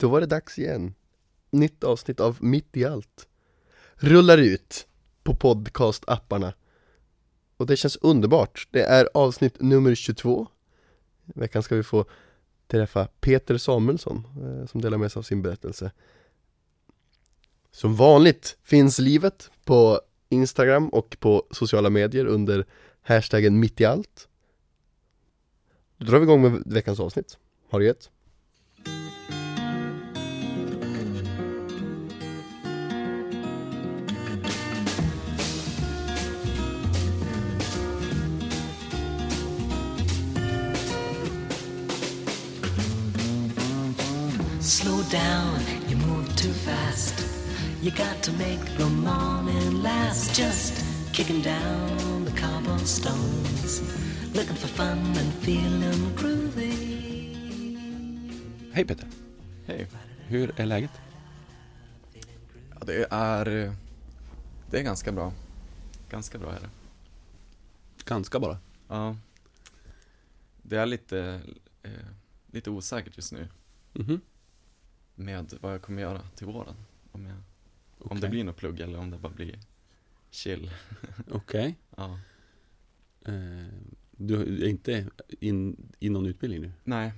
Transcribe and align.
Då 0.00 0.08
var 0.08 0.20
det 0.20 0.26
dags 0.26 0.58
igen. 0.58 0.94
Nytt 1.50 1.84
avsnitt 1.84 2.20
av 2.20 2.38
Mitt 2.40 2.76
i 2.76 2.84
allt. 2.84 3.28
Rullar 3.94 4.38
ut 4.38 4.86
på 5.22 5.34
podcastapparna. 5.34 6.54
Och 7.56 7.66
det 7.66 7.76
känns 7.76 7.96
underbart. 7.96 8.68
Det 8.70 8.82
är 8.82 9.08
avsnitt 9.14 9.60
nummer 9.60 9.94
22. 9.94 10.46
I 11.34 11.40
veckan 11.40 11.62
ska 11.62 11.76
vi 11.76 11.82
få 11.82 12.04
träffa 12.66 13.08
Peter 13.20 13.58
Samuelsson 13.58 14.26
eh, 14.42 14.66
som 14.66 14.80
delar 14.80 14.98
med 14.98 15.12
sig 15.12 15.20
av 15.20 15.22
sin 15.22 15.42
berättelse. 15.42 15.90
Som 17.70 17.96
vanligt 17.96 18.56
finns 18.62 18.98
livet 18.98 19.50
på 19.64 20.00
Instagram 20.28 20.88
och 20.88 21.16
på 21.20 21.46
sociala 21.50 21.90
medier 21.90 22.26
under 22.26 22.66
hashtaggen 23.02 23.60
mitt 23.60 23.80
i 23.80 23.84
allt. 23.84 24.28
Då 25.96 26.06
drar 26.06 26.18
vi 26.18 26.24
igång 26.24 26.42
med 26.42 26.62
veckans 26.66 27.00
avsnitt. 27.00 27.38
har 27.70 27.80
du 27.80 27.86
gett? 27.86 28.10
Down, 45.14 45.60
you 45.88 45.96
move 45.96 46.26
too 46.36 46.52
fast. 46.52 47.14
You 47.82 47.90
got 47.90 48.22
to 48.22 48.32
make 48.32 48.64
the 48.78 48.84
morning 48.90 49.82
last. 49.82 50.34
Just 50.34 50.84
kicking 51.12 51.42
down 51.42 52.24
the 52.24 52.30
cobblestones. 52.40 53.82
Looking 54.34 54.56
for 54.56 54.66
fun 54.68 54.98
and 54.98 55.32
feeling 55.44 56.14
groovy. 56.16 56.94
Hej 58.72 58.84
Peter, 58.84 59.06
Hej. 59.66 59.86
hur 60.28 60.60
är 60.60 60.66
läget? 60.66 60.90
Ja, 62.70 62.86
det 62.86 63.06
är... 63.10 63.74
Det 64.70 64.78
är 64.78 64.82
ganska 64.82 65.12
bra. 65.12 65.32
Ganska 66.10 66.38
bra 66.38 66.50
är 66.52 66.60
det. 66.60 66.68
Ganska 68.04 68.40
bara. 68.40 68.58
Ja. 68.88 69.16
Det 70.62 70.76
är 70.76 70.86
lite, 70.86 71.40
eh, 71.82 71.90
lite 72.50 72.70
osäkert 72.70 73.16
just 73.16 73.32
nu 73.32 73.48
Mhm. 73.92 74.20
Med 75.14 75.54
vad 75.60 75.72
jag 75.74 75.82
kommer 75.82 76.02
göra 76.02 76.22
till 76.34 76.46
våren. 76.46 76.74
Om, 77.12 77.26
jag, 77.26 77.36
om 77.98 78.20
det 78.20 78.28
blir 78.28 78.44
något 78.44 78.56
plugg 78.56 78.80
eller 78.80 78.98
om 78.98 79.10
det 79.10 79.18
bara 79.18 79.32
blir 79.32 79.58
chill. 80.30 80.70
Okej. 81.30 81.78
Ja. 81.96 82.18
Eh, 83.26 83.66
du 84.10 84.64
är 84.64 84.68
inte 84.68 85.10
in, 85.40 85.76
i 85.98 86.08
någon 86.10 86.26
utbildning 86.26 86.60
nu? 86.60 86.72
Nej, 86.84 87.12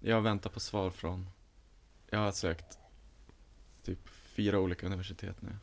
jag 0.00 0.22
väntar 0.22 0.50
på 0.50 0.60
svar 0.60 0.90
från... 0.90 1.26
Jag 2.10 2.18
har 2.18 2.32
sökt 2.32 2.78
typ 3.82 4.08
fyra 4.08 4.60
olika 4.60 4.86
universitet 4.86 5.36
nu. 5.42 5.56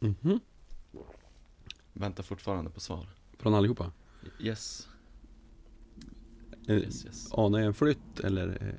Mhm. 0.00 0.40
Väntar 1.92 2.22
fortfarande 2.22 2.70
på 2.70 2.80
svar. 2.80 3.06
Från 3.38 3.54
allihopa? 3.54 3.92
Yes. 4.40 4.88
Eh, 6.68 6.76
Yes, 6.76 7.04
yes. 7.06 7.32
Anar 7.32 7.58
jag 7.58 7.66
en 7.66 7.74
flytt 7.74 8.20
eller? 8.24 8.76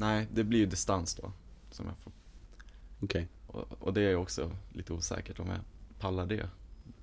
Eh, 0.00 0.06
Nej, 0.06 0.28
det 0.32 0.44
blir 0.44 0.58
ju 0.58 0.66
distans 0.66 1.14
då. 1.14 1.32
Som 1.70 1.86
jag 1.86 1.96
får 1.98 2.12
Okej. 3.00 3.28
Och, 3.46 3.82
och 3.82 3.92
det 3.94 4.00
är 4.02 4.14
också 4.16 4.56
lite 4.72 4.92
osäkert 4.92 5.38
om 5.38 5.48
jag 5.48 5.58
pallar 5.98 6.26
det. 6.26 6.50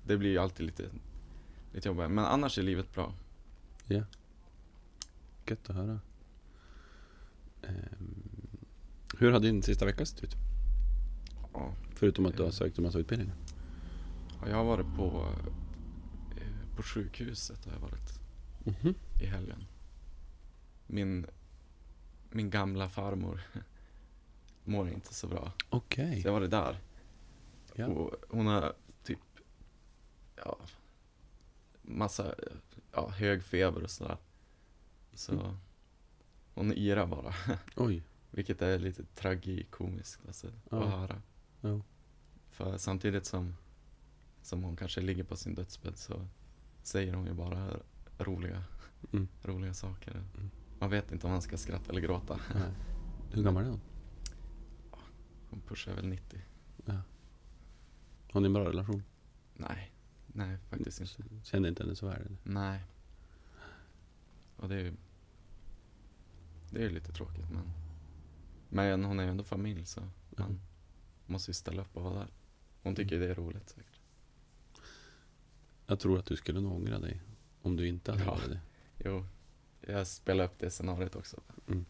Det 0.06 0.16
blir 0.16 0.30
ju 0.30 0.38
alltid 0.38 0.66
lite, 0.66 0.84
lite 1.72 1.88
jobbigt. 1.88 2.10
Men 2.10 2.24
annars 2.24 2.58
är 2.58 2.62
livet 2.62 2.94
bra. 2.94 3.14
Ja. 3.86 4.02
Gött 5.46 5.70
att 5.70 5.76
höra. 5.76 6.00
Ehm, 7.62 8.22
hur 9.18 9.32
har 9.32 9.40
din 9.40 9.62
sista 9.62 9.84
vecka 9.84 10.06
sett 10.06 10.24
ut? 10.24 10.36
Ja. 11.52 11.74
Förutom 11.94 12.26
att 12.26 12.36
du 12.36 12.42
har 12.42 12.50
sökt 12.50 12.78
en 12.78 12.84
massa 12.84 12.98
utbildningar. 12.98 13.36
Och 14.40 14.48
jag 14.48 14.56
har 14.56 14.64
varit 14.64 14.96
på, 14.96 15.28
eh, 16.36 16.76
på 16.76 16.82
sjukhuset 16.82 17.64
har 17.64 17.72
jag 17.72 17.80
varit 17.80 18.20
Mhm. 18.64 18.94
i 19.22 19.26
helgen. 19.26 19.64
Min, 20.86 21.26
min 22.30 22.50
gamla 22.50 22.88
farmor 22.88 23.40
mår 24.64 24.88
inte 24.88 25.14
så 25.14 25.28
bra. 25.28 25.52
Okej. 25.70 26.22
Så 26.22 26.28
jag 26.28 26.32
var 26.32 26.40
det 26.40 26.48
där. 26.48 26.80
Ja. 27.74 27.86
Och 27.86 28.14
hon 28.30 28.46
har 28.46 28.74
typ, 29.02 29.18
ja, 30.36 30.58
massa, 31.82 32.34
ja, 32.92 33.08
hög 33.10 33.42
feber 33.44 33.82
och 33.82 33.90
sådär. 33.90 34.16
Så 35.14 35.32
Mm. 35.32 35.56
hon 36.54 36.72
yrar 36.72 37.06
bara. 37.06 37.34
Oj. 37.76 38.02
Vilket 38.30 38.62
är 38.62 38.78
lite 38.78 39.04
tragikomiskt 39.04 40.26
alltså, 40.26 40.52
Ja. 40.70 40.84
att 40.84 40.90
höra. 40.90 41.22
Ja. 41.60 41.80
För 42.50 42.76
samtidigt 42.78 43.26
som, 43.26 43.56
som 44.42 44.62
hon 44.64 44.76
kanske 44.76 45.00
ligger 45.00 45.24
på 45.24 45.36
sin 45.36 45.54
dödsbädd 45.54 45.96
så 45.98 46.26
säger 46.82 47.14
hon 47.14 47.26
ju 47.26 47.32
bara 47.32 47.76
roliga, 48.18 48.64
Mm. 49.12 49.28
roliga 49.42 49.74
saker. 49.74 50.10
Mm. 50.10 50.50
Man 50.78 50.90
vet 50.90 51.12
inte 51.12 51.26
om 51.26 51.32
man 51.32 51.42
ska 51.42 51.56
skratta 51.56 51.90
eller 51.90 52.00
gråta. 52.00 52.40
Nej. 52.54 52.72
Hur 53.32 53.42
gammal 53.42 53.64
är 53.64 53.68
hon? 53.70 53.80
Hon 55.50 55.60
pushar 55.60 55.94
väl 55.94 56.06
90. 56.08 56.40
Har 58.32 58.40
ni 58.40 58.46
en 58.46 58.52
bra 58.52 58.64
relation? 58.68 59.02
Nej, 59.54 59.92
nej 60.26 60.58
faktiskt 60.58 61.00
inte. 61.00 61.22
Känner 61.44 61.68
inte 61.68 61.82
henne 61.82 61.96
så 61.96 62.06
väl? 62.06 62.20
eller? 62.20 62.36
Nej. 62.42 62.84
Och 64.56 64.68
det 64.68 64.74
är 64.74 64.78
ju 64.80 64.94
det 66.70 66.78
är 66.78 66.82
ju 66.82 66.90
lite 66.90 67.12
tråkigt 67.12 67.50
men 67.50 67.70
Men 68.68 69.04
hon 69.04 69.18
är 69.20 69.24
ju 69.24 69.30
ändå 69.30 69.44
familj 69.44 69.86
så 69.86 70.00
man 70.00 70.46
Mm. 70.46 70.60
måste 71.26 71.50
ju 71.50 71.54
ställa 71.54 71.82
upp 71.82 71.96
och 71.96 72.02
vara 72.02 72.14
där. 72.14 72.28
Hon 72.82 72.94
tycker 72.94 73.16
ju 73.16 73.20
det 73.22 73.30
är 73.30 73.34
roligt 73.34 73.68
säkert. 73.68 74.00
Jag 75.86 76.00
tror 76.00 76.18
att 76.18 76.26
du 76.26 76.36
skulle 76.36 76.60
nog 76.60 76.72
ångra 76.72 76.98
dig 76.98 77.20
om 77.62 77.76
du 77.76 77.88
inte 77.88 78.10
hade 78.12 78.24
Ja. 78.24 78.30
varit 78.30 78.48
det. 78.50 78.60
Jo, 79.04 79.24
jag 79.92 80.06
spelar 80.06 80.44
upp 80.44 80.58
det 80.58 80.70
scenariot 80.70 81.16
också. 81.16 81.40
Mm. 81.68 81.84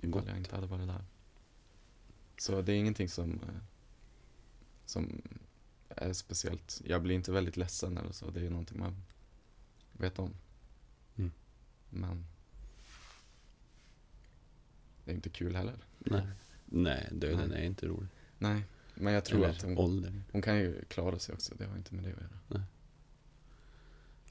Ifall 0.00 0.26
jag 0.26 0.36
inte 0.36 0.54
hade 0.54 0.66
varit 0.66 0.88
där. 0.88 1.04
Så 2.38 2.62
det 2.62 2.72
är 2.72 2.76
ingenting 2.76 3.08
som, 3.08 3.32
eh, 3.32 3.62
som 4.86 5.22
är 5.88 6.12
speciellt. 6.12 6.82
Jag 6.84 7.02
blir 7.02 7.14
inte 7.14 7.32
väldigt 7.32 7.56
ledsen 7.56 7.98
eller 7.98 8.12
så. 8.12 8.30
Det 8.30 8.46
är 8.46 8.50
någonting 8.50 8.78
man 8.78 9.02
vet 9.92 10.18
om. 10.18 10.34
Mm. 11.16 11.32
Men 11.90 12.26
det 15.04 15.10
är 15.10 15.14
inte 15.14 15.30
kul 15.30 15.56
heller. 15.56 15.76
Nej. 15.98 16.26
Nej, 16.64 17.08
döden 17.12 17.48
Nej. 17.48 17.62
är 17.62 17.66
inte 17.66 17.86
rolig. 17.86 18.08
Nej, 18.38 18.64
men 18.94 19.12
jag 19.12 19.24
tror 19.24 19.44
Eller 19.44 19.48
att 19.48 19.62
hon, 19.62 20.24
hon 20.32 20.42
kan 20.42 20.58
ju 20.58 20.84
klara 20.84 21.18
sig 21.18 21.34
också. 21.34 21.54
Det 21.54 21.66
har 21.66 21.76
inte 21.76 21.94
med 21.94 22.04
det 22.04 22.10
att 22.10 22.20
göra. 22.20 22.38
Ja, 22.48 22.62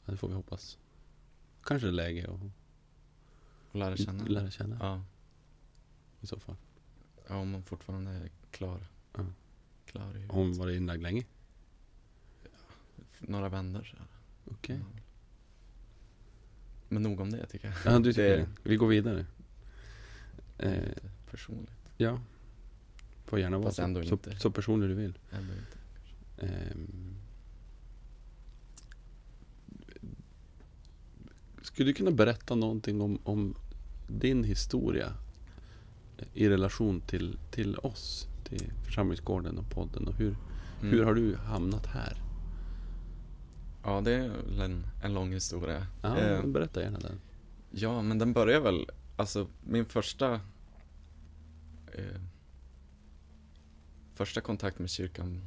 det 0.05 0.17
får 0.17 0.27
vi 0.27 0.33
hoppas. 0.33 0.77
Kanske 1.63 1.87
det 1.87 1.91
är 1.91 1.93
läge 1.93 2.23
att 2.23 2.39
Och 3.71 3.79
lära 3.79 3.97
känna. 3.97 4.23
lära 4.25 4.51
känna 4.51 4.77
Ja, 4.79 5.03
i 6.21 6.27
så 6.27 6.39
fall. 6.39 6.55
ja, 7.27 7.35
om 7.35 7.53
hon 7.53 7.63
fortfarande 7.63 8.11
är 8.11 8.29
klar. 8.51 8.87
Ja. 9.17 9.25
Klar 9.85 10.17
i 10.17 10.25
hon 10.29 10.57
varit 10.57 10.77
inlagd 10.77 11.01
länge? 11.01 11.23
några 13.19 13.49
vändor. 13.49 13.83
Så. 13.83 13.97
Okej. 14.51 14.79
Ja. 14.79 14.99
Men 16.89 17.03
nog 17.03 17.19
om 17.19 17.31
det 17.31 17.45
tycker 17.45 17.67
jag. 17.67 17.93
Ja, 17.93 17.99
du 17.99 18.13
tycker 18.13 18.29
det 18.29 18.35
det. 18.37 18.47
Vi 18.63 18.75
går 18.75 18.87
vidare. 18.87 19.25
Eh, 20.57 20.93
personligt. 21.31 21.71
ja. 21.97 22.19
Får 23.25 23.39
gärna 23.39 23.57
vara 23.57 23.71
så, 23.71 24.03
så, 24.03 24.17
så 24.39 24.51
personlig 24.51 24.89
du 24.89 24.93
vill. 24.93 25.19
Ändå 25.31 25.53
inte. 25.53 25.77
Ehm. 26.55 27.12
Skulle 31.73 31.89
du 31.89 31.93
kunna 31.93 32.11
berätta 32.11 32.55
någonting 32.55 33.01
om, 33.01 33.19
om 33.23 33.55
din 34.07 34.43
historia 34.43 35.13
i 36.33 36.49
relation 36.49 37.01
till, 37.01 37.37
till 37.51 37.77
oss? 37.77 38.27
Till 38.43 38.71
församlingsgården 38.85 39.57
och 39.57 39.69
podden 39.69 40.07
och 40.07 40.13
hur, 40.15 40.35
Mm. 40.81 40.91
hur 40.95 41.03
har 41.05 41.13
du 41.13 41.35
hamnat 41.35 41.85
här? 41.85 42.21
Ja, 43.83 44.01
det 44.01 44.13
är 44.13 44.31
en, 44.63 44.83
en 45.03 45.13
lång 45.13 45.33
historia. 45.33 45.87
Ja, 46.01 46.17
Eh, 46.17 46.45
berätta 46.45 46.81
gärna 46.81 46.99
den. 46.99 47.19
ja, 47.71 48.01
men 48.01 48.17
den 48.19 48.33
börjar 48.33 48.61
väl, 48.61 48.87
alltså 49.15 49.47
min 49.63 49.85
första 49.85 50.33
eh, 51.93 52.21
första 54.15 54.41
kontakt 54.41 54.79
med 54.79 54.89
kyrkan 54.89 55.41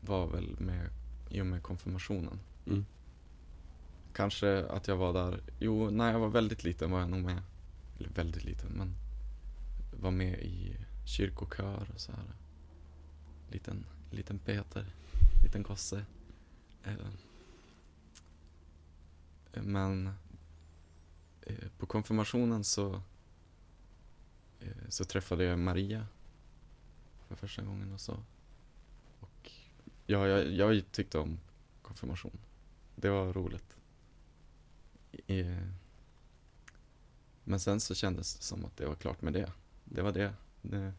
var 0.00 0.26
väl 0.26 0.56
med, 0.60 0.88
i 1.30 1.40
och 1.40 1.46
med 1.46 1.62
konfirmationen. 1.62 2.40
Mm. 2.66 2.84
Kanske 4.12 4.66
att 4.66 4.88
jag 4.88 4.96
var 4.96 5.12
där, 5.12 5.40
jo, 5.58 5.90
när 5.90 6.12
jag 6.12 6.20
var 6.20 6.28
väldigt 6.28 6.64
liten 6.64 6.90
var 6.90 7.00
jag 7.00 7.10
nog 7.10 7.20
med, 7.20 7.42
eller 7.98 8.08
väldigt 8.08 8.44
liten, 8.44 8.72
men 8.72 8.96
var 10.00 10.10
med 10.10 10.40
i 10.40 10.76
kyrkokör 11.04 11.90
och 11.94 12.00
så 12.00 12.12
här. 12.12 12.34
Liten, 13.50 13.86
liten 14.10 14.38
Peter, 14.38 14.86
liten 15.42 15.62
gosse. 15.62 16.04
Eh, 16.84 16.94
men 19.52 20.06
eh, 21.42 21.68
på 21.78 21.86
konfirmationen 21.86 22.64
så 22.64 23.02
eh, 24.60 24.88
så 24.88 25.04
träffade 25.04 25.44
jag 25.44 25.58
Maria 25.58 26.06
för 27.28 27.34
första 27.34 27.62
gången 27.62 27.92
och 27.92 28.00
så. 28.00 28.24
Och 29.20 29.50
ja, 30.06 30.26
jag, 30.26 30.52
jag 30.52 30.92
tyckte 30.92 31.18
om 31.18 31.38
konfirmation. 31.82 32.38
Det 32.96 33.08
var 33.10 33.32
roligt. 33.32 33.76
Men 37.44 37.60
sen 37.60 37.80
så 37.80 37.94
kändes 37.94 38.36
det 38.36 38.42
som 38.42 38.64
att 38.64 38.76
det 38.76 38.86
var 38.86 38.94
klart 38.94 39.22
med 39.22 39.32
det. 39.32 39.52
Det 39.84 40.02
var 40.02 40.12
det. 40.12 40.34
Nu 40.62 40.92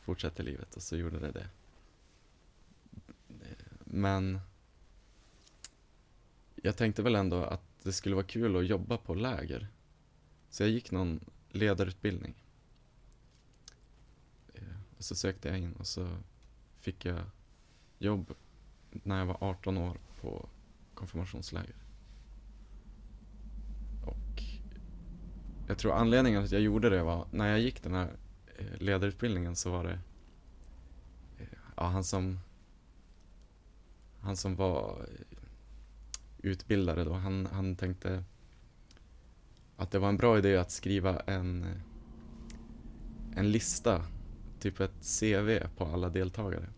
fortsätter 0.00 0.44
livet 0.44 0.76
och 0.76 0.82
så 0.82 0.96
gjorde 0.96 1.18
det 1.18 1.32
det. 1.32 1.48
Men 3.84 4.40
jag 6.54 6.76
tänkte 6.76 7.02
väl 7.02 7.14
ändå 7.14 7.44
att 7.44 7.62
det 7.82 7.92
skulle 7.92 8.14
vara 8.14 8.26
kul 8.26 8.56
att 8.56 8.66
jobba 8.66 8.98
på 8.98 9.14
läger. 9.14 9.68
Så 10.50 10.62
jag 10.62 10.70
gick 10.70 10.90
någon 10.90 11.20
ledarutbildning. 11.48 12.34
Eh, 14.54 14.62
och 14.98 15.04
så 15.04 15.14
sökte 15.14 15.48
jag 15.48 15.58
in 15.58 15.72
och 15.72 15.86
så 15.86 16.16
fick 16.76 17.04
jag 17.04 17.20
jobb 17.98 18.34
när 18.90 19.18
jag 19.18 19.26
var 19.26 19.36
18 19.40 19.76
år 19.76 19.98
på 20.20 20.48
konfirmationsläger. 20.94 21.85
Jag 25.66 25.78
tror 25.78 25.92
anledningen 25.92 26.40
till 26.40 26.46
att 26.46 26.52
jag 26.52 26.60
gjorde 26.60 26.90
det 26.90 27.02
var, 27.02 27.26
när 27.30 27.48
jag 27.48 27.60
gick 27.60 27.82
den 27.82 27.94
här 27.94 28.10
eh, 28.58 28.66
ledarutbildningen 28.78 29.56
så 29.56 29.70
var 29.70 29.84
det 29.84 29.98
eh, 31.38 31.58
ja, 31.76 31.84
han 31.84 32.04
som 32.04 32.38
han 34.20 34.36
som 34.36 34.56
var 34.56 35.00
eh, 35.00 35.36
utbildare 36.38 37.04
då, 37.04 37.12
han, 37.12 37.46
han 37.52 37.76
tänkte 37.76 38.24
att 39.76 39.90
det 39.90 39.98
var 39.98 40.08
en 40.08 40.16
bra 40.16 40.38
idé 40.38 40.56
att 40.56 40.70
skriva 40.70 41.20
en, 41.20 41.66
en 43.36 43.50
lista, 43.50 44.04
typ 44.60 44.80
ett 44.80 45.20
CV 45.20 45.60
på 45.76 45.84
alla 45.84 46.08
deltagare. 46.08 46.68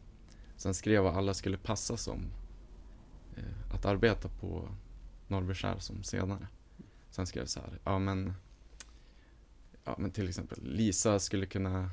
Sen 0.56 0.74
skrev 0.74 1.02
vad 1.02 1.16
alla 1.16 1.34
skulle 1.34 1.56
passa 1.56 1.96
som 1.96 2.30
att 3.70 3.84
arbeta 3.84 4.28
på 4.28 4.68
Norrbyskär 5.26 5.78
som 5.78 6.02
senare. 6.02 6.48
Sen 7.10 7.26
skrev 7.26 7.42
jag 7.42 7.48
så 7.48 7.60
här, 7.60 7.78
ja 7.84 7.98
men, 7.98 8.34
ja 9.88 9.94
men 9.98 10.10
till 10.10 10.28
exempel 10.28 10.58
Lisa 10.62 11.18
skulle 11.18 11.46
kunna 11.46 11.90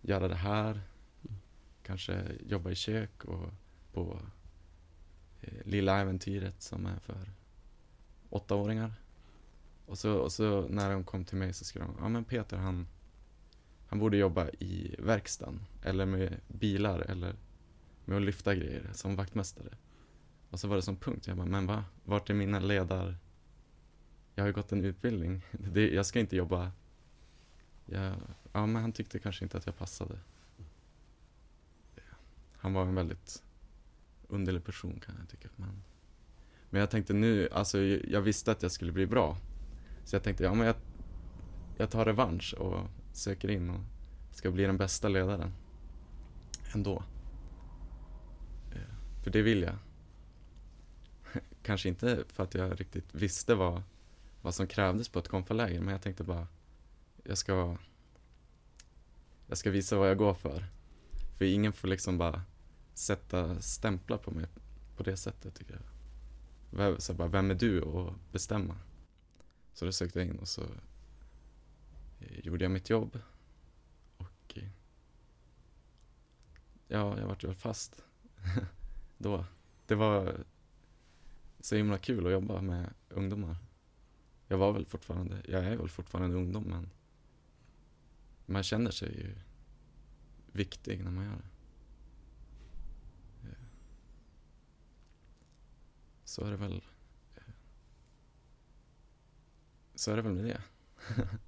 göra 0.00 0.28
det 0.28 0.34
här, 0.34 0.80
kanske 1.82 2.22
jobba 2.46 2.70
i 2.70 2.74
kök 2.74 3.24
och 3.24 3.50
på 3.92 4.20
eh, 5.40 5.64
Lilla 5.64 6.00
Äventyret 6.00 6.62
som 6.62 6.86
är 6.86 6.98
för 6.98 7.30
åttaåringar. 8.30 8.94
Och 9.86 9.98
så, 9.98 10.14
och 10.14 10.32
så 10.32 10.68
när 10.68 10.90
de 10.92 11.04
kom 11.04 11.24
till 11.24 11.36
mig 11.36 11.52
så 11.52 11.64
skrev 11.64 11.84
de, 11.84 11.96
ja 12.00 12.08
men 12.08 12.24
Peter 12.24 12.56
han, 12.56 12.86
han 13.86 13.98
borde 13.98 14.16
jobba 14.16 14.48
i 14.48 14.94
verkstaden 14.98 15.60
eller 15.82 16.06
med 16.06 16.40
bilar 16.48 17.00
eller 17.00 17.34
med 18.04 18.16
att 18.16 18.22
lyfta 18.22 18.54
grejer 18.54 18.90
som 18.92 19.16
vaktmästare. 19.16 19.76
Och 20.50 20.60
så 20.60 20.68
var 20.68 20.76
det 20.76 20.82
som 20.82 20.96
punkt, 20.96 21.26
jag 21.26 21.36
bara, 21.36 21.46
men 21.46 21.66
va? 21.66 21.84
Vart 22.04 22.30
är 22.30 22.34
mina 22.34 22.60
ledar... 22.60 23.16
Jag 24.34 24.42
har 24.42 24.46
ju 24.48 24.52
gått 24.54 24.72
en 24.72 24.84
utbildning. 24.84 25.42
Det, 25.52 25.90
jag 25.90 26.06
ska 26.06 26.20
inte 26.20 26.36
jobba... 26.36 26.72
Jag, 27.92 28.14
ja, 28.52 28.66
men 28.66 28.82
han 28.82 28.92
tyckte 28.92 29.18
kanske 29.18 29.44
inte 29.44 29.58
att 29.58 29.66
jag 29.66 29.76
passade. 29.76 30.18
Han 32.56 32.72
var 32.72 32.82
en 32.82 32.94
väldigt 32.94 33.42
underlig 34.28 34.64
person 34.64 35.00
kan 35.00 35.14
jag 35.18 35.28
tycka. 35.28 35.48
Men, 35.56 35.82
men 36.70 36.80
jag 36.80 36.90
tänkte 36.90 37.12
nu, 37.12 37.48
alltså 37.52 37.78
jag 37.82 38.20
visste 38.20 38.52
att 38.52 38.62
jag 38.62 38.72
skulle 38.72 38.92
bli 38.92 39.06
bra. 39.06 39.36
Så 40.04 40.16
jag 40.16 40.22
tänkte, 40.22 40.44
ja 40.44 40.54
men 40.54 40.66
jag, 40.66 40.76
jag 41.76 41.90
tar 41.90 42.04
revansch 42.04 42.54
och 42.58 42.86
söker 43.12 43.50
in 43.50 43.70
och 43.70 43.80
ska 44.30 44.50
bli 44.50 44.64
den 44.64 44.76
bästa 44.76 45.08
ledaren. 45.08 45.52
Ändå. 46.74 47.02
Eh, 48.72 49.22
för 49.22 49.30
det 49.30 49.42
vill 49.42 49.62
jag. 49.62 49.76
Kanske 51.62 51.88
inte 51.88 52.24
för 52.28 52.42
att 52.42 52.54
jag 52.54 52.80
riktigt 52.80 53.14
visste 53.14 53.54
vad, 53.54 53.82
vad 54.42 54.54
som 54.54 54.66
krävdes 54.66 55.08
på 55.08 55.18
ett 55.18 55.28
konfaläger, 55.28 55.80
men 55.80 55.92
jag 55.92 56.02
tänkte 56.02 56.24
bara, 56.24 56.46
jag 57.24 57.38
ska, 57.38 57.76
jag 59.46 59.58
ska 59.58 59.70
visa 59.70 59.98
vad 59.98 60.10
jag 60.10 60.18
går 60.18 60.34
för. 60.34 60.64
För 61.38 61.44
ingen 61.44 61.72
får 61.72 61.88
liksom 61.88 62.18
bara 62.18 62.42
sätta 62.94 63.60
stämplar 63.60 64.18
på 64.18 64.30
mig 64.30 64.46
på 64.96 65.02
det 65.02 65.16
sättet 65.16 65.54
tycker 65.54 65.72
jag. 65.74 65.82
Vem- 66.78 67.00
Så 67.00 67.14
bara, 67.14 67.28
vem 67.28 67.50
är 67.50 67.54
du 67.54 67.80
och 67.82 68.14
bestämma? 68.32 68.76
Så 69.74 69.84
då 69.84 69.92
sökte 69.92 70.18
jag 70.18 70.28
in 70.28 70.38
och 70.38 70.48
så 70.48 70.62
eh, 72.20 72.38
gjorde 72.46 72.64
jag 72.64 72.70
mitt 72.70 72.90
jobb. 72.90 73.20
Och 74.16 74.52
eh, 74.58 74.68
ja, 76.88 77.18
jag 77.18 77.26
vart 77.26 77.44
väl 77.44 77.54
fast 77.54 78.02
då. 79.18 79.44
Det 79.86 79.94
var 79.94 80.44
så 81.60 81.76
himla 81.76 81.98
kul 81.98 82.26
att 82.26 82.32
jobba 82.32 82.60
med 82.60 82.94
ungdomar. 83.08 83.56
Jag 84.48 84.58
var 84.58 84.72
väl 84.72 84.86
fortfarande, 84.86 85.42
jag 85.48 85.64
är 85.64 85.76
väl 85.76 85.88
fortfarande 85.88 86.36
ungdom 86.36 86.62
men 86.62 86.90
man 88.50 88.62
känner 88.62 88.90
sig 88.90 89.08
ju 89.18 89.36
viktig 90.52 91.04
när 91.04 91.10
man 91.10 91.24
gör 91.24 91.32
det. 91.36 91.48
Eh, 93.48 93.54
Så 96.24 96.44
är 96.44 96.50
det 96.50 96.56
väl 96.56 96.82
eh, 97.36 97.42
så 99.94 100.12
är 100.12 100.16
det 100.16 100.22
väl 100.22 100.32
med 100.32 100.44
det. 100.44 100.62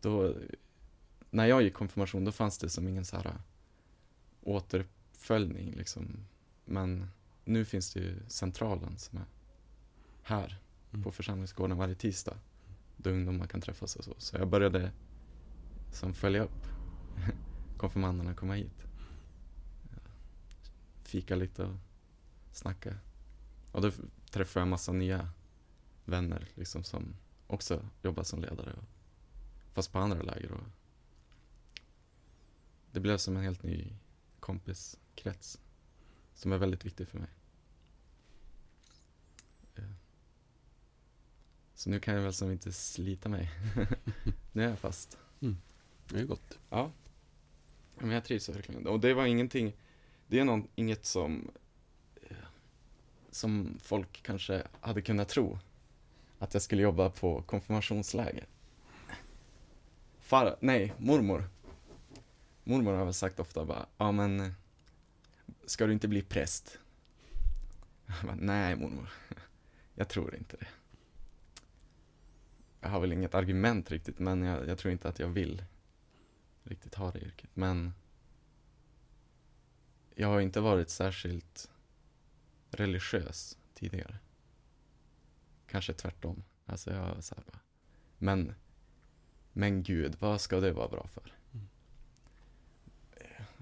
då, 0.00 0.34
när 1.30 1.46
jag 1.46 1.62
gick 1.62 1.74
konfirmation 1.74 2.24
då 2.24 2.32
fanns 2.32 2.58
det 2.58 2.70
som 2.70 2.88
ingen 2.88 3.04
så 3.04 3.16
här 3.16 3.26
äh, 3.26 3.34
återuppföljning 4.42 5.72
liksom. 5.72 6.16
Men 6.64 7.10
nu 7.44 7.64
finns 7.64 7.92
det 7.94 8.00
ju 8.00 8.22
centralen 8.28 8.98
som 8.98 9.18
är 9.18 9.24
här 10.22 10.58
Mm. 10.92 11.02
på 11.04 11.12
församlingsgården 11.12 11.76
varje 11.76 11.94
tisdag. 11.94 12.36
Då 13.00 13.10
ungdomar 13.10 13.46
kan 13.46 13.60
träffas 13.60 13.96
och 13.96 14.04
så. 14.04 14.14
Så 14.18 14.36
jag 14.36 14.48
började 14.48 14.92
som 15.92 16.14
följa 16.14 16.42
upp 16.42 16.66
konfirmanderna 17.76 18.34
komma 18.34 18.54
hit. 18.54 18.84
Fika 21.04 21.36
lite 21.36 21.64
och 21.64 21.76
snacka. 22.52 22.94
Och 23.72 23.82
då 23.82 23.90
träffade 24.30 24.60
jag 24.60 24.66
en 24.66 24.70
massa 24.70 24.92
nya 24.92 25.30
vänner 26.04 26.48
liksom 26.54 26.84
som 26.84 27.16
också 27.46 27.88
jobbar 28.02 28.22
som 28.22 28.40
ledare. 28.40 28.74
Fast 29.72 29.92
på 29.92 29.98
andra 29.98 30.22
läger. 30.22 30.52
Och 30.52 30.64
det 32.92 33.00
blev 33.00 33.16
som 33.16 33.36
en 33.36 33.42
helt 33.42 33.62
ny 33.62 33.96
kompiskrets. 34.40 35.60
Som 36.34 36.52
är 36.52 36.58
väldigt 36.58 36.84
viktig 36.84 37.08
för 37.08 37.18
mig. 37.18 37.37
Så 41.78 41.90
nu 41.90 42.00
kan 42.00 42.14
jag 42.14 42.22
väl 42.22 42.32
som 42.32 42.50
inte 42.50 42.72
slita 42.72 43.28
mig. 43.28 43.50
nu 44.52 44.64
är 44.64 44.68
jag 44.68 44.78
fast. 44.78 45.18
Det 46.08 46.20
är 46.20 46.24
gott. 46.24 46.58
Ja. 46.70 46.90
Men 47.98 48.10
jag 48.10 48.24
trivs 48.24 48.48
verkligen. 48.48 48.86
Och 48.86 49.00
det 49.00 49.14
var 49.14 49.26
ingenting, 49.26 49.76
det 50.26 50.38
är 50.38 50.44
någon, 50.44 50.68
inget 50.74 51.04
som, 51.06 51.50
eh, 52.22 52.36
som 53.30 53.78
folk 53.82 54.22
kanske 54.22 54.62
hade 54.80 55.02
kunnat 55.02 55.28
tro. 55.28 55.58
Att 56.38 56.54
jag 56.54 56.62
skulle 56.62 56.82
jobba 56.82 57.10
på 57.10 57.42
konfirmationsläger. 57.42 58.46
Far, 60.20 60.56
nej, 60.60 60.94
mormor. 60.98 61.48
Mormor 62.64 62.92
har 62.92 63.04
väl 63.04 63.14
sagt 63.14 63.40
ofta 63.40 63.64
bara, 63.64 63.86
ja 63.98 64.12
men, 64.12 64.54
ska 65.66 65.86
du 65.86 65.92
inte 65.92 66.08
bli 66.08 66.22
präst? 66.22 66.78
Jag 68.06 68.26
bara, 68.26 68.36
nej 68.40 68.76
mormor, 68.76 69.12
jag 69.94 70.08
tror 70.08 70.34
inte 70.34 70.56
det. 70.56 70.66
Jag 72.80 72.88
har 72.88 73.00
väl 73.00 73.12
inget 73.12 73.34
argument 73.34 73.90
riktigt, 73.90 74.18
men 74.18 74.42
jag, 74.42 74.68
jag 74.68 74.78
tror 74.78 74.92
inte 74.92 75.08
att 75.08 75.18
jag 75.18 75.28
vill 75.28 75.64
riktigt 76.62 76.94
ha 76.94 77.10
det 77.10 77.18
yrket. 77.18 77.50
Men 77.54 77.92
jag 80.14 80.28
har 80.28 80.40
inte 80.40 80.60
varit 80.60 80.90
särskilt 80.90 81.70
religiös 82.70 83.58
tidigare. 83.74 84.18
Kanske 85.66 85.92
tvärtom. 85.92 86.44
Alltså 86.66 86.90
jag 86.90 87.00
har 87.00 87.20
så 87.20 87.34
här 87.34 87.44
bara, 87.44 87.60
men, 88.18 88.54
men 89.52 89.82
gud, 89.82 90.16
vad 90.18 90.40
ska 90.40 90.60
det 90.60 90.72
vara 90.72 90.88
bra 90.88 91.06
för? 91.06 91.34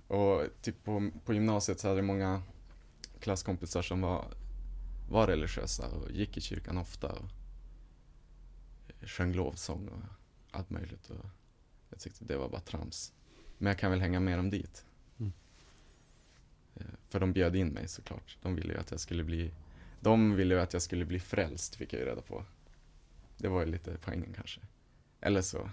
Och 0.06 0.42
typ 0.62 0.85
på, 0.85 1.11
på 1.25 1.35
gymnasiet 1.35 1.80
så 1.80 1.88
hade 1.88 1.99
jag 1.99 2.06
många 2.06 2.42
klasskompisar 3.20 3.82
som 3.82 4.00
var, 4.00 4.35
var 5.08 5.26
religiösa 5.26 5.88
och 5.88 6.11
gick 6.11 6.37
i 6.37 6.40
kyrkan 6.40 6.78
ofta 6.78 7.12
och 7.12 7.30
sjöng 9.03 9.33
lovsång 9.33 9.88
och 9.88 10.03
allt 10.50 10.71
möjligt. 10.71 11.11
Och 11.11 11.26
jag 11.91 12.00
tyckte 12.00 12.25
det 12.25 12.37
var 12.37 12.49
bara 12.49 12.61
trams. 12.61 13.12
Men 13.59 13.67
jag 13.67 13.79
kan 13.79 13.91
väl 13.91 14.00
hänga 14.00 14.21
med 14.21 14.38
dem 14.38 14.50
dit. 14.50 14.85
Mm. 15.19 15.33
Eh, 16.75 16.87
För 17.09 17.21
de 17.21 17.33
bjöd 17.33 17.57
in 17.57 17.69
mig 17.69 17.88
såklart. 17.88 18.38
De 18.43 18.55
ville 18.55 18.73
ju 18.73 18.81
att 18.81 18.91
jag 18.91 19.00
skulle 19.00 19.25
bli 19.25 19.50
De 20.00 20.35
ville 20.35 20.55
ju 20.55 20.61
att 20.61 20.73
jag 20.73 20.83
skulle 20.83 21.05
bli 21.05 21.21
frälst, 21.21 21.75
fick 21.75 21.93
jag 21.93 22.00
ju 22.00 22.07
reda 22.07 22.23
på. 22.23 22.45
Det 23.37 23.49
var 23.49 23.61
ju 23.61 23.67
lite 23.73 23.99
poängen 24.00 24.33
kanske. 24.33 24.61
Eller 25.21 25.43
så 25.43 25.71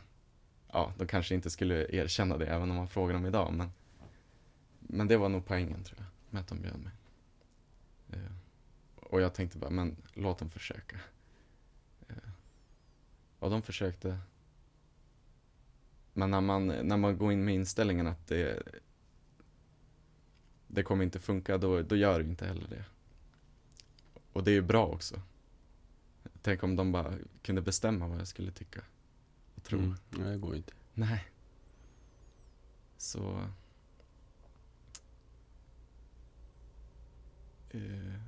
ja, 0.67 0.93
de 0.97 1.07
kanske 1.07 1.35
inte 1.35 1.49
skulle 1.49 1.95
erkänna 1.95 2.37
det 2.37 2.45
även 2.45 2.69
om 2.71 2.77
man 2.77 2.87
frågar 2.87 3.13
dem 3.13 3.25
idag. 3.25 3.53
Men, 3.53 3.71
men 4.79 5.07
det 5.07 5.17
var 5.17 5.29
nog 5.29 5.45
poängen 5.45 5.83
tror 5.83 5.99
jag, 5.99 6.33
med 6.33 6.41
att 6.41 6.47
de 6.47 6.61
bjöd 6.61 6.79
mig. 6.79 6.91
Eh, 8.09 8.31
och 8.95 9.21
jag 9.21 9.33
tänkte 9.33 9.57
bara, 9.57 9.69
men 9.69 9.95
låt 10.13 10.39
dem 10.39 10.49
försöka. 10.49 10.99
Och 13.43 13.49
de 13.49 13.61
försökte. 13.61 14.17
Men 16.13 16.31
när 16.31 16.41
man, 16.41 16.67
när 16.67 16.97
man 16.97 17.17
går 17.17 17.31
in 17.31 17.45
med 17.45 17.55
inställningen 17.55 18.07
att 18.07 18.27
det, 18.27 18.63
det 20.67 20.83
kommer 20.83 21.03
inte 21.03 21.19
funka, 21.19 21.57
då, 21.57 21.81
då 21.81 21.95
gör 21.95 22.19
det 22.19 22.29
inte 22.29 22.45
heller 22.45 22.67
det. 22.67 22.85
Och 24.33 24.43
det 24.43 24.51
är 24.51 24.53
ju 24.53 24.61
bra 24.61 24.85
också. 24.85 25.21
Tänk 26.41 26.63
om 26.63 26.75
de 26.75 26.91
bara 26.91 27.13
kunde 27.41 27.61
bestämma 27.61 28.07
vad 28.07 28.19
jag 28.19 28.27
skulle 28.27 28.51
tycka 28.51 28.81
och 29.55 29.63
tro. 29.63 29.79
Mm. 29.79 29.95
Nej, 30.09 30.31
det 30.31 30.37
går 30.37 30.55
inte. 30.55 30.73
Nej. 30.93 31.25
Så... 32.97 33.47
Eh, 37.69 38.21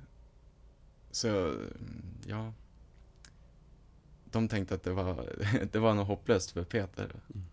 så, 1.10 1.60
ja. 2.26 2.52
De 4.30 4.48
tänkte 4.48 4.74
att 4.74 4.82
det 4.82 4.92
var, 4.92 5.32
det 5.72 5.78
var 5.78 5.94
något 5.94 6.06
hopplöst 6.06 6.50
för 6.50 6.64
Peter. 6.64 7.04
Mm. 7.34 7.46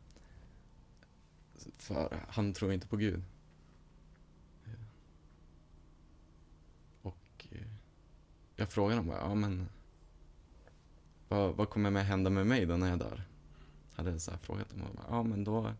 För 1.78 2.20
han 2.28 2.54
tror 2.54 2.74
inte 2.74 2.88
på 2.88 2.98
Gud. 2.98 3.24
Och 7.02 7.48
eh, 7.52 7.68
jag 8.56 8.70
frågade 8.70 9.02
honom, 9.02 9.16
ja 9.22 9.36
men 9.36 9.70
vad, 11.28 11.56
vad 11.56 11.70
kommer 11.70 11.90
med 11.90 12.06
hända 12.06 12.30
med 12.30 12.48
mig 12.48 12.66
då 12.66 12.78
när 12.78 12.90
jag 12.90 13.00
dör? 13.00 13.24
Hade 13.94 14.12
jag 14.12 14.22
så 14.22 14.32
här 14.32 14.38
frågat 14.38 14.70
dem 14.70 14.82
och 14.82 14.96
bara, 14.96 15.06
ja 15.10 15.24
men 15.24 15.44
då, 15.44 15.74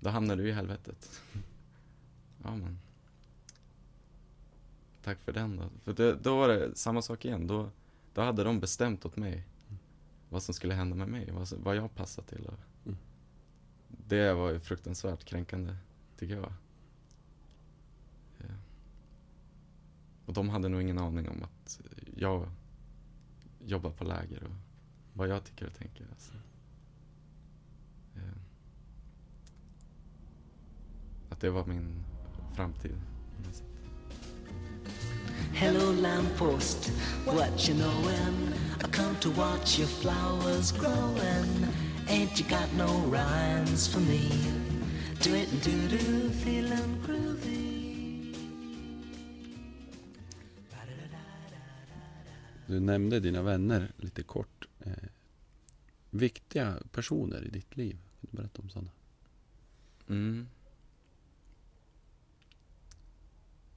då 0.00 0.10
hamnar 0.10 0.36
du 0.36 0.48
i 0.48 0.52
helvetet. 0.52 1.20
ja 2.42 2.56
men. 2.56 2.78
Tack 5.02 5.18
för 5.20 5.32
den 5.32 5.56
då. 5.56 5.70
För 5.84 5.92
det, 5.92 6.14
då 6.14 6.36
var 6.36 6.48
det 6.48 6.76
samma 6.76 7.02
sak 7.02 7.24
igen. 7.24 7.46
Då, 7.46 7.70
då 8.14 8.22
hade 8.22 8.44
de 8.44 8.60
bestämt 8.60 9.04
åt 9.04 9.16
mig 9.16 9.44
vad 10.28 10.42
som 10.42 10.54
skulle 10.54 10.74
hända 10.74 10.96
med 10.96 11.08
mig, 11.08 11.30
vad, 11.30 11.52
vad 11.52 11.76
jag 11.76 11.94
passar 11.94 12.22
till. 12.22 12.48
Mm. 12.84 12.96
Det 13.88 14.32
var 14.32 14.50
ju 14.50 14.60
fruktansvärt 14.60 15.24
kränkande, 15.24 15.76
tycker 16.16 16.34
jag. 16.34 16.52
Ja. 18.38 18.54
Och 20.26 20.32
de 20.32 20.48
hade 20.48 20.68
nog 20.68 20.82
ingen 20.82 20.98
aning 20.98 21.28
om 21.28 21.42
att 21.42 21.80
jag 22.16 22.50
jobbar 23.64 23.90
på 23.90 24.04
läger 24.04 24.44
och 24.44 24.56
vad 25.12 25.28
jag 25.28 25.44
tycker 25.44 25.66
och 25.66 25.74
tänker. 25.74 26.06
Alltså. 26.10 26.32
Ja. 28.14 28.20
Att 31.30 31.40
det 31.40 31.50
var 31.50 31.66
min 31.66 32.04
framtid. 32.54 33.00
sätt. 33.52 33.64
Hello, 35.58 35.90
lamppost, 35.90 36.88
what 37.24 37.66
you 37.66 37.74
knowin'? 37.74 38.52
I 38.84 38.88
come 38.88 39.16
to 39.20 39.30
watch 39.30 39.78
your 39.78 39.88
flowers 39.88 40.70
growin'. 40.70 41.68
Ain't 42.08 42.38
you 42.38 42.44
got 42.44 42.70
no 42.74 42.86
rhymes 43.08 43.88
for 43.88 44.00
me? 44.00 44.28
Do 45.22 45.34
it 45.34 45.50
and 45.50 45.62
do 45.62 45.88
do, 45.88 46.30
feelin' 46.44 47.00
groovy. 47.06 48.34
Du 52.66 52.80
nämnde 52.80 53.20
dina 53.20 53.42
vänner 53.42 53.92
lite 53.96 54.22
kort. 54.22 54.68
Eh, 54.80 54.92
viktiga 56.10 56.78
personer 56.92 57.44
i 57.44 57.48
ditt 57.48 57.76
liv. 57.76 57.96
Kan 58.20 58.28
du 58.30 58.36
berätta 58.36 58.62
om 58.62 58.68
sådana? 58.68 58.90
Mm. 60.08 60.46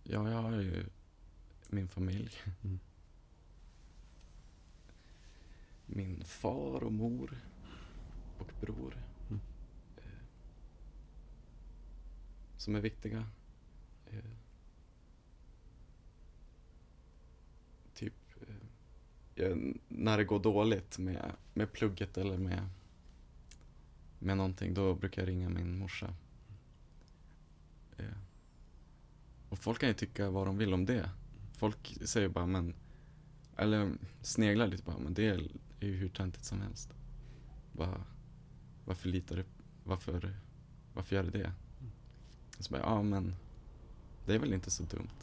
Ja, 0.04 0.30
jag 0.30 0.42
har 0.42 0.52
ju 0.52 0.84
min 1.72 1.88
familj. 1.88 2.32
Mm. 2.64 2.80
Min 5.86 6.24
far 6.26 6.84
och 6.84 6.94
mor 6.94 7.38
och 8.38 8.52
bror. 8.62 8.98
Mm. 9.30 9.42
Eh, 9.98 10.04
Som 12.58 12.76
är 12.76 12.82
viktiga. 12.82 13.26
Eh, 14.08 14.30
Typ 17.94 18.14
eh, 19.36 19.56
när 19.88 20.18
det 20.18 20.24
går 20.24 20.40
dåligt 20.40 20.98
med, 20.98 21.32
med 21.54 21.72
plugget 21.74 22.18
eller 22.18 22.38
med, 22.38 22.70
med 24.20 24.38
någonting, 24.38 24.74
då 24.74 24.96
brukar 24.96 25.22
jag 25.22 25.30
ringa 25.30 25.50
min 25.50 25.78
morsa. 25.78 26.14
Eh, 27.98 28.06
Och 29.50 29.60
folk 29.60 29.80
kan 29.80 29.90
ju 29.90 29.96
tycka 29.96 30.30
vad 30.30 30.48
de 30.48 30.58
vill 30.58 30.74
om 30.74 30.86
det. 30.86 31.10
Folk 31.60 31.98
säger 32.02 32.30
bara 32.30 32.46
men, 32.46 32.76
eller 33.58 33.92
sneglar 34.22 34.68
lite 34.68 34.84
bara, 34.84 34.98
men 34.98 35.14
det 35.14 35.28
är 35.28 35.48
är 35.80 35.88
ju 35.88 35.96
hur 35.96 36.10
töntigt 36.10 36.46
som 36.46 36.62
helst. 36.62 36.90
Bara, 37.72 38.04
varför 38.86 39.10
litar 39.10 39.36
du, 39.36 39.46
varför, 39.84 40.40
varför 40.94 41.16
gör 41.16 41.24
du 41.24 41.30
det? 41.30 41.54
Och 42.58 42.66
Så 42.66 42.72
bara, 42.72 42.82
ja 42.82 43.04
men, 43.04 43.36
det 44.26 44.34
är 44.34 44.40
väl 44.40 44.54
inte 44.54 44.72
så 44.72 44.84
dumt. 44.84 45.20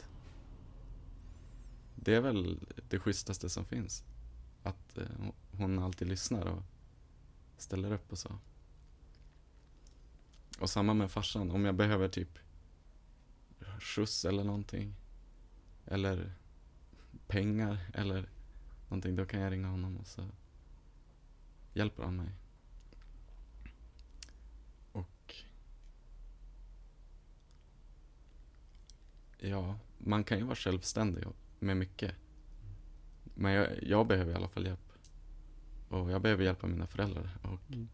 Det 1.95 2.15
är 2.15 2.21
väl 2.21 2.59
det 2.89 2.99
schysstaste 2.99 3.49
som 3.49 3.65
finns. 3.65 4.03
Att 4.63 4.97
eh, 4.97 5.05
hon 5.51 5.79
alltid 5.79 6.07
lyssnar 6.07 6.45
och 6.45 6.63
ställer 7.57 7.91
upp 7.91 8.11
och 8.11 8.17
så. 8.17 8.39
Och 10.59 10.69
samma 10.69 10.93
med 10.93 11.11
farsan, 11.11 11.51
om 11.51 11.65
jag 11.65 11.75
behöver 11.75 12.09
typ 12.09 12.39
skjuts 13.79 14.25
eller 14.25 14.43
någonting. 14.43 14.95
Eller 15.87 16.31
pengar 17.27 17.77
eller 17.93 18.29
någonting, 18.87 19.15
då 19.15 19.25
kan 19.25 19.39
jag 19.39 19.51
ringa 19.51 19.67
honom 19.67 19.97
och 19.97 20.07
så 20.07 20.27
hjälper 21.73 22.03
han 22.03 22.15
mig. 22.15 22.29
Och 24.91 25.35
ja, 29.39 29.79
man 29.97 30.23
kan 30.23 30.37
ju 30.37 30.43
vara 30.43 30.55
självständig 30.55 31.23
med 31.59 31.77
mycket. 31.77 32.15
Men 33.35 33.51
jag, 33.51 33.83
jag 33.83 34.07
behöver 34.07 34.31
i 34.31 34.35
alla 34.35 34.47
fall 34.47 34.65
hjälp. 34.65 34.91
Och 35.89 36.11
jag 36.11 36.21
behöver 36.21 36.43
hjälpa 36.43 36.67
mina 36.67 36.87
föräldrar. 36.87 37.37
Och 37.43 37.59
Mm. 37.71 37.87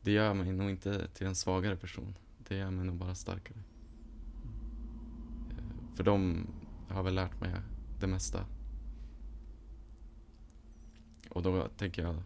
det 0.00 0.10
gör 0.12 0.34
mig 0.34 0.52
nog 0.52 0.70
inte 0.70 1.08
till 1.08 1.26
en 1.26 1.34
svagare 1.34 1.76
person. 1.76 2.14
Det 2.38 2.56
gör 2.56 2.70
mig 2.70 2.84
nog 2.84 2.96
bara 2.96 3.14
starkare. 3.14 3.58
För 5.94 6.04
de 6.04 6.46
har 6.88 7.02
väl 7.02 7.14
lärt 7.14 7.40
mig 7.40 7.52
det 8.00 8.06
mesta. 8.06 8.46
Och 11.30 11.42
då 11.42 11.68
tänker 11.68 12.02
jag... 12.02 12.22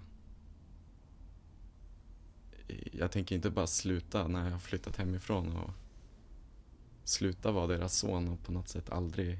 Jag 2.92 3.12
tänker 3.12 3.37
inte 3.37 3.50
bara 3.50 3.66
sluta 3.66 4.28
när 4.28 4.44
jag 4.44 4.52
har 4.52 4.58
flyttat 4.58 4.96
hemifrån 4.96 5.56
och 5.56 5.70
sluta 7.04 7.52
vara 7.52 7.66
deras 7.66 7.96
son 7.96 8.28
och 8.28 8.42
på 8.42 8.52
något 8.52 8.68
sätt 8.68 8.90
aldrig 8.90 9.38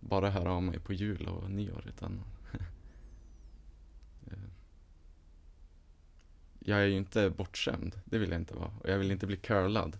bara 0.00 0.30
höra 0.30 0.52
av 0.52 0.62
mig 0.62 0.78
på 0.78 0.92
jul 0.92 1.28
och 1.28 1.50
nyår 1.50 1.84
utan 1.88 2.20
jag 6.64 6.78
är 6.78 6.86
ju 6.86 6.96
inte 6.96 7.30
bortskämd, 7.30 8.00
det 8.04 8.18
vill 8.18 8.30
jag 8.30 8.40
inte 8.40 8.54
vara. 8.54 8.70
Och 8.80 8.88
jag 8.88 8.98
vill 8.98 9.10
inte 9.10 9.26
bli 9.26 9.36
curlad. 9.36 9.98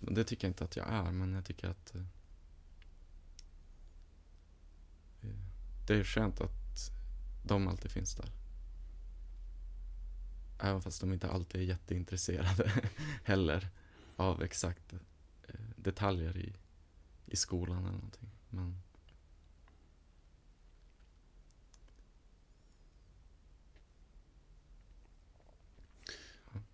Det 0.00 0.24
tycker 0.24 0.46
jag 0.46 0.50
inte 0.50 0.64
att 0.64 0.76
jag 0.76 0.88
är, 0.88 1.12
men 1.12 1.32
jag 1.32 1.44
tycker 1.44 1.68
att 1.68 1.94
eh, 1.94 2.02
det 5.86 5.94
är 5.94 6.04
skönt 6.04 6.40
att 6.40 6.90
de 7.44 7.68
alltid 7.68 7.90
finns 7.90 8.14
där. 8.14 8.30
Även 10.60 10.82
fast 10.82 11.00
de 11.00 11.12
inte 11.12 11.28
alltid 11.28 11.60
är 11.60 11.64
jätteintresserade 11.64 12.72
heller 13.24 13.68
av 14.16 14.42
exakt 14.42 14.92
eh, 14.92 14.98
detaljer 15.76 16.36
i, 16.36 16.54
i 17.26 17.36
skolan 17.36 17.78
eller 17.78 17.92
någonting. 17.92 18.30
Men 18.50 18.80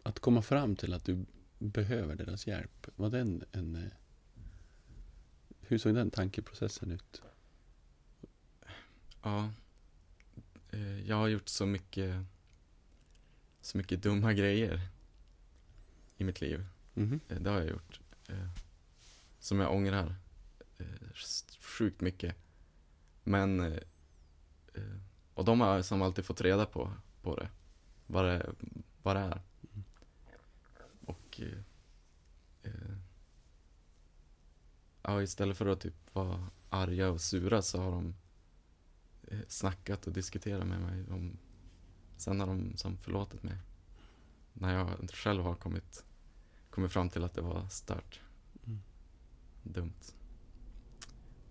Att 0.02 0.18
komma 0.18 0.42
fram 0.42 0.76
till 0.76 0.94
att 0.94 1.04
du 1.04 1.26
behöver 1.68 2.16
deras 2.16 2.46
hjälp. 2.46 2.86
Var 2.96 3.10
den 3.10 3.44
en... 3.52 3.76
eh, 3.76 3.82
Hur 5.60 5.78
såg 5.78 5.94
den 5.94 6.10
tankeprocessen 6.10 6.90
ut? 6.90 7.22
Ja. 9.22 9.50
Eh, 10.70 11.00
Jag 11.08 11.16
har 11.16 11.28
gjort 11.28 11.48
så 11.48 11.66
mycket, 11.66 12.24
så 13.60 13.78
mycket 13.78 14.02
dumma 14.02 14.32
grejer 14.32 14.80
i 16.16 16.24
mitt 16.24 16.40
liv. 16.40 16.66
Mhm. 16.94 17.20
Eh, 17.28 17.40
Det 17.40 17.50
har 17.50 17.58
jag 17.58 17.68
gjort. 17.70 18.00
Som 19.40 19.60
jag 19.60 19.72
ångrar 19.74 20.14
sjukt 21.60 22.00
mycket. 22.00 22.36
Men, 23.24 23.80
och 25.34 25.44
de 25.44 25.60
har 25.60 25.82
som 25.82 26.02
alltid 26.02 26.24
fått 26.24 26.40
reda 26.40 26.66
på, 26.66 26.92
på 27.22 27.36
det. 27.36 27.48
Vad 28.06 28.24
det, 28.24 28.52
vad 29.02 29.16
det 29.16 29.20
är. 29.20 29.42
Och 31.34 31.40
eh, 31.40 31.58
eh, 32.62 32.96
ja, 35.02 35.22
istället 35.22 35.56
för 35.56 35.66
att 35.66 35.80
typ 35.80 36.14
vara 36.14 36.50
arga 36.70 37.10
och 37.10 37.20
sura 37.20 37.62
så 37.62 37.82
har 37.82 37.90
de 37.90 38.14
eh, 39.22 39.38
snackat 39.48 40.06
och 40.06 40.12
diskuterat 40.12 40.66
med 40.66 40.80
mig. 40.80 41.04
Om, 41.10 41.38
sen 42.16 42.40
har 42.40 42.46
de 42.46 42.76
som 42.76 42.96
förlåtit 42.96 43.42
mig. 43.42 43.58
När 44.52 44.74
jag 44.74 45.10
själv 45.10 45.42
har 45.42 45.54
kommit, 45.54 46.04
kommit 46.70 46.92
fram 46.92 47.08
till 47.08 47.24
att 47.24 47.34
det 47.34 47.40
var 47.42 47.68
stört. 47.68 48.20
Mm. 48.66 48.80
Dumt. 49.62 50.14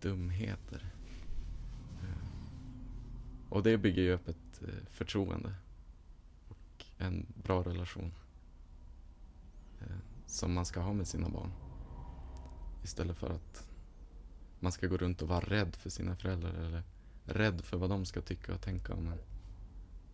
Dumheter. 0.01 0.93
Eh, 2.03 2.49
Och 3.49 3.63
det 3.63 3.77
bygger 3.77 4.01
ju 4.01 4.13
upp 4.13 4.27
ett 4.27 4.61
eh, 4.61 4.85
förtroende 4.91 5.53
och 6.47 6.85
en 6.97 7.25
bra 7.43 7.63
relation 7.63 8.11
Eh, 9.83 9.95
som 10.25 10.53
man 10.53 10.65
ska 10.65 10.79
ha 10.79 10.93
med 10.93 11.07
sina 11.07 11.29
barn. 11.29 11.51
Istället 12.83 13.17
för 13.17 13.29
att 13.29 13.69
man 14.59 14.71
ska 14.71 14.87
gå 14.87 14.97
runt 14.97 15.21
och 15.21 15.27
vara 15.27 15.39
rädd 15.39 15.75
för 15.75 15.89
sina 15.89 16.15
föräldrar 16.15 16.53
eller 16.53 16.83
rädd 17.25 17.61
för 17.61 17.77
vad 17.77 17.89
de 17.89 18.05
ska 18.05 18.21
tycka 18.21 18.53
och 18.53 18.61
tänka 18.61 18.93
om 18.93 19.07
en. 19.07 19.19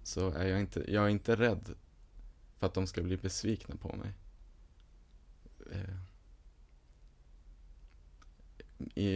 Så 0.04 0.30
är 0.32 0.48
jag 0.48 0.60
inte, 0.60 0.92
jag 0.92 1.06
är 1.06 1.10
inte 1.10 1.36
rädd 1.36 1.70
för 2.58 2.68
att 2.68 2.74
de 2.74 2.88
ska 2.88 3.02
bli 3.02 3.18
besvikna 3.18 3.76
på 3.76 3.96
mig. 3.96 4.14
Eh, 5.72 5.96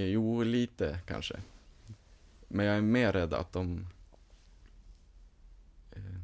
jo, 0.09 0.43
lite 0.43 0.99
kanske. 1.05 1.41
Men 2.47 2.65
jag 2.65 2.77
är 2.77 2.81
mer 2.81 3.13
rädd 3.13 3.33
att 3.33 3.51
de... 3.53 3.87
Eh, 5.91 6.19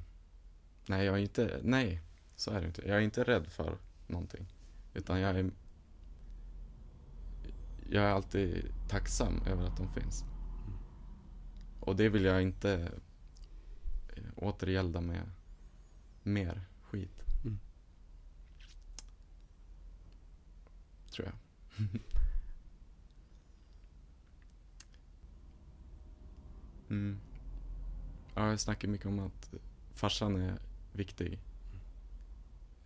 nej, 0.86 1.06
jag 1.06 1.16
är 1.16 1.22
inte... 1.22 1.60
Nej, 1.64 2.02
så 2.36 2.52
är 2.52 2.62
det 2.62 2.68
inte. 2.68 2.88
Jag 2.88 2.98
är 2.98 3.02
inte 3.02 3.24
rädd 3.24 3.48
för 3.48 3.78
någonting. 4.10 4.48
Utan 4.94 5.20
jag 5.20 5.40
är... 5.40 5.52
Jag 7.90 8.04
är 8.04 8.10
alltid 8.10 8.74
tacksam 8.88 9.42
över 9.46 9.64
att 9.64 9.78
de 9.78 9.94
finns. 9.94 10.26
Och 11.80 11.96
det 11.96 12.10
vill 12.10 12.24
jag 12.24 12.42
inte 12.42 12.92
eh, 14.16 14.24
återgälda 14.36 15.02
med 15.02 15.32
mer 16.24 16.62
skit. 16.82 17.24
Mm. 17.44 17.60
Tror 21.12 21.28
jag. 21.28 21.36
mm. 26.90 27.20
Ja, 28.36 28.50
jag 28.50 28.60
snackar 28.60 28.88
mycket 28.88 29.08
om 29.08 29.20
att 29.20 29.54
farsan 29.94 30.36
är 30.36 30.60
viktig. 30.94 31.40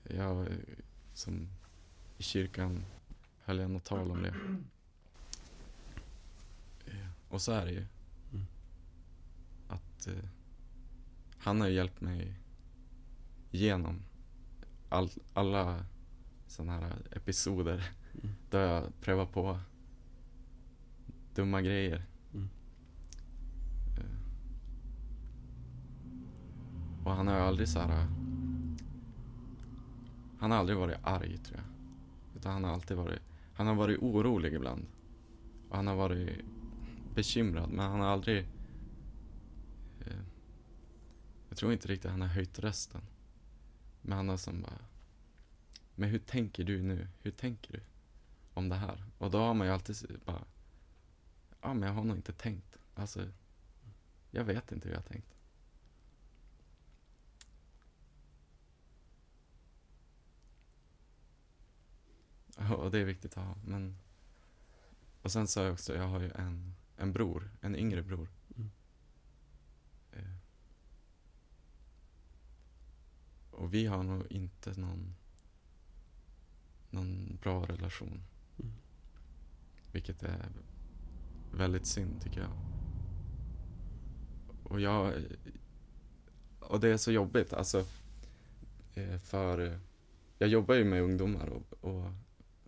Jag, 0.04 0.48
eh, 0.48 0.58
som 1.14 1.48
i 2.18 2.24
kyrkan, 2.24 2.86
höll 3.44 3.60
jag 3.60 3.72
något 3.72 3.84
tal 3.84 4.12
om 4.12 4.24
det. 4.24 4.34
Eh, 6.92 7.08
Och 7.30 7.42
så 7.42 7.52
är 7.52 7.66
det 7.66 7.72
ju. 7.72 7.86
Mm. 8.34 8.46
Att 9.68 10.08
eh, 10.08 10.30
han 11.38 11.62
har 11.62 11.68
ju 11.68 11.74
hjälpt 11.74 12.02
mig 12.02 12.34
genom 13.52 14.00
all, 14.90 15.10
alla 15.34 15.86
sådana 16.48 16.74
här 16.74 16.96
episoder 17.12 17.90
Mm. 18.24 18.36
där 18.50 18.60
jag 18.74 18.84
prövar 19.02 19.26
på 19.26 19.60
dumma 21.36 21.62
grejer. 21.62 22.06
Mm. 22.34 22.50
Eh, 23.98 24.20
Och 27.06 27.12
han 27.12 27.28
har 27.28 27.36
ju 27.36 27.42
aldrig 27.42 27.68
så 27.70 27.80
här. 27.80 28.08
Han 30.44 30.52
har 30.52 30.58
aldrig 30.58 30.78
varit 30.78 30.98
arg 31.04 31.38
tror 31.38 31.60
jag. 31.60 31.66
Utan 32.38 32.54
han 32.54 32.64
har 32.64 32.72
alltid 32.72 32.98
varit, 32.98 33.20
han 33.54 33.68
har 33.68 33.76
varit 33.76 34.00
orolig 34.00 34.54
ibland. 34.54 34.86
Och 35.70 35.76
han 35.76 35.88
har 35.88 35.96
varit 35.96 36.46
bekymrad 37.16 37.70
men 37.70 37.92
han 37.92 38.00
har 38.00 38.08
aldrig 38.08 38.48
eh, 40.00 40.22
Jag 41.50 41.58
tror 41.58 41.74
inte 41.74 41.88
riktigt 41.88 42.12
han 42.12 42.22
har 42.22 42.28
höjt 42.28 42.60
rösten. 42.60 43.02
Men 44.02 44.18
han 44.18 44.30
har 44.30 44.38
som 44.38 44.62
bara 44.62 44.80
Men 45.96 46.10
hur 46.10 46.20
tänker 46.20 46.64
du 46.64 46.82
nu? 46.82 47.08
Hur 47.22 47.32
tänker 47.32 47.74
du? 47.74 47.80
Om 48.54 48.70
det 48.70 48.76
här? 48.76 49.04
Och 49.18 49.32
då 49.32 49.38
har 49.38 49.54
man 49.54 49.68
ju 49.68 49.74
alltid 49.74 50.20
bara 50.26 50.44
Ja 51.62 51.74
men 51.74 51.90
jag 51.90 51.96
har 51.96 52.04
nog 52.04 52.18
inte 52.18 52.34
tänkt. 52.34 52.78
Alltså 52.96 53.28
Jag 54.32 54.44
vet 54.44 54.72
inte 54.72 54.88
hur 54.88 54.96
jag 54.96 55.02
har 55.02 55.10
tänkt. 55.10 55.33
Och 62.84 62.92
det 62.92 63.00
är 63.00 63.06
viktigt 63.06 63.38
att 63.38 63.46
ha. 63.46 63.56
Men... 63.66 63.98
Och 65.22 65.32
sen 65.32 65.48
sa 65.48 65.64
jag 65.64 65.74
också, 65.74 65.96
jag 65.96 66.08
har 66.08 66.20
ju 66.20 66.32
en, 66.36 66.76
en 66.98 67.14
bror, 67.14 67.52
en 67.62 67.76
yngre 67.76 68.02
bror. 68.02 68.30
Mm. 68.56 68.72
Eh. 70.12 70.36
Och 73.52 73.74
vi 73.74 73.86
har 73.86 74.04
nog 74.04 74.32
inte 74.32 74.80
någon, 74.80 75.16
någon 76.90 77.38
bra 77.42 77.66
relation. 77.66 78.24
Mm. 78.60 78.74
Vilket 79.92 80.24
är 80.24 80.50
väldigt 81.52 81.86
synd 81.86 82.22
tycker 82.22 82.42
jag. 82.42 82.52
Och 84.64 84.82
jag... 84.82 85.14
Och 86.60 86.80
det 86.80 86.90
är 86.90 86.98
så 86.98 87.12
jobbigt, 87.12 87.54
alltså. 87.54 87.86
eh, 88.94 89.18
För 89.18 89.80
jag 90.38 90.50
jobbar 90.50 90.76
ju 90.76 90.84
med 90.84 91.02
ungdomar 91.02 91.48
och, 91.48 91.74
och 91.82 92.12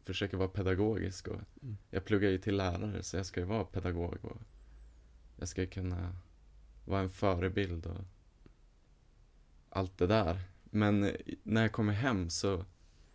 försöker 0.05 0.37
vara 0.37 0.49
pedagogisk. 0.49 1.27
Och 1.27 1.41
Mm. 1.61 1.77
Jag 1.89 2.05
pluggar 2.05 2.29
ju 2.29 2.37
till 2.37 2.57
lärare 2.57 3.03
så 3.03 3.17
jag 3.17 3.25
ska 3.25 3.39
ju 3.39 3.45
vara 3.45 3.63
pedagog. 3.63 4.25
Och 4.25 4.41
jag 5.35 5.47
ska 5.47 5.61
ju 5.61 5.67
kunna 5.67 6.15
vara 6.85 7.01
en 7.01 7.09
förebild 7.09 7.85
och 7.85 8.01
allt 9.69 9.97
det 9.97 10.07
där. 10.07 10.39
Men 10.63 11.11
när 11.43 11.61
jag 11.61 11.71
kommer 11.71 11.93
hem 11.93 12.29
så, 12.29 12.65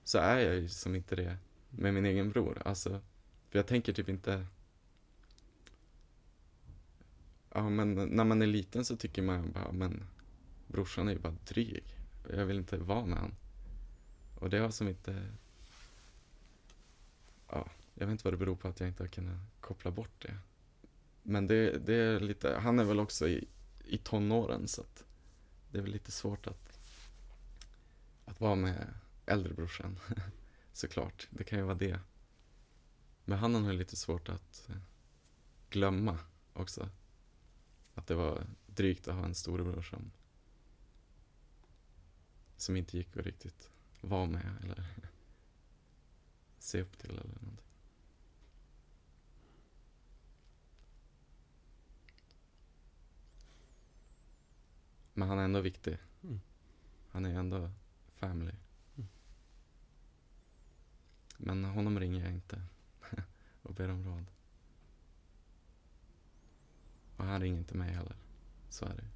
så 0.04 0.18
är 0.18 0.38
jag 0.38 0.54
ju 0.54 0.68
som 0.68 0.94
inte 0.94 1.16
det 1.16 1.36
med 1.70 1.94
min 1.94 2.06
egen 2.06 2.30
bror. 2.30 2.62
Alltså, 2.64 3.00
för 3.48 3.58
jag 3.58 3.66
tänker 3.66 3.92
typ 3.92 4.08
inte... 4.08 4.46
Ja, 7.54 7.68
men 7.68 7.94
när 7.94 8.24
man 8.24 8.42
är 8.42 8.46
liten 8.46 8.84
så 8.84 8.96
tycker 8.96 9.22
man 9.22 9.52
bara, 9.52 9.72
men 9.72 10.04
brorsan 10.66 11.08
är 11.08 11.12
ju 11.12 11.18
bara 11.18 11.36
dryg. 11.48 11.84
Jag 12.30 12.46
vill 12.46 12.56
inte 12.58 12.76
vara 12.76 13.06
med 13.06 13.18
han. 13.18 13.34
Och 14.34 14.50
det 14.50 14.58
har 14.58 14.70
som 14.70 14.88
inte... 14.88 15.26
Ja, 17.52 17.68
jag 17.94 18.06
vet 18.06 18.12
inte 18.12 18.24
vad 18.24 18.32
det 18.32 18.38
beror 18.38 18.56
på 18.56 18.68
att 18.68 18.80
jag 18.80 18.88
inte 18.88 19.02
har 19.02 19.08
kunnat 19.08 19.38
koppla 19.60 19.90
bort 19.90 20.22
det. 20.22 20.38
Men 21.22 21.46
det, 21.46 21.78
det 21.78 21.94
är 21.94 22.20
lite, 22.20 22.58
han 22.58 22.78
är 22.78 22.84
väl 22.84 23.00
också 23.00 23.28
i, 23.28 23.48
i 23.84 23.98
tonåren 23.98 24.68
så 24.68 24.80
att 24.80 25.04
det 25.70 25.78
är 25.78 25.82
väl 25.82 25.92
lite 25.92 26.12
svårt 26.12 26.46
att, 26.46 26.78
att 28.24 28.40
vara 28.40 28.54
med 28.54 28.94
äldre 29.26 29.54
brorsan. 29.54 29.98
Såklart, 30.72 31.28
det 31.30 31.44
kan 31.44 31.58
ju 31.58 31.64
vara 31.64 31.74
det. 31.74 32.00
Men 33.24 33.38
han 33.38 33.64
har 33.64 33.72
lite 33.72 33.96
svårt 33.96 34.28
att 34.28 34.68
eh, 34.68 34.76
glömma 35.70 36.18
också. 36.52 36.88
Att 37.94 38.06
det 38.06 38.14
var 38.14 38.46
drygt 38.66 39.08
att 39.08 39.14
ha 39.14 39.24
en 39.24 39.34
storebror 39.34 39.82
som, 39.82 40.10
som 42.56 42.76
inte 42.76 42.96
gick 42.96 43.16
att 43.16 43.26
riktigt 43.26 43.70
vara 44.00 44.26
med 44.26 44.56
eller 44.62 44.86
se 46.62 46.80
upp 46.80 46.98
till 46.98 47.10
eller 47.10 47.22
någonting. 47.22 47.66
Men 55.14 55.28
han 55.28 55.38
är 55.38 55.44
ändå 55.44 55.60
viktig. 55.60 55.98
Mm. 56.22 56.40
Han 57.10 57.24
är 57.24 57.34
ändå 57.34 57.70
family. 58.14 58.54
Mm. 58.96 59.08
Men 61.36 61.64
honom 61.64 62.00
ringer 62.00 62.24
jag 62.24 62.32
inte 62.32 62.62
och 63.62 63.74
ber 63.74 63.88
om 63.88 64.04
råd. 64.04 64.26
Och 67.16 67.24
han 67.24 67.40
ringer 67.40 67.58
inte 67.58 67.76
mig 67.76 67.92
heller. 67.92 68.16
Så 68.68 68.84
är 68.84 68.94
det. 68.94 69.08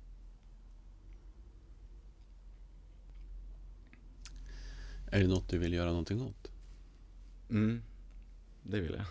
Är 5.16 5.20
det 5.20 5.28
något 5.28 5.48
du 5.48 5.58
vill 5.58 5.72
göra 5.72 5.88
någonting 5.90 6.22
åt? 6.22 6.53
Mm, 7.54 7.82
det 8.62 8.80
vill 8.80 8.92
jag. 8.92 9.06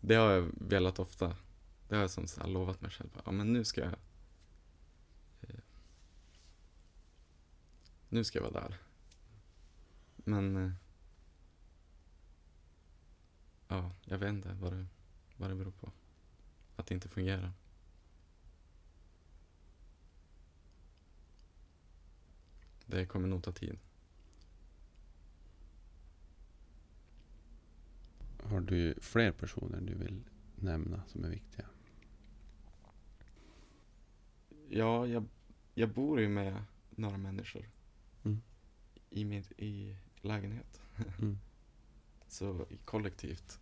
Det 0.00 0.14
har 0.14 0.30
jag 0.30 0.50
velat 0.54 0.98
ofta. 0.98 1.36
Det 1.88 1.94
har 1.94 2.02
jag 2.02 2.10
som 2.10 2.26
så 2.26 2.46
lovat 2.46 2.80
mig 2.80 2.90
själv. 2.90 3.10
Ja, 3.24 3.32
men 3.32 3.52
nu 3.52 3.64
ska 3.64 3.80
jag... 3.80 3.94
Eh, 5.40 5.60
nu 8.08 8.24
ska 8.24 8.38
jag 8.38 8.50
vara 8.50 8.60
där. 8.60 8.78
Men... 10.16 10.56
Eh, 10.56 10.72
ja, 13.68 13.92
jag 14.04 14.18
vet 14.18 14.28
inte 14.28 14.52
vad 14.60 14.72
det, 14.72 14.86
vad 15.36 15.50
det 15.50 15.54
beror 15.54 15.72
på. 15.72 15.92
Att 16.76 16.86
det 16.86 16.94
inte 16.94 17.08
fungerar. 17.08 17.52
Det 22.86 23.06
kommer 23.06 23.28
nog 23.28 23.42
ta 23.42 23.52
tid. 23.52 23.78
Har 28.46 28.60
du 28.60 28.94
fler 29.00 29.32
personer 29.32 29.80
du 29.80 29.94
vill 29.94 30.22
nämna 30.56 31.02
som 31.06 31.24
är 31.24 31.28
viktiga? 31.28 31.66
Ja, 34.68 35.06
jag, 35.06 35.24
jag 35.74 35.88
bor 35.88 36.20
ju 36.20 36.28
med 36.28 36.64
några 36.90 37.16
människor. 37.16 37.70
Mm. 38.24 38.42
I 39.10 39.24
min 39.24 39.44
i 39.56 39.96
lägenhet. 40.20 40.80
Mm. 41.18 41.38
Så 42.28 42.66
kollektivt 42.84 43.60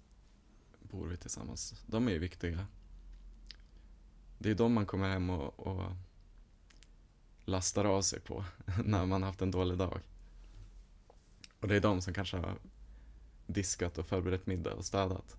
bor 0.80 1.06
vi 1.06 1.16
tillsammans. 1.16 1.84
De 1.86 2.08
är 2.08 2.12
ju 2.12 2.18
viktiga. 2.18 2.66
Det 4.38 4.50
är 4.50 4.54
de 4.54 4.72
man 4.72 4.86
kommer 4.86 5.08
hem 5.08 5.30
och, 5.30 5.60
och 5.60 5.92
lastar 7.44 7.84
av 7.84 8.02
sig 8.02 8.20
på 8.20 8.44
när 8.84 9.06
man 9.06 9.22
haft 9.22 9.42
en 9.42 9.50
dålig 9.50 9.78
dag. 9.78 10.00
Och 11.60 11.68
det 11.68 11.76
är 11.76 11.80
de 11.80 12.02
som 12.02 12.14
kanske 12.14 12.36
har 12.36 12.58
diskat 13.46 13.98
och 13.98 14.06
förberett 14.06 14.46
middag 14.46 14.74
och 14.74 14.84
städat. 14.84 15.36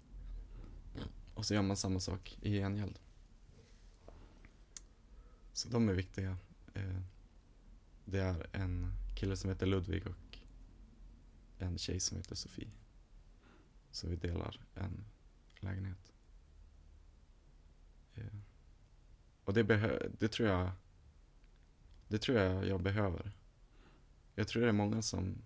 Och 1.33 1.45
så 1.45 1.53
gör 1.53 1.61
man 1.61 1.77
samma 1.77 1.99
sak 1.99 2.37
i 2.41 2.51
gengäld. 2.59 2.99
Så 5.53 5.69
de 5.69 5.89
är 5.89 5.93
viktiga. 5.93 6.37
Eh, 6.73 7.01
det 8.05 8.19
är 8.19 8.47
en 8.51 8.91
kille 9.15 9.37
som 9.37 9.49
heter 9.49 9.65
Ludvig 9.65 10.07
och 10.07 10.37
en 11.59 11.77
tjej 11.77 11.99
som 11.99 12.17
heter 12.17 12.35
Sofie. 12.35 12.71
Så 13.91 14.07
vi 14.07 14.15
delar 14.15 14.61
en 14.75 15.05
lägenhet. 15.59 16.13
Eh, 18.15 18.37
och 19.45 19.53
det, 19.53 19.63
behö- 19.63 20.15
det 20.19 20.27
tror 20.27 20.49
jag 20.49 20.71
Det 22.07 22.17
tror 22.19 22.37
jag 22.37 22.67
jag 22.67 22.81
behöver. 22.81 23.31
Jag 24.35 24.47
tror 24.47 24.61
det 24.61 24.67
är 24.67 24.71
många 24.73 25.01
som 25.01 25.41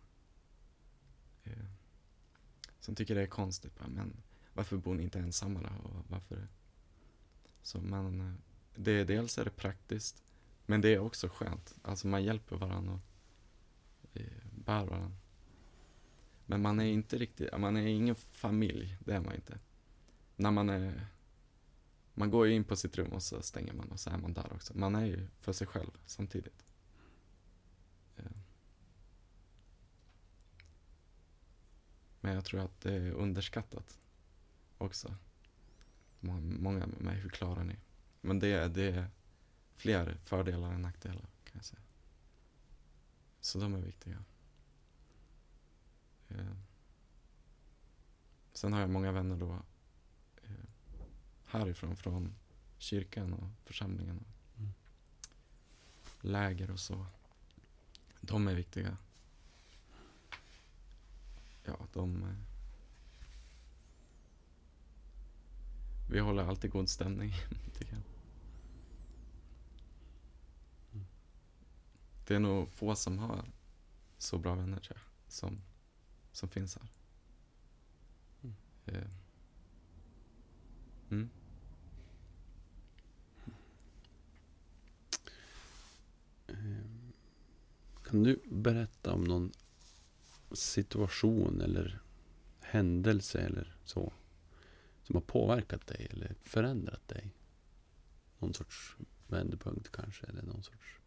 som 2.89 2.95
tycker 2.95 3.15
det 3.15 3.21
är 3.21 3.27
konstigt. 3.27 3.79
bara, 3.79 3.87
Men 3.87 4.13
varför 4.53 4.77
bor 4.77 4.95
ni 4.95 5.03
inte 5.03 5.19
ensamma 5.19 5.61
då? 5.61 5.89
Och 5.89 6.05
varför? 6.07 6.47
Så 7.61 7.81
men 7.81 8.21
eh, 8.21 8.33
det, 8.75 9.03
dels 9.03 9.37
är 9.37 9.45
det 9.45 9.51
praktiskt. 9.51 10.23
Men 10.65 10.81
det 10.81 10.93
är 10.93 10.99
också 10.99 11.29
skönt. 11.29 11.75
Alltså 11.81 12.07
man 12.07 12.23
hjälper 12.23 12.55
varandra 12.55 12.99
och 14.01 14.17
eh, 14.17 14.27
bär 14.51 14.85
varandra. 14.85 15.17
Men 16.45 16.61
man 16.61 16.79
är 16.79 16.85
inte 16.85 17.17
riktigt, 17.17 17.57
man 17.57 17.77
är 17.77 17.87
ingen 17.87 18.15
familj, 18.15 18.97
det 18.99 19.13
är 19.13 19.21
man 19.21 19.35
inte. 19.35 19.59
När 20.35 20.51
man 20.51 20.69
är, 20.69 21.07
man 22.13 22.29
går 22.31 22.47
ju 22.47 22.53
in 22.53 22.63
på 22.63 22.75
sitt 22.75 22.97
rum 22.97 23.11
och 23.13 23.23
så 23.23 23.41
stänger 23.41 23.73
man 23.73 23.91
och 23.91 23.99
så 23.99 24.09
är 24.09 24.17
man 24.17 24.33
där 24.33 24.53
också. 24.53 24.77
Man 24.77 24.95
är 24.95 25.05
ju 25.05 25.27
för 25.39 25.53
sig 25.53 25.67
själv 25.67 25.91
samtidigt. 26.05 26.65
Men 32.21 32.33
jag 32.35 32.45
tror 32.45 32.61
att 32.61 32.81
det 32.81 32.93
är 32.93 33.11
underskattat 33.11 33.99
också. 34.77 35.15
Många, 36.19 36.87
med 36.87 37.01
mig, 37.01 37.15
hur 37.19 37.29
klarar 37.29 37.63
ni? 37.63 37.75
Men 38.21 38.39
det, 38.39 38.47
är- 38.47 38.69
det 38.69 38.83
är 38.91 39.07
fler 39.75 40.17
fördelar 40.25 40.73
än 40.73 40.81
nackdelar 40.81 41.21
kan 41.43 41.53
jag 41.53 41.65
säga. 41.65 41.81
Så 43.41 43.59
de 43.59 43.73
är 43.73 43.81
viktiga. 43.81 44.23
Eh. 46.29 46.45
Sen 48.53 48.73
har 48.73 48.79
jag 48.81 48.89
många 48.89 49.11
vänner 49.11 49.35
då 49.37 49.59
eh, 50.43 50.65
härifrån, 51.45 51.95
från 51.95 52.35
kyrkan 52.77 53.33
och 53.33 53.49
församlingen 53.65 54.17
och 54.17 54.25
Mm. 54.59 54.71
läger 56.21 56.71
och 56.71 56.79
så. 56.79 57.05
De 58.21 58.47
är 58.47 58.55
viktiga. 58.55 58.97
Ja, 61.69 61.87
de... 61.93 62.23
eh, 62.23 62.35
Vi 66.09 66.19
håller 66.19 66.43
alltid 66.43 66.71
god 66.71 66.89
stämning, 66.89 67.33
tycker 67.77 67.93
jag. 67.93 68.01
Det 72.27 72.35
är 72.35 72.39
nog 72.39 72.69
få 72.71 72.95
som 72.95 73.17
har 73.19 73.45
så 74.17 74.37
bra 74.37 74.55
vänner, 74.55 74.79
tror 74.79 74.97
jag, 74.97 75.31
som, 75.33 75.61
som 76.31 76.49
finns 76.49 76.75
här. 76.77 76.87
Mm. 78.43 78.55
Eh. 78.85 79.09
Mm. 81.11 81.29
Ehm, 86.47 87.13
Kan 88.03 88.23
du 88.23 88.39
berätta 88.51 89.13
om 89.13 89.23
någon 89.23 89.51
situation 90.51 91.61
eller 91.61 91.99
händelse 92.61 93.39
eller 93.39 93.75
så 93.85 94.13
som 95.03 95.15
har 95.15 95.21
påverkat 95.21 95.87
dig 95.87 96.07
eller 96.09 96.35
förändrat 96.43 97.07
dig? 97.07 97.31
Någon 98.39 98.53
sorts 98.53 98.95
vändpunkt 99.27 99.91
kanske 99.91 100.25
eller 100.25 100.41
någon 100.41 100.63
sorts... 100.63 100.99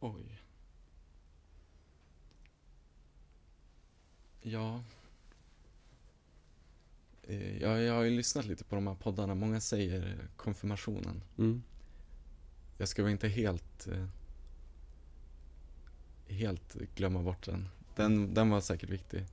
Oj. 0.00 0.42
Ja. 4.42 4.84
Eh, 7.22 7.56
Jag, 7.62 7.82
jag 7.82 7.94
har 7.94 8.02
ju 8.02 8.10
lyssnat 8.10 8.44
lite 8.46 8.64
på 8.64 8.74
de 8.74 8.86
här 8.86 8.94
poddarna. 8.94 9.34
Många 9.34 9.60
säger 9.60 10.28
konfirmationen. 10.36 11.22
Mm. 11.38 11.62
Jag 12.78 12.88
ska 12.88 13.02
väl 13.02 13.12
inte 13.12 13.28
helt 13.28 13.86
eh, 13.86 14.06
helt 16.30 16.74
glömma 16.94 17.22
bort 17.22 17.46
den. 17.46 17.68
den. 17.96 18.34
Den 18.34 18.50
var 18.50 18.60
säkert 18.60 18.90
viktig. 18.90 19.24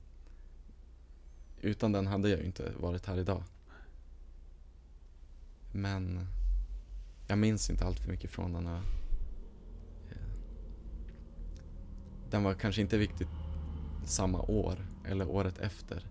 Utan 1.60 1.92
den 1.92 2.06
hade 2.06 2.28
jag 2.28 2.40
ju 2.40 2.46
inte 2.46 2.72
varit 2.80 3.06
här 3.06 3.18
idag. 3.18 3.42
Men 5.72 6.26
jag 7.28 7.38
minns 7.38 7.70
inte 7.70 7.84
allt 7.84 8.00
för 8.00 8.08
mycket 8.08 8.30
från 8.30 8.52
den. 8.52 8.66
Och, 8.66 8.82
eh, 10.10 10.16
den 12.30 12.42
var 12.42 12.54
kanske 12.54 12.80
inte 12.80 12.98
viktig 12.98 13.26
samma 14.04 14.40
år 14.42 14.86
eller 15.04 15.28
året 15.28 15.58
efter. 15.58 16.06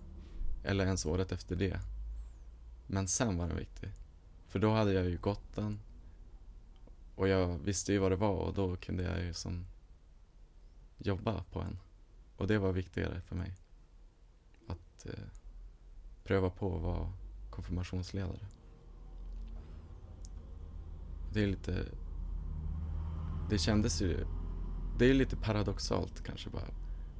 Eller 0.63 0.85
ens 0.85 1.05
året 1.05 1.31
efter 1.31 1.55
det. 1.55 1.79
Men 2.87 3.07
sen 3.07 3.37
var 3.37 3.47
den 3.47 3.57
viktig. 3.57 3.89
För 4.47 4.59
då 4.59 4.73
hade 4.73 4.93
jag 4.93 5.05
ju 5.05 5.17
gått 5.17 5.55
den. 5.55 5.79
Och 7.15 7.27
jag 7.27 7.57
visste 7.57 7.93
ju 7.93 7.99
vad 7.99 8.11
det 8.11 8.15
var 8.15 8.35
och 8.35 8.53
då 8.53 8.75
kunde 8.75 9.03
jag 9.03 9.23
ju 9.23 9.33
som 9.33 9.65
jobba 10.97 11.43
på 11.43 11.61
en. 11.61 11.79
Och 12.37 12.47
det 12.47 12.57
var 12.57 12.71
viktigare 12.73 13.21
för 13.21 13.35
mig. 13.35 13.55
Att 14.67 15.05
eh, 15.05 15.25
pröva 16.23 16.49
på 16.49 16.75
att 16.75 16.81
vara 16.81 17.13
konfirmationsledare. 17.49 18.47
Det 21.33 21.43
är 21.43 21.47
lite... 21.47 21.85
Det 23.49 23.57
kändes 23.57 24.01
ju... 24.01 24.25
Det 24.99 25.05
är 25.05 25.13
lite 25.13 25.35
paradoxalt 25.35 26.23
kanske 26.23 26.49
bara. 26.49 26.73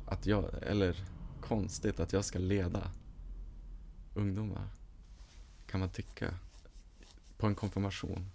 Att 0.05 0.25
jag, 0.25 0.63
eller 0.63 0.95
konstigt 1.41 1.99
att 1.99 2.13
jag 2.13 2.25
ska 2.25 2.39
leda 2.39 2.91
ungdomar. 4.13 4.67
Kan 5.67 5.79
man 5.79 5.89
tycka. 5.89 6.33
På 7.37 7.47
en 7.47 7.55
konfirmation. 7.55 8.29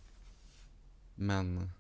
Men 1.15 1.71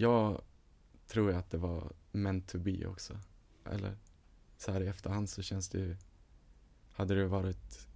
jag 0.00 0.42
tror 1.06 1.32
att 1.32 1.50
det 1.50 1.58
var 1.58 1.92
meant 2.12 2.48
to 2.48 2.58
be 2.58 2.86
också. 2.86 3.20
Eller 3.64 3.96
så 4.56 4.72
här 4.72 4.80
i 4.80 4.86
efterhand 4.86 5.28
så 5.30 5.42
känns 5.42 5.68
det 5.68 5.78
ju, 5.78 5.96
hade 6.92 7.14
det 7.14 7.26
varit, 7.26 7.88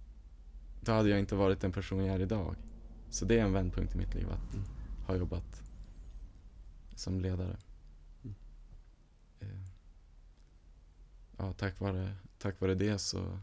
då 0.81 0.91
hade 0.91 1.09
jag 1.09 1.19
inte 1.19 1.35
varit 1.35 1.59
den 1.61 1.71
person 1.71 2.05
jag 2.05 2.15
är 2.15 2.19
idag. 2.19 2.55
Så 3.09 3.25
det 3.25 3.39
är 3.39 3.43
en 3.43 3.53
vändpunkt 3.53 3.95
i 3.95 3.97
mitt 3.97 4.13
liv 4.15 4.29
att 4.29 4.53
Mm. 4.53 4.65
ha 5.07 5.15
jobbat 5.15 5.63
som 6.95 7.19
ledare. 7.21 7.57
Mm. 8.23 8.35
Eh, 9.39 9.67
Ja, 11.37 11.53
tack 11.53 11.79
vare, 11.79 12.15
tack 12.37 12.61
vare 12.61 12.75
det 12.75 12.99
så 12.99 13.39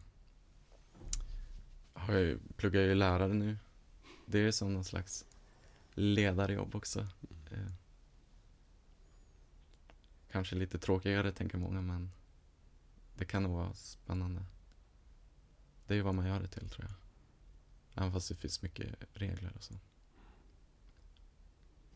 har 1.92 2.14
jag 2.14 2.38
pluggar 2.56 2.80
jag 2.80 2.88
ju 2.88 2.94
lärare 2.94 3.32
nu. 3.34 3.58
Det 4.26 4.38
är 4.38 4.52
som 4.52 4.74
någon 4.74 4.84
slags 4.84 5.24
ledarjobb 5.94 6.74
också. 6.74 7.00
Eh, 7.50 7.72
kanske 10.32 10.56
lite 10.56 10.78
tråkigare 10.78 11.32
tänker 11.32 11.58
många 11.58 11.80
men 11.80 12.10
det 13.14 13.24
kan 13.24 13.42
nog 13.42 13.52
vara 13.52 13.74
spännande. 13.74 14.44
Det 15.86 15.94
är 15.94 15.96
ju 15.96 16.02
vad 16.02 16.14
man 16.14 16.26
gör 16.26 16.40
det 16.40 16.48
till 16.48 16.68
tror 16.68 16.86
jag. 16.88 16.94
Även 18.02 18.12
fast 18.12 18.28
det 18.28 18.34
finns 18.34 18.62
mycket 18.62 18.94
regler 19.12 19.52
och 19.56 19.62
så. 19.62 19.74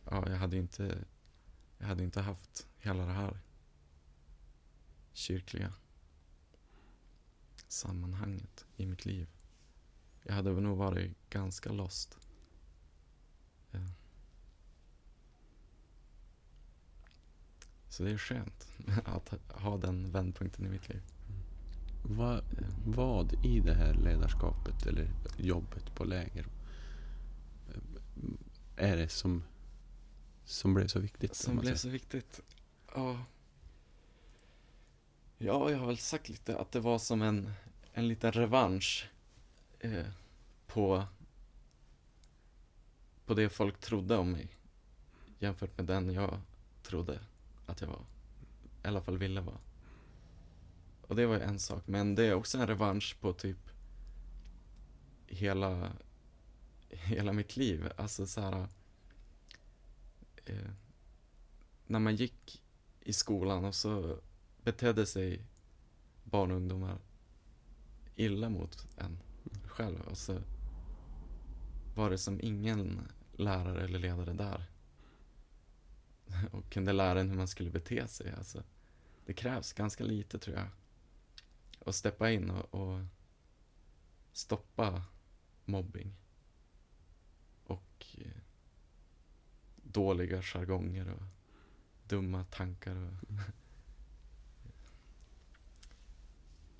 Ja, 0.05 0.31
jag 0.31 0.37
hade 0.37 0.57
ju 0.57 0.63
inte, 0.63 1.05
jag 1.79 1.87
hade 1.87 2.05
inte 2.05 2.21
haft 2.21 2.67
hela 2.79 3.07
det 3.07 3.13
här 3.13 3.39
kyrkliga 5.13 5.73
sammanhanget 7.69 8.67
i 8.77 8.87
mitt 8.87 9.05
liv. 9.05 9.29
Jag 10.23 10.35
hade 10.35 10.61
nog 10.61 10.79
varit 10.79 11.31
ganska 11.31 11.73
lost. 11.73 12.19
Så 17.97 18.03
det 18.03 18.11
är 18.11 18.19
skönt 18.19 18.69
att 19.05 19.35
ha 19.51 19.77
den 19.77 20.11
vändpunkten 20.11 20.67
i 20.67 20.69
mitt 20.69 20.89
liv. 20.89 21.03
Vad, 22.03 22.45
vad 22.87 23.45
i 23.45 23.61
det 23.61 23.75
här 23.75 23.95
ledarskapet 23.95 24.87
eller 24.87 25.11
jobbet 25.37 25.95
på 25.95 26.05
läger 26.05 26.47
eh, 27.69 27.81
är 28.77 28.97
det 28.97 29.09
som, 29.09 29.45
som 30.45 30.75
blev 30.75 30.87
så 30.87 30.99
viktigt? 30.99 31.31
om 31.31 31.35
Som 31.35 31.57
blev 31.57 31.75
så 31.75 31.89
viktigt? 31.89 32.41
Ja. 32.95 33.25
Ja, 35.39 35.71
jag 35.71 35.79
har 35.79 35.87
väl 35.87 35.99
sagt 35.99 36.29
lite 36.29 36.59
att 36.59 36.73
det 36.73 36.81
var 36.81 36.99
som 36.99 37.23
en, 37.23 37.51
en 37.93 38.09
liten 38.09 38.33
revansch 38.33 39.11
eh, 39.81 40.07
på, 40.67 41.05
på 43.27 43.35
det 43.35 43.49
folk 43.49 43.81
trodde 43.81 44.17
om 44.17 44.33
mig 44.33 44.49
jämfört 45.39 45.77
med 45.77 45.87
den 45.87 46.13
jag 46.13 46.41
trodde 46.83 47.21
att 47.67 47.81
jag 47.81 47.89
var. 47.89 48.05
I 48.85 48.87
alla 48.87 49.03
fall 49.03 49.19
ville 49.19 49.41
vara. 49.41 49.59
Och 51.03 51.17
det 51.17 51.27
var 51.27 51.35
ju 51.35 51.41
en 51.41 51.59
sak, 51.59 51.83
men 51.87 52.15
det 52.15 52.25
är 52.25 52.35
också 52.35 52.59
en 52.59 52.67
revansch 52.67 53.17
på 53.21 53.33
typ 53.33 53.71
hela, 55.27 55.93
hela 56.89 57.33
mitt 57.33 57.57
liv. 57.57 57.93
Alltså 57.97 58.27
så 58.27 58.41
här. 58.41 58.69
Eh, 60.45 60.71
när 61.87 61.99
man 61.99 62.17
gick 62.17 62.63
i 63.01 63.13
skolan 63.13 63.65
och 63.65 63.75
så 63.75 64.19
betedde 64.63 65.07
sig 65.07 65.45
barn 66.25 66.51
och 66.51 66.57
ungdomar 66.57 66.99
illa 68.17 68.49
mot 68.49 68.87
en 68.97 69.19
själv 69.65 70.01
och 70.01 70.19
så 70.19 70.43
var 71.95 72.11
det 72.11 72.19
som 72.19 72.41
ingen 72.41 73.01
lärare 73.33 73.85
eller 73.85 73.99
ledare 73.99 74.33
där 74.33 74.65
och 76.53 76.71
kunde 76.71 76.93
lära 76.93 77.21
en 77.21 77.31
hur 77.31 77.37
man 77.37 77.49
skulle 77.49 77.71
bete 77.71 78.09
sig. 78.09 78.33
Alltså, 78.33 78.63
det 79.27 79.33
krävs 79.33 79.73
ganska 79.73 80.05
lite 80.05 80.39
tror 80.39 80.57
jag 80.57 80.67
att 81.87 81.95
steppa 81.95 82.31
in 82.31 82.51
och, 82.51 82.75
och 82.75 83.01
stoppa 84.33 85.03
mobbing 85.65 86.15
och 87.65 88.07
eh, 88.19 88.43
dåliga 89.77 90.43
jargonger 90.43 91.09
och 91.09 91.23
dumma 92.09 92.45
tankar. 92.45 92.97
Och 92.97 93.13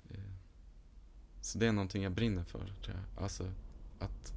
Eh, 0.09 0.19
Så 1.41 1.57
det 1.57 1.67
är 1.67 1.71
någonting 1.71 2.03
jag 2.03 2.11
brinner 2.11 2.43
för, 2.43 2.73
tror 2.83 2.95
jag. 2.95 3.23
Alltså 3.23 3.51
att 3.99 4.33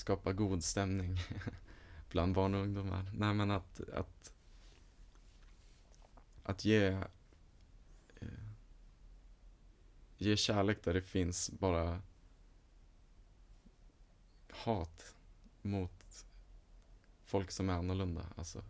skapa 0.00 0.32
god 0.32 0.64
stämning 0.64 1.18
bland 2.10 2.34
barn 2.34 2.54
och 2.54 2.60
ungdomar. 2.60 3.10
Nej, 3.14 3.34
men 3.34 3.50
att, 3.50 3.80
att, 3.80 4.32
att 6.42 6.64
ge, 6.64 6.86
eh, 8.20 8.28
ge 10.18 10.36
kärlek 10.36 10.84
där 10.84 10.94
det 10.94 11.02
finns 11.02 11.50
bara 11.50 12.02
hat 14.50 15.14
mot 15.62 16.26
folk 17.24 17.50
som 17.50 17.68
är 17.68 17.74
annorlunda. 17.74 18.26
Alltså, 18.36 18.64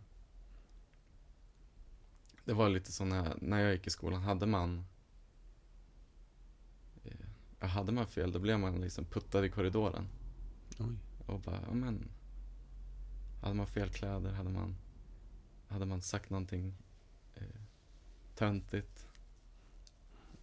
det 2.45 2.53
var 2.53 2.69
lite 2.69 2.91
så 2.91 3.05
när, 3.05 3.37
när 3.41 3.59
jag 3.59 3.73
gick 3.73 3.87
i 3.87 3.89
skolan, 3.89 4.21
hade 4.21 4.45
man 4.45 4.85
eh, 7.03 7.69
hade 7.69 7.91
man 7.91 8.07
fel, 8.07 8.31
då 8.31 8.39
blev 8.39 8.59
man 8.59 8.81
liksom 8.81 9.05
puttad 9.05 9.45
i 9.45 9.49
korridoren. 9.49 10.07
Oj. 10.79 11.10
Och 11.25 11.39
bara, 11.39 11.61
ja 11.67 11.73
men. 11.73 12.09
Hade 13.41 13.55
man 13.55 13.67
fel 13.67 13.89
kläder, 13.89 14.31
hade 14.31 14.49
man, 14.49 14.75
hade 15.67 15.85
man 15.85 16.01
sagt 16.01 16.29
någonting 16.29 16.75
eh, 17.35 17.61
töntigt. 18.35 19.07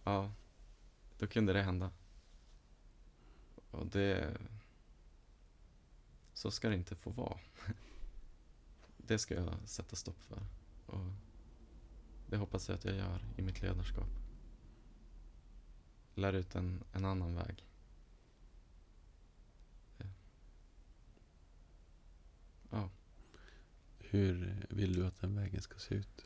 Ja, 0.03 0.31
då 1.17 1.27
kunde 1.27 1.53
det 1.53 1.61
hända. 1.61 1.91
Och 3.71 3.87
det, 3.87 4.37
så 6.33 6.51
ska 6.51 6.69
det 6.69 6.75
inte 6.75 6.95
få 6.95 7.09
vara. 7.09 7.39
Det 8.97 9.19
ska 9.19 9.35
jag 9.35 9.53
sätta 9.65 9.95
stopp 9.95 10.19
för. 10.19 10.41
Och 10.85 11.11
det 12.27 12.37
hoppas 12.37 12.69
jag 12.69 12.75
att 12.75 12.85
jag 12.85 12.95
gör 12.95 13.25
i 13.35 13.41
mitt 13.41 13.61
ledarskap. 13.61 14.09
Lär 16.15 16.33
ut 16.33 16.55
en, 16.55 16.83
en 16.93 17.05
annan 17.05 17.35
väg. 17.35 17.65
Ja. 22.71 22.89
Hur 24.11 24.65
vill 24.69 24.93
du 24.93 25.05
att 25.05 25.21
den 25.21 25.35
vägen 25.35 25.61
ska 25.61 25.79
se 25.79 25.95
ut? 25.95 26.25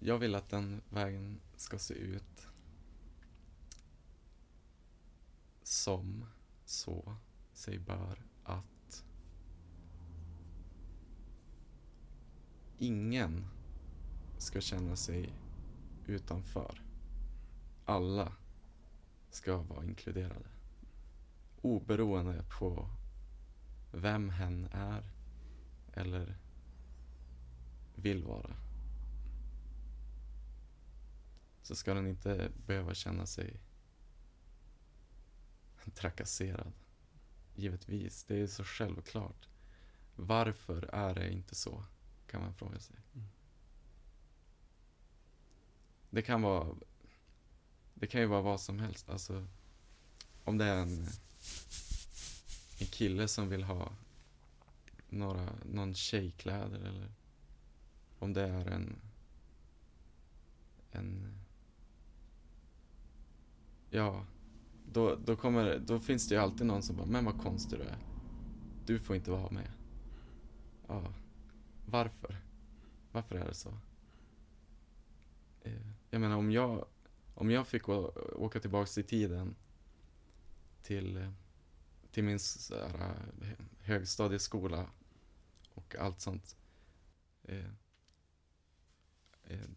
Jag 0.00 0.18
vill 0.18 0.34
att 0.34 0.48
den 0.48 0.80
vägen 0.88 1.40
ska 1.56 1.78
se 1.78 1.94
ut 1.94 2.48
som 5.62 6.24
så 6.64 7.16
sig 7.52 7.78
bör 7.78 8.22
att 8.44 9.04
ingen 12.78 13.46
ska 14.38 14.60
känna 14.60 14.96
sig 14.96 15.32
utanför. 16.06 16.82
Alla 17.84 18.32
ska 19.30 19.56
vara 19.56 19.84
inkluderade. 19.84 20.48
Oberoende 21.62 22.44
på 22.58 22.97
vem 23.92 24.30
hen 24.30 24.68
är 24.72 25.10
eller 25.92 26.36
vill 27.94 28.24
vara. 28.24 28.56
Så 31.62 31.76
ska 31.76 31.94
den 31.94 32.06
inte 32.06 32.50
behöva 32.66 32.94
känna 32.94 33.26
sig 33.26 33.60
trakasserad. 35.94 36.72
Givetvis, 37.54 38.24
det 38.24 38.40
är 38.40 38.46
så 38.46 38.64
självklart. 38.64 39.48
Varför 40.16 40.82
är 40.94 41.14
det 41.14 41.32
inte 41.32 41.54
så? 41.54 41.84
Kan 42.26 42.40
man 42.40 42.54
fråga 42.54 42.80
sig. 42.80 42.96
Det 46.10 46.22
kan 46.22 46.42
vara 46.42 46.76
Det 47.94 48.06
kan 48.06 48.20
ju 48.20 48.26
vara 48.26 48.42
vad 48.42 48.60
som 48.60 48.78
helst. 48.78 49.08
Alltså, 49.08 49.46
om 50.44 50.58
det 50.58 50.64
är 50.64 50.76
en, 50.76 51.06
en 52.78 52.86
kille 52.86 53.28
som 53.28 53.48
vill 53.48 53.62
ha 53.62 53.92
några, 55.08 55.48
någon 55.64 55.94
tjejkläder 55.94 56.78
eller 56.78 57.12
om 58.18 58.32
det 58.32 58.42
är 58.42 58.66
en 58.66 58.96
en 60.90 61.38
ja 63.90 64.26
då, 64.92 65.14
då, 65.24 65.36
kommer, 65.36 65.78
då 65.78 66.00
finns 66.00 66.28
det 66.28 66.34
ju 66.34 66.40
alltid 66.40 66.66
någon 66.66 66.82
som 66.82 66.96
bara, 66.96 67.06
men 67.06 67.24
vad 67.24 67.42
konstig 67.42 67.78
du 67.78 67.84
är. 67.84 67.98
Du 68.86 68.98
får 68.98 69.16
inte 69.16 69.30
vara 69.30 69.50
med. 69.50 69.72
Ja, 70.86 71.12
varför? 71.86 72.36
Varför 73.12 73.34
är 73.34 73.46
det 73.46 73.54
så? 73.54 73.74
Eh, 75.62 75.86
jag 76.10 76.20
menar 76.20 76.36
om 76.36 76.52
jag, 76.52 76.84
om 77.34 77.50
jag 77.50 77.66
fick 77.66 77.88
åka 77.88 78.60
tillbaks 78.60 78.98
i 78.98 79.02
tiden 79.02 79.54
till, 80.82 81.16
eh, 81.16 81.30
till 82.10 82.24
min 82.24 82.38
så 82.38 82.74
här, 82.74 83.14
eh, 83.42 83.64
högstadieskola 83.80 84.90
och 85.74 85.96
allt 85.96 86.20
sånt. 86.20 86.56
Eh, 87.42 87.70
eh, 89.44 89.68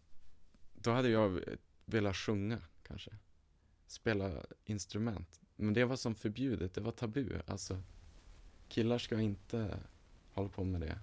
då 0.74 0.92
hade 0.92 1.10
jag 1.10 1.42
velat 1.86 2.16
sjunga 2.16 2.62
kanske. 2.84 3.12
Spela 3.88 4.46
instrument. 4.66 5.40
Men 5.56 5.74
det 5.74 5.86
var 5.86 5.96
som 5.96 6.16
förbjudet, 6.16 6.74
det 6.74 6.82
var 6.82 6.92
tabu. 6.92 7.42
Alltså, 7.48 7.82
killar 8.68 8.98
ska 8.98 9.20
inte 9.20 9.80
hålla 10.34 10.50
på 10.50 10.64
med 10.64 10.82
det. 10.82 11.00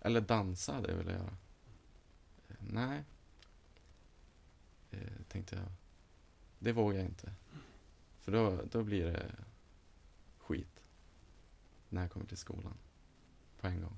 Eller 0.00 0.20
dansa 0.20 0.72
hade 0.72 0.88
jag 0.90 0.96
velat 0.96 1.14
göra. 1.14 1.36
Eh, 2.48 2.56
Nej. 2.60 3.04
Eh, 4.90 5.22
tänkte 5.28 5.56
jag. 5.56 5.72
Det 6.58 6.72
vågar 6.72 6.98
jag 6.98 7.06
inte. 7.06 7.32
För 8.20 8.32
då, 8.32 8.62
då 8.70 8.82
blir 8.82 9.04
det 9.04 9.32
skit. 10.42 10.82
När 11.88 12.02
jag 12.02 12.10
kommer 12.10 12.26
till 12.26 12.36
skolan. 12.36 12.74
På 13.60 13.66
en 13.66 13.80
gång. 13.80 13.96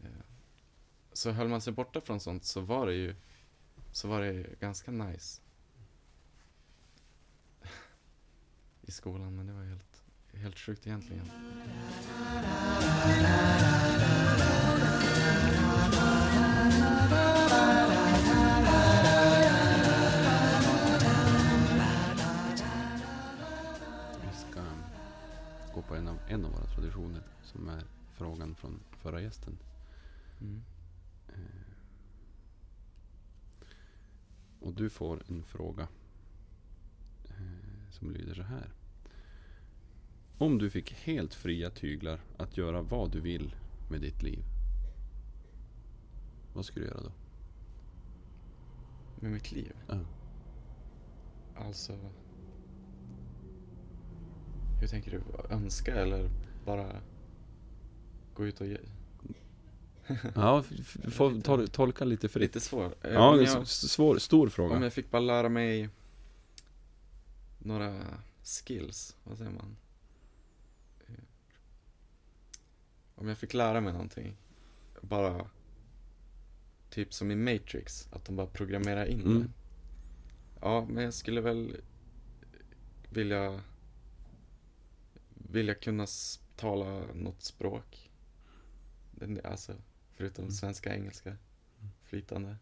Eh, 0.00 0.08
så 1.12 1.30
höll 1.30 1.48
man 1.48 1.60
sig 1.60 1.72
borta 1.72 2.00
från 2.00 2.20
sånt 2.20 2.44
så 2.44 2.60
var 2.60 2.86
det 2.86 2.94
ju 2.94 3.14
så 3.92 4.08
var 4.08 4.20
det 4.20 4.60
ganska 4.60 4.90
nice. 4.90 5.40
I 8.82 8.90
skolan, 8.90 9.36
men 9.36 9.46
det 9.46 9.52
var 9.52 9.64
helt, 9.64 10.02
helt 10.32 10.58
sjukt 10.58 10.86
egentligen. 10.86 11.30
En 25.94 26.44
av 26.44 26.52
våra 26.52 26.66
traditioner 26.66 27.22
som 27.42 27.68
är 27.68 27.84
frågan 28.12 28.54
från 28.54 28.80
förra 28.90 29.20
gästen. 29.20 29.58
Mm. 30.40 30.62
Eh, 31.28 31.66
och 34.60 34.74
du 34.74 34.90
får 34.90 35.22
en 35.28 35.42
fråga 35.42 35.88
eh, 37.24 37.90
som 37.90 38.10
lyder 38.10 38.34
så 38.34 38.42
här. 38.42 38.72
Om 40.38 40.58
du 40.58 40.70
fick 40.70 40.92
helt 40.92 41.34
fria 41.34 41.70
tyglar 41.70 42.20
att 42.36 42.56
göra 42.56 42.82
vad 42.82 43.12
du 43.12 43.20
vill 43.20 43.56
med 43.90 44.00
ditt 44.00 44.22
liv. 44.22 44.44
Vad 46.54 46.64
skulle 46.64 46.84
du 46.84 46.90
göra 46.90 47.02
då? 47.02 47.12
Med 49.20 49.30
mitt 49.30 49.52
liv? 49.52 49.72
Ja. 49.88 50.00
Alltså... 51.56 51.98
Hur 54.80 54.86
tänker 54.88 55.10
du? 55.10 55.22
Önska 55.54 55.94
eller 55.94 56.30
bara 56.64 57.00
gå 58.34 58.46
ut 58.46 58.60
och 58.60 58.66
ge? 58.66 58.78
Ja, 60.34 60.62
får 61.10 61.30
tol- 61.30 61.66
tolka 61.66 62.04
lite 62.04 62.28
fritt. 62.28 62.42
Lite 62.42 62.60
svår. 62.60 62.94
Eh, 63.02 63.12
Ja, 63.12 63.30
om 63.30 63.36
det 63.38 63.42
är 63.44 63.62
s- 63.62 63.90
svår, 63.92 64.18
stor 64.18 64.48
fråga. 64.48 64.76
Om 64.76 64.82
jag 64.82 64.92
fick 64.92 65.10
bara 65.10 65.20
lära 65.22 65.48
mig 65.48 65.88
några 67.58 68.04
skills, 68.44 69.16
vad 69.24 69.38
säger 69.38 69.50
man? 69.50 69.76
Eh, 71.08 71.14
Om 73.14 73.28
jag 73.28 73.38
fick 73.38 73.54
lära 73.54 73.80
mig 73.80 73.92
någonting, 73.92 74.36
bara 75.00 75.46
typ 76.90 77.14
som 77.14 77.30
i 77.30 77.36
Matrix, 77.36 78.08
att 78.12 78.24
de 78.24 78.36
bara 78.36 78.46
programmerar 78.46 79.06
in 79.06 79.20
Mm. 79.20 79.40
det. 79.40 79.48
Ja, 80.60 80.86
men 80.90 81.04
jag 81.04 81.14
skulle 81.14 81.40
väl 81.40 81.76
vilja 83.10 83.60
vilja 85.56 85.74
kunna 85.74 86.04
s- 86.04 86.40
tala 86.56 87.12
något 87.14 87.42
språk. 87.42 88.10
Alltså, 89.44 89.76
förutom 90.12 90.44
Mm. 90.44 90.52
svenska, 90.52 90.94
engelska, 90.94 91.36
flytande. 92.02 92.56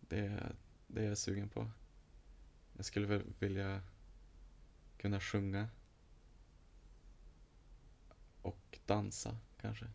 Det, 0.00 0.52
det 0.86 1.00
är 1.04 1.08
jag 1.08 1.18
sugen 1.18 1.48
på. 1.48 1.70
Jag 2.76 2.84
skulle 2.84 3.06
väl 3.06 3.22
vilja 3.38 3.82
kunna 4.98 5.20
sjunga. 5.20 5.68
Och 8.42 8.78
dansa, 8.86 9.38
kanske. 9.60 9.86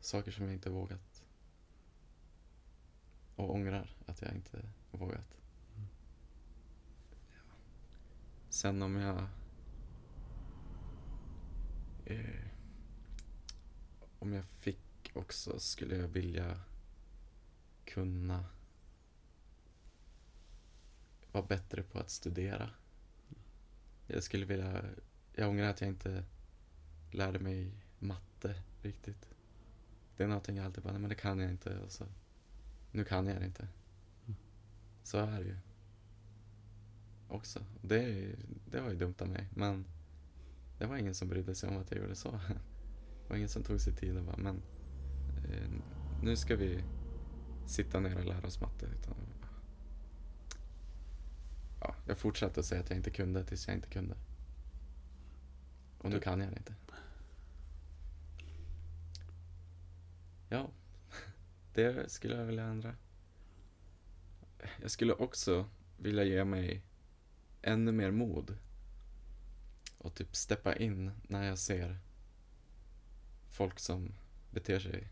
Saker 0.00 0.30
som 0.30 0.44
jag 0.44 0.54
inte 0.54 0.70
vågat. 0.70 1.24
Och 3.36 3.54
ångrar 3.54 3.96
att 4.06 4.22
jag 4.22 4.34
inte 4.34 4.62
vågat. 4.90 5.38
Sen 8.50 8.82
om 8.82 8.96
jag... 8.96 9.28
Eh, 12.04 12.44
om 14.18 14.32
jag 14.32 14.44
fick 14.44 15.10
också 15.14 15.58
skulle 15.58 15.96
jag 15.96 16.08
vilja 16.08 16.60
kunna 17.84 18.44
vara 21.32 21.46
bättre 21.46 21.82
på 21.82 21.98
att 21.98 22.10
studera. 22.10 22.70
Jag 24.06 24.22
skulle 24.22 24.46
vilja, 24.46 24.84
jag 25.34 25.48
ångrar 25.48 25.70
att 25.70 25.80
jag 25.80 25.90
inte 25.90 26.24
lärde 27.10 27.38
mig 27.38 27.72
matte 27.98 28.62
riktigt. 28.82 29.28
Det 30.16 30.24
är 30.24 30.28
någonting 30.28 30.56
jag 30.56 30.66
alltid 30.66 30.84
bara, 30.84 30.92
nej 30.92 31.00
men 31.00 31.08
det 31.08 31.14
kan 31.14 31.38
jag 31.38 31.50
inte 31.50 31.78
och 31.78 31.92
så, 31.92 32.06
nu 32.92 33.04
kan 33.04 33.26
jag 33.26 33.40
det 33.40 33.46
inte. 33.46 33.68
Så 35.02 35.18
är 35.18 35.40
det 35.40 35.46
ju. 35.46 35.56
Också. 37.28 37.64
Det, 37.82 38.32
det 38.70 38.80
var 38.80 38.90
ju 38.90 38.96
dumt 38.96 39.14
av 39.18 39.28
mig, 39.28 39.48
men 39.54 39.84
det 40.78 40.86
var 40.86 40.96
ingen 40.96 41.14
som 41.14 41.28
brydde 41.28 41.54
sig 41.54 41.68
om 41.68 41.76
att 41.76 41.90
jag 41.90 42.00
gjorde 42.00 42.14
så. 42.14 42.30
Det 43.22 43.28
var 43.28 43.36
ingen 43.36 43.48
som 43.48 43.62
tog 43.62 43.80
sig 43.80 43.92
tid 43.92 44.16
och 44.16 44.24
bara, 44.24 44.36
men 44.36 44.62
eh, 45.50 45.70
nu 46.22 46.36
ska 46.36 46.56
vi 46.56 46.84
sitta 47.66 48.00
ner 48.00 48.18
och 48.18 48.24
lära 48.24 48.46
oss 48.46 48.60
matte. 48.60 48.86
Utan, 48.86 49.14
ja, 51.80 51.94
jag 52.06 52.18
fortsatte 52.18 52.60
att 52.60 52.66
säga 52.66 52.80
att 52.80 52.90
jag 52.90 52.96
inte 52.96 53.10
kunde 53.10 53.44
tills 53.44 53.68
jag 53.68 53.76
inte 53.76 53.88
kunde. 53.88 54.14
Och 55.98 56.10
nu 56.10 56.20
kan 56.20 56.40
jag 56.40 56.50
det 56.50 56.56
inte. 56.56 56.74
Ja, 60.48 60.70
det 61.74 62.10
skulle 62.10 62.36
jag 62.36 62.44
vilja 62.44 62.64
ändra. 62.64 62.94
Jag 64.80 64.90
skulle 64.90 65.12
också 65.12 65.66
vilja 65.98 66.24
ge 66.24 66.44
mig 66.44 66.82
ännu 67.62 67.92
mer 67.92 68.10
mod. 68.10 68.56
Och 70.02 70.14
typ 70.14 70.36
steppa 70.36 70.76
in 70.76 71.10
när 71.22 71.46
jag 71.46 71.58
ser 71.58 71.98
folk 73.48 73.78
som 73.78 74.14
beter 74.50 74.78
sig 74.78 75.08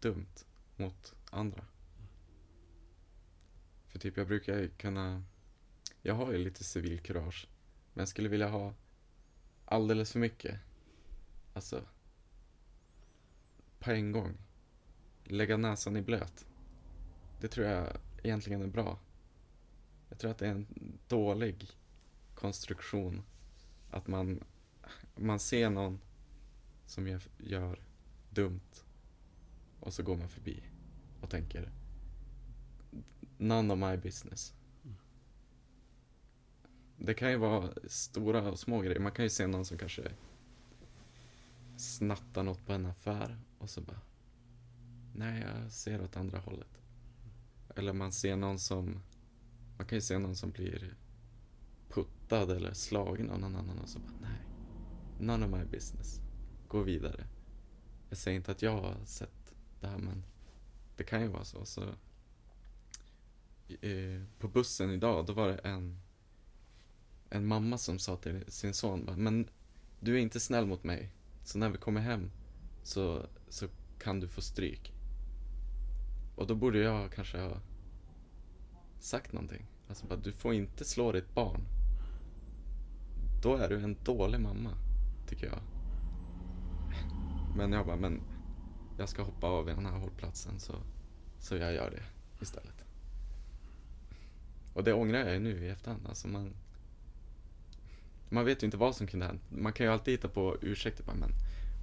dumt 0.00 0.44
mot 0.76 1.14
andra. 1.30 1.64
För 3.86 3.98
typ 3.98 4.16
jag 4.16 4.26
brukar 4.26 4.68
kunna, 4.68 5.24
jag 6.02 6.14
har 6.14 6.32
ju 6.32 6.38
lite 6.38 6.64
civilkurage. 6.64 7.48
Men 7.92 8.00
jag 8.00 8.08
skulle 8.08 8.28
vilja 8.28 8.48
ha 8.48 8.74
alldeles 9.64 10.12
för 10.12 10.18
mycket. 10.18 10.60
Alltså, 11.52 11.84
på 13.78 13.90
en 13.90 14.12
gång. 14.12 14.36
Lägga 15.24 15.56
näsan 15.56 15.96
i 15.96 16.02
blöt. 16.02 16.46
Det 17.40 17.48
tror 17.48 17.66
jag 17.66 17.96
egentligen 18.22 18.62
är 18.62 18.66
bra. 18.66 18.98
Jag 20.08 20.18
tror 20.18 20.30
att 20.30 20.38
det 20.38 20.46
är 20.46 20.50
en 20.50 20.66
dålig 21.08 21.70
konstruktion. 22.34 23.22
Att 23.96 24.06
man, 24.06 24.44
man 25.14 25.38
ser 25.38 25.70
någon 25.70 26.00
som 26.86 27.08
gör, 27.08 27.22
gör 27.38 27.80
dumt 28.30 28.84
och 29.80 29.92
så 29.92 30.02
går 30.02 30.16
man 30.16 30.28
förbi 30.28 30.62
och 31.20 31.30
tänker 31.30 31.72
None 33.38 33.74
of 33.74 33.78
my 33.78 33.96
business. 33.96 34.54
Det 36.96 37.14
kan 37.14 37.30
ju 37.30 37.36
vara 37.36 37.72
stora 37.86 38.50
och 38.50 38.58
små 38.58 38.80
grejer. 38.80 39.00
Man 39.00 39.12
kan 39.12 39.24
ju 39.24 39.30
se 39.30 39.46
någon 39.46 39.64
som 39.64 39.78
kanske 39.78 40.12
snattar 41.76 42.42
något 42.42 42.66
på 42.66 42.72
en 42.72 42.86
affär 42.86 43.38
och 43.58 43.70
så 43.70 43.80
bara 43.80 44.00
Nej, 45.14 45.46
jag 45.62 45.72
ser 45.72 46.02
åt 46.02 46.16
andra 46.16 46.38
hållet. 46.38 46.80
Eller 47.76 47.92
man 47.92 48.12
ser 48.12 48.36
någon 48.36 48.58
som 48.58 49.02
Man 49.76 49.86
kan 49.86 49.96
ju 49.96 50.02
se 50.02 50.18
någon 50.18 50.36
som 50.36 50.50
blir 50.50 50.96
puttad 52.28 52.56
eller 52.56 52.72
slagen 52.72 53.30
av 53.30 53.40
någon 53.40 53.56
annan 53.56 53.78
och 53.78 53.88
så 53.88 53.98
bara 53.98 54.12
nej. 54.20 54.40
None 55.18 55.46
of 55.46 55.52
my 55.52 55.64
business. 55.64 56.20
Gå 56.68 56.82
vidare. 56.82 57.26
Jag 58.08 58.18
säger 58.18 58.36
inte 58.36 58.52
att 58.52 58.62
jag 58.62 58.80
har 58.80 58.96
sett 59.04 59.54
det 59.80 59.86
här 59.86 59.98
men 59.98 60.24
det 60.96 61.04
kan 61.04 61.22
ju 61.22 61.28
vara 61.28 61.44
så. 61.44 61.64
så 61.64 61.82
eh, 63.80 64.22
på 64.38 64.48
bussen 64.48 64.90
idag, 64.90 65.26
då 65.26 65.32
var 65.32 65.48
det 65.48 65.58
en 65.58 66.00
en 67.30 67.46
mamma 67.46 67.78
som 67.78 67.98
sa 67.98 68.16
till 68.16 68.44
sin 68.48 68.74
son 68.74 69.10
men 69.16 69.48
du 70.00 70.14
är 70.14 70.18
inte 70.18 70.40
snäll 70.40 70.66
mot 70.66 70.84
mig. 70.84 71.10
Så 71.44 71.58
när 71.58 71.70
vi 71.70 71.78
kommer 71.78 72.00
hem 72.00 72.30
så, 72.82 73.26
så 73.48 73.68
kan 73.98 74.20
du 74.20 74.28
få 74.28 74.40
stryk. 74.40 74.92
Och 76.36 76.46
då 76.46 76.54
borde 76.54 76.78
jag 76.78 77.12
kanske 77.12 77.38
ha 77.38 77.60
sagt 79.00 79.32
någonting. 79.32 79.66
Alltså 79.88 80.06
bara, 80.06 80.16
du 80.16 80.32
får 80.32 80.54
inte 80.54 80.84
slå 80.84 81.12
ditt 81.12 81.34
barn. 81.34 81.75
Då 83.46 83.56
är 83.56 83.68
du 83.68 83.80
en 83.80 83.96
dålig 84.04 84.40
mamma, 84.40 84.70
tycker 85.28 85.46
jag. 85.46 85.58
Men 87.56 87.72
jag 87.72 87.86
bara, 87.86 87.96
men 87.96 88.20
jag 88.98 89.08
ska 89.08 89.22
hoppa 89.22 89.46
av 89.46 89.68
i 89.68 89.72
den 89.72 89.86
här 89.86 89.98
hållplatsen 89.98 90.60
så, 90.60 90.74
så 91.38 91.56
jag 91.56 91.74
gör 91.74 91.90
det 91.90 92.02
istället. 92.42 92.84
Och 94.74 94.84
det 94.84 94.92
ångrar 94.92 95.18
jag 95.18 95.32
ju 95.32 95.40
nu 95.40 95.64
i 95.64 95.68
efterhand. 95.68 96.06
Alltså 96.06 96.28
man, 96.28 96.54
man 98.28 98.44
vet 98.44 98.62
ju 98.62 98.64
inte 98.64 98.76
vad 98.76 98.96
som 98.96 99.06
kunde 99.06 99.26
hänt. 99.26 99.42
Man 99.48 99.72
kan 99.72 99.86
ju 99.86 99.92
alltid 99.92 100.14
hitta 100.14 100.28
på 100.28 100.56
ursäkter. 100.62 101.04
Bara, 101.04 101.16
men 101.16 101.30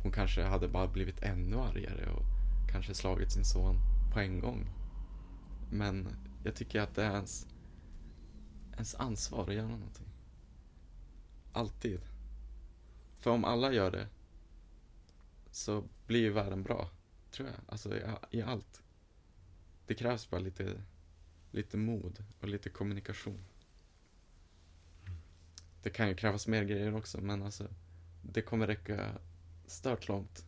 hon 0.04 0.12
kanske 0.12 0.44
hade 0.44 0.68
bara 0.68 0.88
blivit 0.88 1.22
ännu 1.22 1.58
argare 1.58 2.10
och 2.10 2.26
kanske 2.72 2.94
slagit 2.94 3.32
sin 3.32 3.46
son 3.46 3.76
på 4.14 4.20
en 4.20 4.40
gång. 4.40 4.70
Men 5.72 6.08
jag 6.44 6.56
tycker 6.56 6.82
att 6.82 6.96
det 6.96 7.04
är 7.04 7.12
ens, 7.12 7.48
ens 8.74 8.96
ansvar 8.96 9.48
att 9.48 9.56
göra 9.56 9.68
någonting. 9.68 10.13
Alltid. 11.54 12.02
För 13.18 13.32
om 13.32 13.46
alla 13.46 13.74
gör 13.74 13.92
det 13.92 14.08
så 15.52 15.84
blir 16.08 16.20
ju 16.20 16.30
världen 16.30 16.64
bra, 16.64 16.90
tror 17.32 17.48
jag. 17.48 17.58
Alltså 17.68 17.98
i, 17.98 18.04
i 18.32 18.42
allt. 18.42 18.84
Det 19.88 19.94
krävs 19.94 20.30
bara 20.30 20.42
lite, 20.42 20.82
lite 21.52 21.78
mod 21.78 22.24
och 22.42 22.48
lite 22.48 22.70
kommunikation. 22.70 23.46
Det 25.84 25.90
kan 25.90 26.08
ju 26.08 26.16
krävas 26.16 26.48
mer 26.48 26.64
grejer 26.64 26.96
också, 26.96 27.22
men 27.22 27.44
alltså 27.44 27.68
det 28.22 28.42
kommer 28.42 28.68
räcka 28.68 29.12
stört 29.66 30.08
långt 30.08 30.46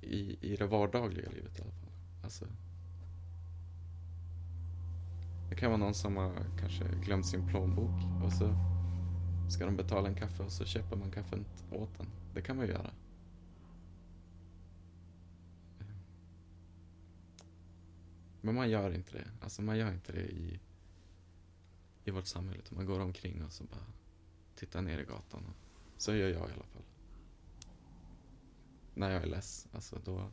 i, 0.00 0.38
i 0.52 0.56
det 0.56 0.66
vardagliga 0.66 1.30
livet 1.30 1.58
i 1.58 1.62
alla 1.62 1.72
fall. 1.72 1.92
Alltså, 2.24 2.46
det 5.48 5.56
kan 5.56 5.70
vara 5.70 5.80
någon 5.80 5.94
som 5.94 6.16
har 6.16 6.46
kanske 6.60 6.84
glömt 7.04 7.26
sin 7.26 7.48
plånbok 7.48 8.24
och 8.24 8.32
så 8.32 8.73
ska 9.48 9.66
de 9.66 9.76
betala 9.76 10.08
en 10.08 10.14
kaffe 10.14 10.42
och 10.42 10.52
så 10.52 10.64
köper 10.64 10.96
man 10.96 11.10
kaffet 11.10 11.64
åt 11.70 11.98
den. 11.98 12.06
Det 12.34 12.42
kan 12.42 12.56
man 12.56 12.66
ju 12.66 12.72
göra. 12.72 12.90
Men 18.40 18.54
man 18.54 18.70
gör 18.70 18.94
inte 18.94 19.12
det. 19.12 19.30
Alltså 19.40 19.62
man 19.62 19.78
gör 19.78 19.92
inte 19.92 20.12
det 20.12 20.32
i, 20.32 20.60
i 22.04 22.10
vårt 22.10 22.26
samhälle. 22.26 22.58
utan 22.58 22.76
Man 22.76 22.86
går 22.86 23.00
omkring 23.00 23.44
och 23.44 23.52
så 23.52 23.64
bara 23.64 23.86
tittar 24.54 24.82
ner 24.82 24.98
i 24.98 25.04
gatan. 25.04 25.44
Och, 25.46 25.56
så 26.02 26.14
gör 26.14 26.28
jag 26.28 26.50
i 26.50 26.52
alla 26.52 26.64
fall. 26.64 26.82
När 28.94 29.10
jag 29.10 29.22
är 29.22 29.26
less, 29.26 29.68
alltså 29.72 30.00
då 30.04 30.30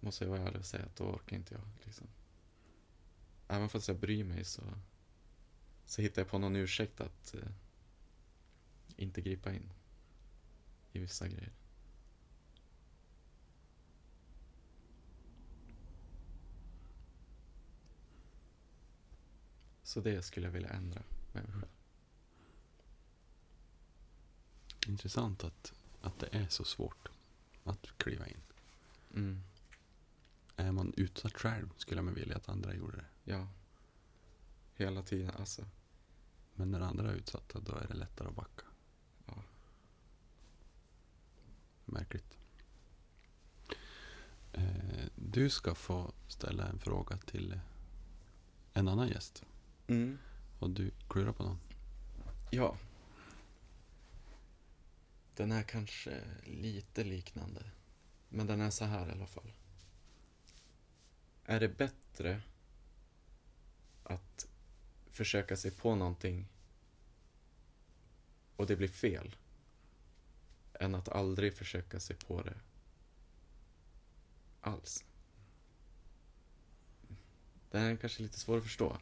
måste 0.00 0.24
jag 0.24 0.30
vara 0.30 0.42
ärlig 0.42 0.58
och 0.58 0.66
säga 0.66 0.84
att 0.84 0.96
då 0.96 1.04
orkar 1.04 1.36
inte 1.36 1.54
jag. 1.54 1.62
Liksom. 1.84 2.06
Även 3.48 3.68
fast 3.68 3.88
jag 3.88 3.98
bryr 3.98 4.24
mig 4.24 4.44
så, 4.44 4.62
så 5.86 6.02
hittar 6.02 6.22
jag 6.22 6.28
på 6.28 6.38
någon 6.38 6.56
ursäkt 6.56 7.00
att 7.00 7.34
eh, 7.34 7.48
inte 8.96 9.20
gripa 9.20 9.52
in 9.52 9.72
i 10.92 10.98
vissa 10.98 11.28
grejer. 11.28 11.52
Så 19.82 20.00
det 20.00 20.22
skulle 20.22 20.46
jag 20.46 20.52
vilja 20.52 20.68
ändra 20.68 21.02
med 21.32 21.44
mig 21.44 21.52
själv. 21.52 21.70
Intressant 24.86 25.44
att, 25.44 25.72
att 26.00 26.18
det 26.18 26.28
är 26.32 26.48
så 26.48 26.64
svårt 26.64 27.08
att 27.64 27.98
kliva 27.98 28.26
in. 28.26 28.40
Mm. 29.14 29.42
Är 30.56 30.72
man 30.72 30.92
utsatt 30.96 31.34
själv 31.34 31.68
skulle 31.76 32.02
man 32.02 32.14
vilja 32.14 32.36
att 32.36 32.48
andra 32.48 32.74
gjorde 32.74 32.96
det. 32.96 33.32
Ja. 33.32 33.48
Hela 34.74 35.02
tiden, 35.02 35.30
alltså. 35.30 35.64
Men 36.56 36.70
när 36.70 36.80
andra 36.80 37.10
är 37.10 37.14
utsatta 37.14 37.60
då 37.60 37.74
är 37.74 37.86
det 37.88 37.94
lättare 37.94 38.28
att 38.28 38.34
backa. 38.34 38.64
Ja. 39.26 39.42
Märkligt. 41.84 42.38
Eh, 44.52 45.06
du 45.14 45.50
ska 45.50 45.74
få 45.74 46.12
ställa 46.28 46.66
en 46.66 46.78
fråga 46.78 47.16
till 47.16 47.60
en 48.72 48.88
annan 48.88 49.08
gäst. 49.08 49.44
Mm. 49.86 50.18
Och 50.58 50.70
du 50.70 50.90
klurar 51.08 51.32
på 51.32 51.42
någon. 51.42 51.58
Ja. 52.50 52.76
Den 55.36 55.52
är 55.52 55.62
kanske 55.62 56.20
lite 56.44 57.04
liknande. 57.04 57.62
Men 58.28 58.46
den 58.46 58.60
är 58.60 58.70
så 58.70 58.84
här 58.84 59.08
i 59.08 59.12
alla 59.12 59.26
fall. 59.26 59.52
Är 61.44 61.60
det 61.60 61.68
bättre 61.68 62.42
att 64.04 64.48
försöka 65.16 65.56
sig 65.56 65.70
på 65.70 65.94
någonting 65.94 66.48
och 68.56 68.66
det 68.66 68.76
blir 68.76 68.88
fel 68.88 69.36
än 70.80 70.94
att 70.94 71.08
aldrig 71.08 71.54
försöka 71.54 72.00
sig 72.00 72.16
på 72.16 72.42
det 72.42 72.54
alls? 74.60 75.04
Den 77.70 77.82
är 77.82 77.96
kanske 77.96 78.22
lite 78.22 78.38
svår 78.38 78.56
att 78.56 78.62
förstå. 78.62 78.96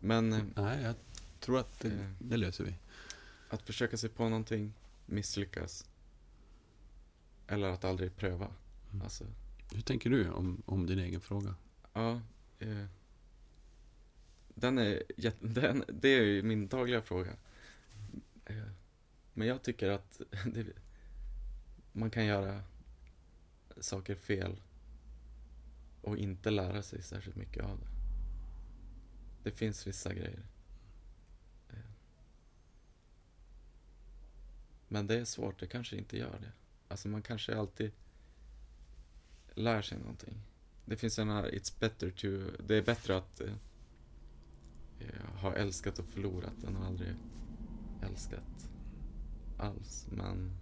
Men 0.00 0.32
eh, 0.32 0.44
Nej, 0.56 0.82
jag 0.82 0.94
tror 1.40 1.58
att 1.58 1.80
det, 1.80 1.88
Eh. 1.92 2.10
det 2.18 2.36
löser 2.36 2.64
vi. 2.64 2.74
Att 3.50 3.62
försöka 3.62 3.96
sig 3.96 4.10
på 4.10 4.24
någonting, 4.28 4.72
misslyckas. 5.06 5.84
Eller 7.46 7.68
att 7.68 7.84
aldrig 7.84 8.16
pröva. 8.16 8.52
Mm. 8.90 9.02
Alltså, 9.02 9.24
Hur 9.72 9.80
tänker 9.82 10.10
du 10.10 10.30
om, 10.30 10.62
om 10.66 10.86
din 10.86 10.98
egen 10.98 11.20
fråga? 11.20 11.54
ja. 11.92 12.20
Eh, 12.58 12.84
den 14.62 14.78
är, 14.78 15.02
jätte- 15.16 15.46
den, 15.60 15.84
det 15.88 16.08
är 16.08 16.22
ju 16.22 16.42
min 16.42 16.68
dagliga 16.68 17.02
fråga. 17.02 17.36
Eh, 18.44 18.56
men 19.34 19.48
jag 19.48 19.62
tycker 19.62 19.88
att 19.90 20.20
det, 20.54 20.66
man 21.92 22.10
kan 22.10 22.24
göra 22.26 22.62
saker 23.80 24.14
fel 24.14 24.56
och 26.02 26.16
inte 26.16 26.50
lära 26.50 26.82
sig 26.82 27.02
särskilt 27.02 27.36
mycket 27.36 27.64
av 27.64 27.78
det. 27.80 27.86
Det 29.42 29.50
finns 29.56 29.86
vissa 29.86 30.14
grejer. 30.14 30.42
Eh, 31.70 31.76
men 34.88 35.06
det 35.06 35.14
är 35.20 35.24
svårt, 35.24 35.60
det 35.60 35.66
kanske 35.66 35.96
inte 35.96 36.18
gör 36.18 36.38
det. 36.40 36.52
Alltså 36.88 37.08
man 37.08 37.22
kanske 37.22 37.56
alltid 37.56 37.92
lär 39.54 39.82
sig 39.82 39.98
någonting. 39.98 40.42
Det 40.84 40.96
finns 40.96 41.18
en 41.18 41.28
här, 41.30 41.50
it's 41.50 41.80
better 41.80 42.10
to, 42.10 42.56
det 42.66 42.76
är 42.76 42.82
bättre 42.82 43.16
att 43.16 43.40
eh, 43.40 43.54
eh, 45.02 45.20
eh, 45.20 45.40
ha 45.40 45.54
älskat 45.54 45.98
och 45.98 46.06
förlorat 46.06 46.64
än 46.64 46.76
att 46.76 46.86
aldrig 46.86 47.14
älskat 48.02 48.70
alls. 49.58 50.06
Men 50.10 50.52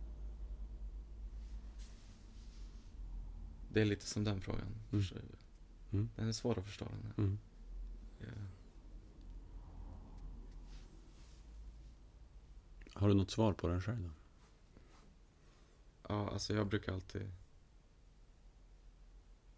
det 3.72 3.80
är 3.80 3.84
lite 3.84 4.06
som 4.06 4.24
den 4.24 4.40
frågan. 4.40 4.74
Mm. 4.92 5.04
Mm. 5.92 6.10
Den 6.16 6.28
är 6.28 6.32
svår 6.32 6.58
att 6.58 6.64
förstå 6.64 6.84
den 6.84 7.04
här. 7.04 7.14
Mm. 7.18 7.38
Ja. 8.18 8.26
Har 12.94 13.08
du 13.08 13.14
något 13.14 13.30
svar 13.30 13.52
på 13.52 13.68
den 13.68 13.80
själv 13.80 14.02
då? 14.02 14.10
Ja, 16.08 16.30
alltså 16.30 16.54
jag 16.54 16.68
brukar 16.68 16.92
alltid 16.92 17.30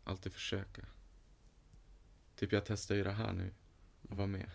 alltid 0.04 0.32
försöka. 0.32 0.86
Typ 2.36 2.52
jag 2.52 2.66
testar 2.66 2.94
ju 2.94 3.04
det 3.04 3.12
här 3.12 3.32
nu 3.32 3.54
och 4.08 4.16
vara 4.16 4.26
med 4.26 4.50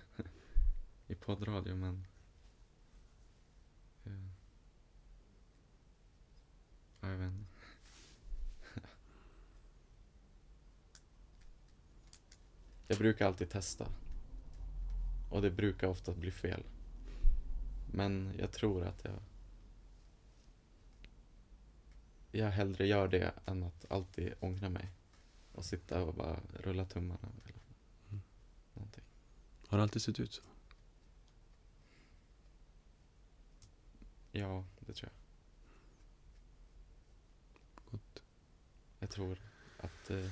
i 1.07 1.15
poddradio 1.15 1.75
men 1.75 2.05
eh, 4.05 4.27
ja, 7.01 7.09
jag 7.09 7.17
vet 7.17 7.31
inte. 7.33 7.53
Jag 12.87 12.97
brukar 12.97 13.27
alltid 13.27 13.49
testa. 13.49 13.87
Och 15.29 15.41
det 15.41 15.51
brukar 15.51 15.87
ofta 15.87 16.13
bli 16.13 16.31
fel. 16.31 16.63
Men 17.91 18.33
jag 18.39 18.51
tror 18.51 18.83
att 18.85 19.03
jag 19.03 19.19
jag 22.31 22.49
hellre 22.51 22.87
gör 22.87 23.07
det 23.07 23.33
än 23.45 23.63
att 23.63 23.85
alltid 23.91 24.33
ångra 24.39 24.69
mig. 24.69 24.91
Och 25.51 25.65
sitta 25.65 26.03
och 26.03 26.13
bara 26.13 26.39
rulla 26.53 26.85
tummarna 26.85 27.27
eller 27.43 27.53
Mm. 28.09 28.21
någonting. 28.73 29.03
Har 29.67 29.77
det 29.77 29.81
alltid 29.83 30.01
sett 30.01 30.19
ut 30.19 30.33
så? 30.33 30.41
Ja, 34.31 34.65
det 34.79 34.93
tror 34.93 35.11
jag. 35.11 35.17
Gott. 37.91 38.23
Jag 38.99 39.09
tror 39.09 39.37
att 39.79 40.09
eh, 40.09 40.29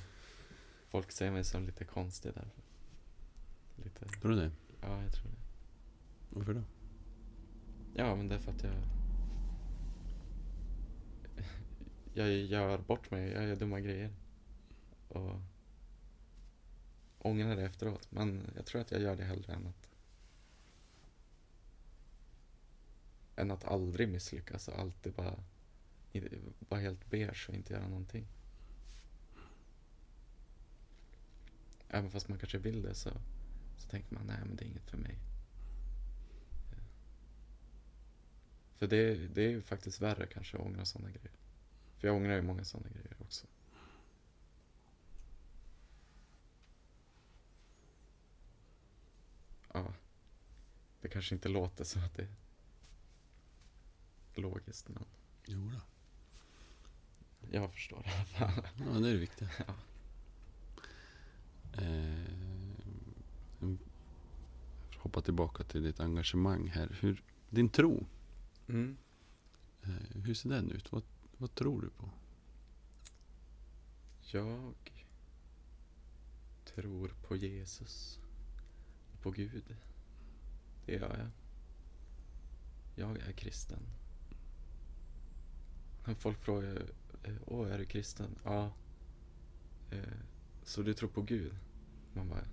folk 0.89 1.11
ser 1.11 1.31
mig 1.31 1.43
som 1.43 1.65
lite 1.65 1.85
konstig 1.85 2.33
därför. 2.33 2.63
Lite, 3.75 4.05
Tror 4.05 4.31
du 4.31 4.37
det? 4.37 4.51
ja, 4.81 5.03
jag 5.03 5.13
tror 5.13 5.31
det. 5.31 5.37
Varför 6.29 6.53
då? 6.53 6.63
Ja, 7.93 8.15
men 8.15 8.27
det 8.27 8.35
är 8.35 8.39
för 8.39 8.51
att 8.51 8.63
jag... 8.63 8.73
Jag 12.13 12.29
gör 12.29 12.77
bort 12.77 13.11
mig, 13.11 13.31
jag 13.31 13.47
gör 13.47 13.55
dumma 13.55 13.79
grejer. 13.79 14.15
Och 15.07 15.41
ångrar 17.19 17.55
det 17.55 17.63
efteråt. 17.63 18.11
Men 18.11 18.51
jag 18.55 18.65
tror 18.65 18.81
att 18.81 18.91
jag 18.91 19.01
gör 19.01 19.15
det 19.15 19.23
hellre 19.23 19.53
än 19.53 19.67
att... 19.67 19.89
Än 23.36 23.51
att 23.51 23.65
aldrig 23.65 24.09
misslyckas 24.09 24.67
och 24.67 24.79
alltid 24.79 25.13
bara... 25.13 25.43
Vara 26.69 26.81
helt 26.81 27.09
beige 27.09 27.45
och 27.49 27.55
inte 27.55 27.73
göra 27.73 27.88
någonting. 27.88 28.27
Även 31.89 32.11
fast 32.11 32.27
man 32.27 32.39
kanske 32.39 32.57
vill 32.57 32.81
det 32.81 32.95
så, 32.95 33.09
så 33.77 33.89
tänker 33.89 34.13
man 34.13 34.25
nej 34.27 34.39
men 34.45 34.55
det 34.55 34.63
är 34.63 34.67
inget 34.67 34.89
för 34.89 34.97
mig. 34.97 35.17
Eh. 36.71 36.83
För 38.77 38.88
det, 38.88 39.15
det 39.27 39.41
är 39.41 39.49
ju 39.49 39.61
faktiskt 39.61 40.01
värre 40.01 40.27
kanske 40.27 40.57
att 40.57 40.63
ångra 40.63 40.86
sådana 40.86 41.09
grejer. 41.09 41.31
För 41.97 42.07
jag 42.07 42.15
ångrar 42.15 42.36
ju 42.36 42.41
många 42.41 42.63
sådana 42.63 42.89
grejer 42.89 43.15
också. 43.19 43.47
Ja. 49.73 49.93
Det 51.01 51.09
kanske 51.09 51.36
inte 51.36 51.49
låter 51.49 51.83
så 51.83 51.99
att 51.99 52.15
det 52.15 52.21
är 52.21 52.27
logiskt, 54.38 54.89
men 54.89 55.05
Jo 55.47 55.71
då. 55.73 55.81
jag 57.57 57.71
förstår 57.73 58.05
i 58.07 58.09
alla 58.15 58.25
fall. 58.25 58.67
Ja, 58.77 58.99
det 58.99 59.09
är 59.09 59.13
det 59.13 59.19
viktiga. 59.19 59.49
Ja. 59.67 59.73
Eh, 61.81 63.75
hoppa 64.97 65.21
tillbaka 65.21 65.63
till 65.63 65.83
ditt 65.83 65.99
engagemang 65.99 66.67
här. 66.67 66.97
Hur, 67.01 67.23
din 67.49 67.69
tro, 67.69 68.05
Mm. 68.67 68.97
eh, 69.83 69.89
hur 70.23 70.33
ser 70.33 70.49
den 70.49 70.71
ut? 70.71 70.91
Vad, 70.91 71.03
vad 71.38 71.55
tror 71.55 71.81
du 71.81 71.89
på? 71.89 72.09
Jag 74.31 74.73
tror 76.65 77.07
på 77.27 77.36
Jesus. 77.36 78.19
På 79.21 79.31
Gud. 79.31 79.75
Det 80.86 80.93
gör 80.93 81.17
jag. 81.17 81.29
jag 83.09 83.17
är 83.27 83.31
kristen. 83.31 83.79
Folk 86.20 86.38
frågar, 86.43 86.82
eh, 87.24 87.34
åh, 87.45 87.72
är 87.72 87.78
du 87.78 87.86
kristen? 87.86 88.36
Ja. 88.43 88.72
Eh, 89.91 89.99
Så 90.64 90.82
du 90.82 90.93
tror 90.93 91.10
på 91.10 91.22
Gud? 91.22 91.53
Man 92.14 92.30
bara, 92.30 92.43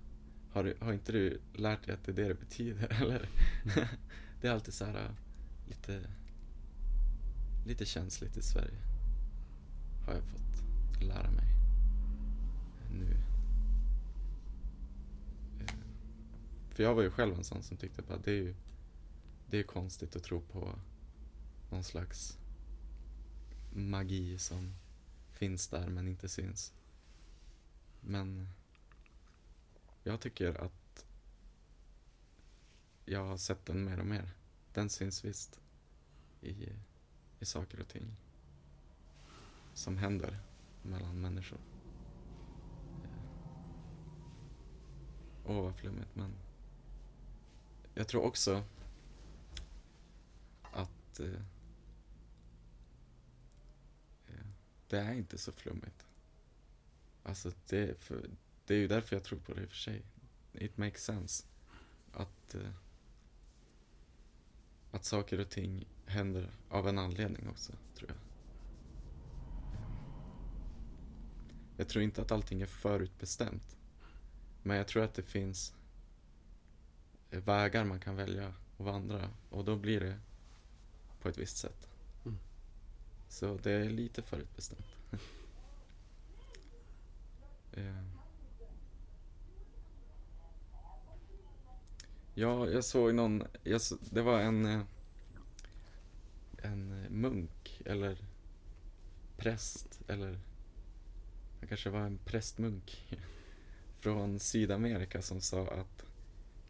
har, 0.51 0.63
du, 0.63 0.75
har 0.79 0.93
inte 0.93 1.11
du 1.11 1.41
lärt 1.53 1.85
dig 1.85 1.93
att 1.95 2.03
det 2.03 2.11
är 2.11 2.15
det 2.15 2.27
det 2.27 2.33
betyder, 2.39 2.87
eller? 3.01 3.29
det 4.41 4.47
är 4.47 4.51
alltid 4.51 4.73
så 4.73 4.85
här 4.85 4.95
eh, 5.05 5.11
lite, 5.69 6.09
lite 7.65 7.85
känsligt 7.85 8.37
i 8.37 8.41
Sverige. 8.41 8.79
Har 10.05 10.13
jag 10.13 10.23
fått 10.23 11.03
lära 11.03 11.31
mig 11.31 11.47
nu. 12.91 13.17
För 16.69 16.83
jag 16.83 16.95
var 16.95 17.01
ju 17.03 17.09
själv 17.09 17.35
en 17.35 17.43
sån 17.43 17.63
som 17.63 17.77
tyckte 17.77 18.01
bara 18.01 18.17
det 18.17 18.31
är 18.31 18.35
ju 18.35 18.55
det 19.49 19.59
är 19.59 19.63
konstigt 19.63 20.15
att 20.15 20.23
tro 20.23 20.41
på 20.41 20.79
någon 21.71 21.83
slags 21.83 22.37
magi 23.75 24.37
som 24.37 24.75
finns 25.31 25.67
där 25.67 25.87
men 25.87 26.07
inte 26.07 26.29
syns. 26.29 26.73
Men 28.01 28.49
jag 30.03 30.21
tycker 30.21 30.61
att 30.61 31.05
jag 33.05 33.25
har 33.25 33.37
sett 33.37 33.65
den 33.65 33.85
mer 33.85 33.99
och 33.99 34.05
mer. 34.05 34.31
Den 34.73 34.89
syns 34.89 35.25
visst 35.25 35.59
i, 36.41 36.69
i 37.39 37.45
saker 37.45 37.79
och 37.79 37.87
ting 37.87 38.15
som 39.73 39.97
händer 39.97 40.39
mellan 40.81 41.21
människor. 41.21 41.59
Eh, 43.03 43.09
Åh, 45.45 45.57
Åh, 45.57 45.63
vad 45.63 45.75
flummigt, 45.75 46.15
men 46.15 46.33
jag 47.93 48.07
tror 48.07 48.23
också 48.23 48.63
att 50.61 51.19
eh, 51.19 51.41
eh, 54.27 54.45
det 54.93 54.99
är 54.99 55.13
inte 55.13 55.37
så 55.37 55.51
flummigt. 55.51 56.05
Alltså, 57.23 57.51
det, 57.67 57.89
är 57.89 57.93
för, 57.93 58.29
det 58.65 58.73
är 58.73 58.77
ju 58.77 58.87
därför 58.87 59.15
jag 59.15 59.23
tror 59.23 59.39
på 59.39 59.53
det 59.53 59.61
i 59.61 59.65
och 59.65 59.69
för 59.69 59.77
sig. 59.77 60.01
It 60.53 60.77
makes 60.77 61.03
sense. 61.03 61.45
Att, 62.11 62.55
eh, 62.55 62.69
att 64.91 65.05
saker 65.05 65.39
och 65.39 65.49
ting 65.49 65.87
händer 66.05 66.51
av 66.69 66.87
en 66.87 66.97
anledning 66.97 67.47
också, 67.47 67.73
tror 67.95 68.09
jag. 68.09 68.17
Jag 71.77 71.87
tror 71.87 72.03
inte 72.03 72.21
att 72.21 72.31
allting 72.31 72.61
är 72.61 72.65
förutbestämt. 72.65 73.77
Men 74.63 74.77
jag 74.77 74.87
tror 74.87 75.03
att 75.03 75.13
det 75.13 75.23
finns 75.23 75.73
eh, 77.31 77.39
vägar 77.39 77.85
man 77.85 77.99
kan 77.99 78.15
välja 78.15 78.47
att 78.77 78.85
vandra 78.85 79.29
och 79.49 79.65
då 79.65 79.75
blir 79.75 79.99
det 79.99 80.19
på 81.21 81.29
ett 81.29 81.37
visst 81.37 81.57
sätt. 81.57 81.92
Så 83.33 83.57
det 83.63 83.71
är 83.71 83.89
lite 83.89 84.21
förutbestämt. 84.21 84.85
Eh. 87.75 88.03
Ja, 92.33 92.67
jag 92.69 92.83
såg 92.85 93.15
någon, 93.15 93.43
jag, 93.63 93.81
så- 93.81 93.97
det 94.11 94.21
var 94.21 94.39
en, 94.39 94.65
eh, 94.65 94.81
en 96.57 97.05
munk 97.09 97.81
eller 97.85 98.17
präst 99.37 100.01
eller 100.07 100.39
det 101.59 101.67
kanske 101.67 101.89
var 101.89 101.99
en 102.01 102.17
prästmunk 102.17 103.17
från 103.99 104.39
Sydamerika 104.39 105.21
som 105.21 105.41
sa 105.41 105.67
att 105.67 106.05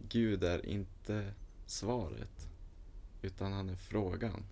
Gud 0.10 0.44
är 0.44 0.66
inte 0.66 1.34
svaret 1.66 2.48
utan 3.22 3.54
han 3.54 3.70
är 3.70 3.76
frågan. 3.76 4.44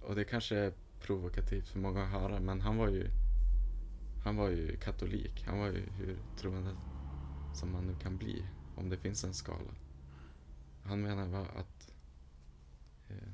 Och 0.00 0.14
det 0.14 0.24
kanske 0.24 0.56
är 0.56 0.72
provokativt 1.00 1.68
för 1.68 1.78
många 1.78 2.02
att 2.02 2.10
höra 2.10 2.40
men 2.40 2.60
han 2.60 2.76
var 2.76 2.88
ju 2.88 3.10
han 4.24 4.36
var 4.36 4.48
ju 4.48 4.76
katolik. 4.76 5.44
Han 5.46 5.58
var 5.58 5.66
ju 5.66 5.90
hur 5.90 6.18
troende 6.36 6.76
som 7.54 7.72
man 7.72 7.86
nu 7.86 7.94
kan 8.02 8.16
bli 8.16 8.44
om 8.76 8.88
det 8.88 8.96
finns 8.96 9.24
en 9.24 9.34
skala. 9.34 9.70
Han 10.84 11.02
menar 11.02 11.28
bara 11.28 11.60
att 11.60 11.92
eh, 13.08 13.32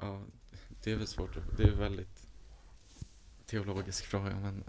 ja, 0.00 0.22
det 0.82 0.92
är 0.92 0.96
väl 0.96 1.06
svårt 1.06 1.36
att, 1.36 1.56
det 1.56 1.62
är 1.62 1.72
en 1.72 1.78
väldigt 1.78 2.28
teologisk 3.46 4.04
fråga 4.04 4.40
men 4.40 4.64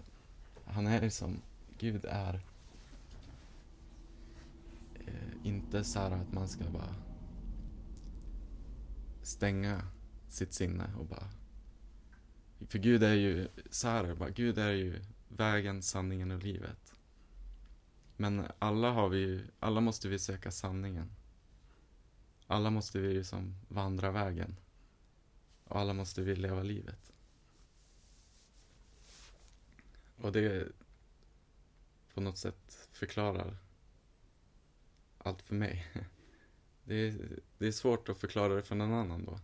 han 0.64 0.86
är 0.86 1.08
som 1.08 1.40
Gud 1.78 2.04
är 2.04 2.40
eh, 4.94 5.46
inte 5.46 5.84
så 5.84 5.98
här 5.98 6.10
att 6.10 6.32
man 6.32 6.48
ska 6.48 6.64
bara 6.64 6.94
stänga 9.26 9.82
sitt 10.28 10.52
sinne 10.52 10.90
och 10.98 11.06
bara 11.06 11.30
för 12.68 12.78
Gud 12.78 13.02
är 13.02 13.14
ju 13.14 13.48
så 13.70 13.88
här, 13.88 14.14
bara, 14.14 14.30
Gud 14.30 14.58
är 14.58 14.72
ju 14.72 15.02
vägen, 15.28 15.82
sanningen 15.82 16.30
och 16.30 16.42
livet. 16.42 16.94
Men 18.16 18.46
alla 18.58 18.90
har 18.90 19.08
vi 19.08 19.18
ju, 19.18 19.46
alla 19.60 19.80
måste 19.80 20.08
vi 20.08 20.18
söka 20.18 20.50
sanningen. 20.50 21.10
Alla 22.46 22.70
måste 22.70 22.98
vi 22.98 23.12
ju 23.12 23.24
som 23.24 23.54
vandra 23.68 24.10
vägen. 24.10 24.56
Och 25.64 25.80
alla 25.80 25.92
måste 25.92 26.22
vi 26.22 26.36
leva 26.36 26.62
livet. 26.62 27.12
Och 30.16 30.32
det 30.32 30.68
på 32.14 32.20
något 32.20 32.38
sätt 32.38 32.88
förklarar 32.92 33.56
allt 35.18 35.42
för 35.42 35.54
mig. 35.54 35.86
Det 36.84 36.94
är, 36.94 37.38
det 37.58 37.66
är 37.66 37.72
svårt 37.72 38.08
att 38.08 38.18
förklara 38.18 38.54
det 38.54 38.62
för 38.62 38.74
någon 38.74 38.92
annan 38.92 39.24
då. 39.24 39.40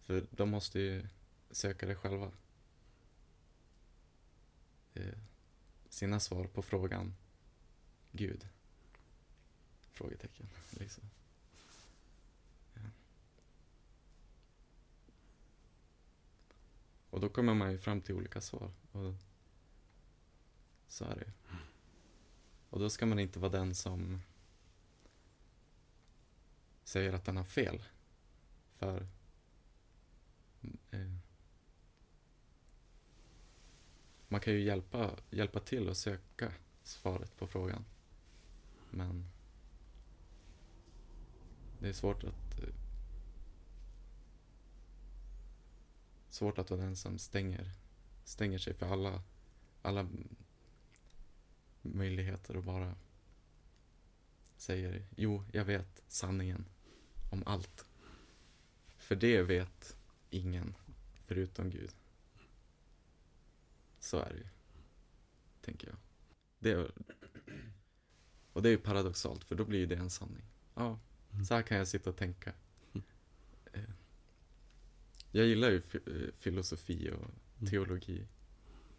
För 0.00 0.26
de 0.30 0.50
måste 0.50 0.80
ju 0.80 1.06
söka 1.50 1.86
det 1.86 1.94
själva. 1.94 2.32
Eh, 4.94 5.18
Sina 5.88 6.20
svar 6.20 6.44
på 6.44 6.62
frågan 6.62 7.14
Gud? 8.12 8.48
Frågetecken, 9.90 10.46
liksom. 10.70 11.04
Ja. 12.74 12.80
Och 17.10 17.20
då 17.20 17.28
kommer 17.28 17.54
man 17.54 17.72
ju 17.72 17.78
fram 17.78 18.00
till 18.00 18.14
olika 18.14 18.40
svar. 18.40 18.70
Och 18.92 19.14
så 20.88 21.04
är 21.04 21.14
det 21.14 21.24
ju. 21.24 21.56
Och 22.70 22.80
då 22.80 22.90
ska 22.90 23.06
man 23.06 23.18
inte 23.18 23.38
vara 23.38 23.52
den 23.52 23.74
som 23.74 24.22
säger 26.92 27.12
att 27.12 27.24
den 27.24 27.36
har 27.36 27.44
fel. 27.44 27.82
För 28.76 29.06
eh, 30.90 31.12
man 34.28 34.40
kan 34.40 34.52
ju 34.52 34.60
hjälpa, 34.60 35.16
hjälpa 35.30 35.60
till 35.60 35.88
att 35.88 35.96
söka 35.96 36.52
svaret 36.82 37.36
på 37.36 37.46
frågan. 37.46 37.84
Men 38.90 39.28
det 41.78 41.88
är 41.88 41.92
svårt 41.92 42.24
att 42.24 42.58
eh, 42.58 42.74
svårt 46.28 46.58
att 46.58 46.70
vara 46.70 46.80
den 46.80 46.96
som 46.96 47.18
stänger, 47.18 47.70
stänger 48.24 48.58
sig 48.58 48.74
för 48.74 48.86
alla, 48.86 49.22
alla 49.82 50.08
möjligheter 51.82 52.56
och 52.56 52.64
bara 52.64 52.94
säger 54.56 55.06
jo, 55.16 55.44
jag 55.52 55.64
vet 55.64 56.02
sanningen 56.08 56.64
om 57.32 57.42
allt. 57.46 57.84
För 58.96 59.16
det 59.16 59.42
vet 59.42 59.96
ingen 60.30 60.74
förutom 61.26 61.70
Gud. 61.70 61.90
Så 64.00 64.18
är 64.18 64.30
det 64.30 64.38
ju, 64.38 64.48
tänker 65.60 65.88
jag. 65.88 65.96
Det 66.58 66.70
är, 66.70 66.90
och 68.52 68.62
det 68.62 68.68
är 68.68 68.70
ju 68.70 68.78
paradoxalt, 68.78 69.44
för 69.44 69.54
då 69.54 69.64
blir 69.64 69.78
ju 69.78 69.86
det 69.86 69.96
en 69.96 70.10
sanning. 70.10 70.44
Ja, 70.74 70.98
så 71.48 71.54
här 71.54 71.62
kan 71.62 71.76
jag 71.76 71.88
sitta 71.88 72.10
och 72.10 72.16
tänka. 72.16 72.52
Eh, 73.72 73.90
Jag 75.30 75.46
gillar 75.46 75.70
ju 75.70 75.76
eh, 75.76 76.32
filosofi 76.38 77.10
och 77.10 77.68
teologi. 77.68 78.26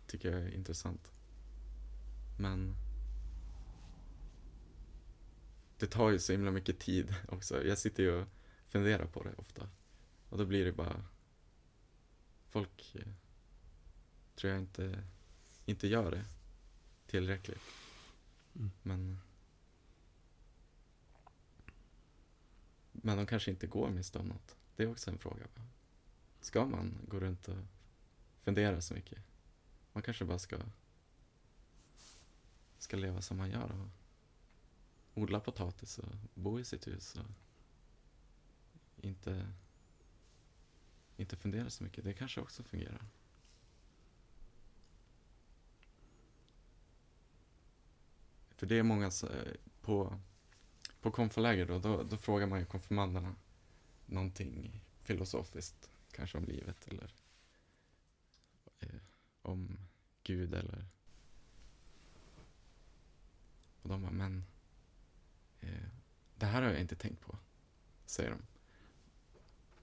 Tycker 0.08 0.32
jag 0.32 0.42
är 0.42 0.54
intressant. 0.56 1.12
Men 2.40 2.76
det 5.84 5.88
tar 5.88 6.10
ju 6.10 6.20
så 6.20 6.32
himla 6.32 6.52
mycket 6.52 6.80
tid 6.80 7.16
också. 7.28 7.66
Jag 7.66 7.78
sitter 7.78 8.04
ju 8.04 8.12
och 8.12 8.28
funderar 8.68 9.06
på 9.06 9.24
det 9.24 9.34
ofta. 9.38 9.70
Och 10.30 10.38
då 10.38 10.46
blir 10.46 10.66
det 10.66 10.72
bara... 10.72 11.06
Folk 12.50 12.96
eh, 12.96 13.14
tror 14.36 14.54
jag 14.54 14.62
inte, 14.62 15.04
inte 15.66 15.88
gör 15.88 16.12
det 16.12 16.26
tillräckligt. 17.08 17.62
Mm. 18.56 18.72
Men... 18.82 19.20
Men 22.92 23.18
de 23.18 23.26
kanske 23.26 23.52
inte 23.52 23.68
går 23.68 23.90
miste 23.90 24.20
om 24.20 24.28
något. 24.28 24.56
Det 24.76 24.84
är 24.84 24.92
också 24.92 25.12
en 25.12 25.20
fråga. 25.20 25.46
Ska 26.42 26.66
man 26.66 26.98
gå 27.08 27.20
runt 27.20 27.48
och 27.48 27.58
fundera 28.42 28.82
så 28.82 28.94
mycket? 28.94 29.20
Man 29.94 30.04
kanske 30.04 30.26
bara 30.26 30.40
ska, 30.40 30.58
ska 32.78 32.98
leva 32.98 33.22
som 33.22 33.38
man 33.38 33.52
gör 33.52 33.72
och 33.72 34.03
odla 35.14 35.40
potatis 35.40 36.00
och 36.00 36.16
bo 36.34 36.60
i 36.60 36.66
sitt 36.66 36.88
hus 36.88 37.16
och 37.16 37.26
inte, 39.06 39.54
inte 41.18 41.36
fundera 41.36 41.70
så 41.70 41.84
mycket. 41.84 42.04
Det 42.04 42.14
kanske 42.14 42.42
också 42.42 42.64
fungerar. 42.64 43.06
För 48.50 48.68
det 48.68 48.80
är 48.80 48.84
många 48.84 49.06
eh, 49.06 49.54
på, 49.82 50.20
på 51.02 51.12
konfaläger 51.12 51.66
då, 51.66 51.80
då, 51.80 52.04
då 52.04 52.18
frågar 52.18 52.48
man 52.48 52.60
ju 52.60 52.66
konfirmanderna 52.66 53.36
någonting 54.06 54.82
filosofiskt, 55.02 55.90
kanske 56.12 56.38
om 56.38 56.46
livet 56.46 56.88
eller 56.88 57.14
eh, 58.80 59.02
om 59.42 59.78
Gud 60.24 60.54
eller 60.54 60.86
och 63.82 63.90
de 63.90 64.02
bara, 64.02 64.12
men 64.12 64.44
Eh, 65.64 65.90
det 66.36 66.46
här 66.46 66.62
har 66.62 66.70
jag 66.70 66.82
inte 66.82 66.96
tänkt 66.96 67.22
på, 67.22 67.38
säger 68.06 68.30
de. 68.30 68.40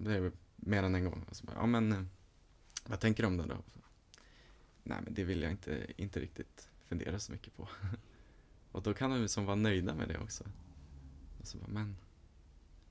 Det 0.04 0.14
är 0.14 0.32
mer 0.56 0.82
än 0.82 0.94
en 0.94 1.04
gång. 1.04 1.26
Och 1.30 1.36
så 1.36 1.46
bara, 1.46 1.56
ja 1.56 1.66
men, 1.66 1.92
eh, 1.92 2.02
vad 2.86 3.00
tänker 3.00 3.22
du 3.22 3.26
om 3.26 3.36
det 3.36 3.46
då? 3.46 3.62
Nej 4.82 4.98
men 5.04 5.14
det 5.14 5.24
vill 5.24 5.42
jag 5.42 5.50
inte, 5.50 5.86
inte 5.96 6.20
riktigt 6.20 6.68
fundera 6.84 7.18
så 7.18 7.32
mycket 7.32 7.56
på. 7.56 7.68
och 8.72 8.82
då 8.82 8.94
kan 8.94 9.10
de 9.10 9.22
liksom 9.22 9.44
vara 9.44 9.56
nöjda 9.56 9.94
med 9.94 10.08
det 10.08 10.18
också. 10.18 10.44
Och 11.40 11.46
så 11.46 11.58
bara, 11.58 11.68
men, 11.68 11.96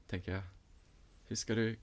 tänker 0.07 0.31
jag, 0.31 0.43
hur 1.27 1.35
ska 1.35 1.55
du... 1.55 1.77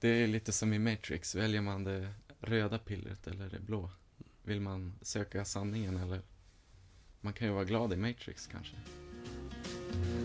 Det 0.00 0.08
är 0.08 0.26
lite 0.26 0.52
som 0.52 0.72
i 0.72 0.78
Matrix, 0.78 1.34
väljer 1.34 1.60
man 1.60 1.84
det 1.84 2.14
röda 2.40 2.78
pillret 2.78 3.26
eller 3.26 3.50
det 3.50 3.60
blå? 3.60 3.90
Vill 4.42 4.60
man 4.60 4.94
söka 5.02 5.44
sanningen 5.44 5.96
eller? 5.96 6.22
Man 7.20 7.32
kan 7.32 7.48
ju 7.48 7.54
vara 7.54 7.64
glad 7.64 7.92
i 7.92 7.96
Matrix 7.96 8.46
kanske. 8.46 8.76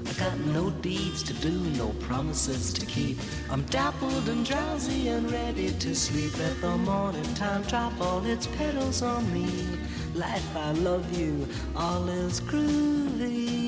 I 0.05 0.13
got 0.19 0.37
no 0.53 0.69
deeds 0.81 1.21
to 1.23 1.33
do, 1.33 1.51
no 1.77 1.89
promises 2.07 2.73
to 2.73 2.85
keep. 2.85 3.17
I'm 3.51 3.63
dappled 3.69 4.29
and 4.29 4.45
drowsy 4.45 5.09
and 5.09 5.29
ready 5.31 5.71
to 5.71 5.95
sleep. 5.95 6.37
Let 6.39 6.59
the 6.61 6.77
morning 6.77 7.33
time 7.35 7.63
drop 7.63 7.93
all 8.01 8.25
its 8.25 8.47
petals 8.57 9.01
on 9.01 9.23
me. 9.33 9.47
Life, 10.15 10.55
I 10.55 10.71
love 10.71 11.05
you, 11.19 11.47
all 11.75 12.07
is 12.09 12.39
groovy. 12.41 13.67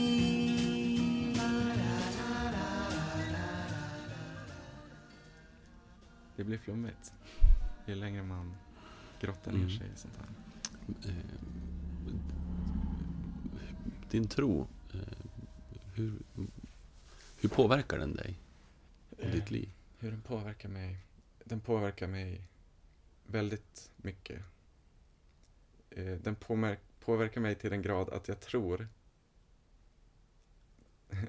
Det 6.36 6.43
blir 6.43 6.58
flummigt. 6.58 7.14
Ju 7.86 7.95
längre 7.95 8.24
man 8.24 8.54
grottar 9.22 9.52
ner 9.52 9.60
Mm. 9.60 9.70
sig 9.70 9.88
i 9.95 9.97
sånt 9.97 10.14
här. 10.18 10.28
Eh, 11.10 11.16
din 14.12 14.28
tro, 14.28 14.68
eh, 14.93 15.00
hur, 16.00 16.20
hur 17.41 17.50
påverkar 17.50 17.97
den 17.97 18.16
dig 18.16 18.39
och 19.10 19.24
Eh, 19.24 19.32
ditt 19.32 19.52
liv? 19.52 19.70
Hur 19.97 20.12
den 20.12 20.22
påverkar 20.22 20.70
mig? 20.70 20.97
Den 21.43 21.60
påverkar 21.62 22.08
mig 22.08 22.47
väldigt 23.26 23.91
mycket. 23.97 24.41
Eh, 25.89 26.18
Den 26.18 26.36
påverkar 27.00 27.41
mig 27.41 27.56
till 27.56 27.70
den 27.72 27.82
grad 27.82 28.10
att 28.10 28.28
jag 28.28 28.39
tror 28.39 28.88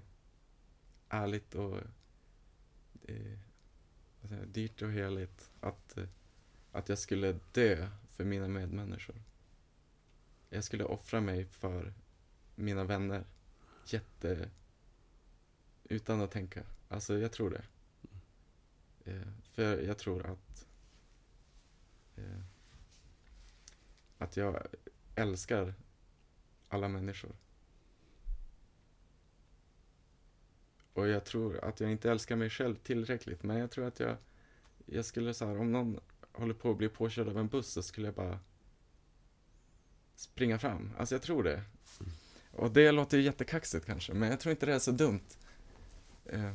ärligt 1.09 1.55
och 1.55 1.79
eh, 3.03 3.37
dyrt 4.47 4.83
och 4.83 4.91
heligt 4.91 5.51
att, 5.61 5.97
eh, 5.99 6.09
att 6.73 6.89
jag 6.89 6.99
skulle 6.99 7.39
dö 7.53 7.89
för 8.09 8.25
mina 8.25 8.49
medmänniskor. 8.49 9.23
Jag 10.49 10.65
skulle 10.65 10.85
offra 10.85 11.21
mig 11.21 11.45
för 11.45 11.93
mina 12.55 12.85
vänner. 12.85 13.25
Jätte... 13.87 14.51
Utan 15.91 16.21
att 16.21 16.31
tänka. 16.31 16.63
Alltså, 16.89 17.19
jag 17.19 17.33
tror 17.33 17.51
det. 17.51 17.63
Eh, 19.05 19.29
för 19.53 19.83
jag 19.83 19.99
tror 19.99 20.27
att 20.27 20.67
eh, 22.17 22.41
att 24.19 24.37
jag 24.37 24.67
älskar 25.15 25.75
alla 26.69 26.89
människor. 26.89 27.33
Och 30.93 31.09
jag 31.09 31.25
tror 31.25 31.65
att 31.65 31.81
jag 31.81 31.91
inte 31.91 32.11
älskar 32.11 32.37
mig 32.37 32.51
själv 32.51 32.77
tillräckligt, 32.77 33.43
men 33.43 33.59
jag 33.59 33.71
tror 33.71 33.87
att 33.87 34.01
jag, 34.01 34.17
jag 34.87 35.05
skulle 35.05 35.35
så 35.35 35.47
här, 35.47 35.59
om 35.59 35.73
någon 35.73 36.01
håller 36.33 36.55
på 36.55 36.71
att 36.71 36.79
bli 36.79 36.89
påkörd 36.89 37.29
av 37.29 37.39
en 37.39 37.49
buss 37.49 37.73
så 37.73 37.83
skulle 37.83 38.07
jag 38.07 38.15
bara 38.15 38.41
springa 40.17 40.59
fram. 40.59 40.93
Alltså 40.99 41.15
jag 41.15 41.23
tror 41.23 41.43
det. 41.43 41.63
Och 42.53 42.71
det 42.71 42.93
låter 42.93 43.17
ju 43.19 43.23
jättekaxigt 43.23 43.87
kanske, 43.87 44.15
men 44.15 44.31
jag 44.31 44.41
tror 44.41 44.51
inte 44.51 44.67
det 44.67 44.75
är 44.75 44.79
så 44.79 44.91
dumt. 44.91 45.27
Eh, 46.33 46.55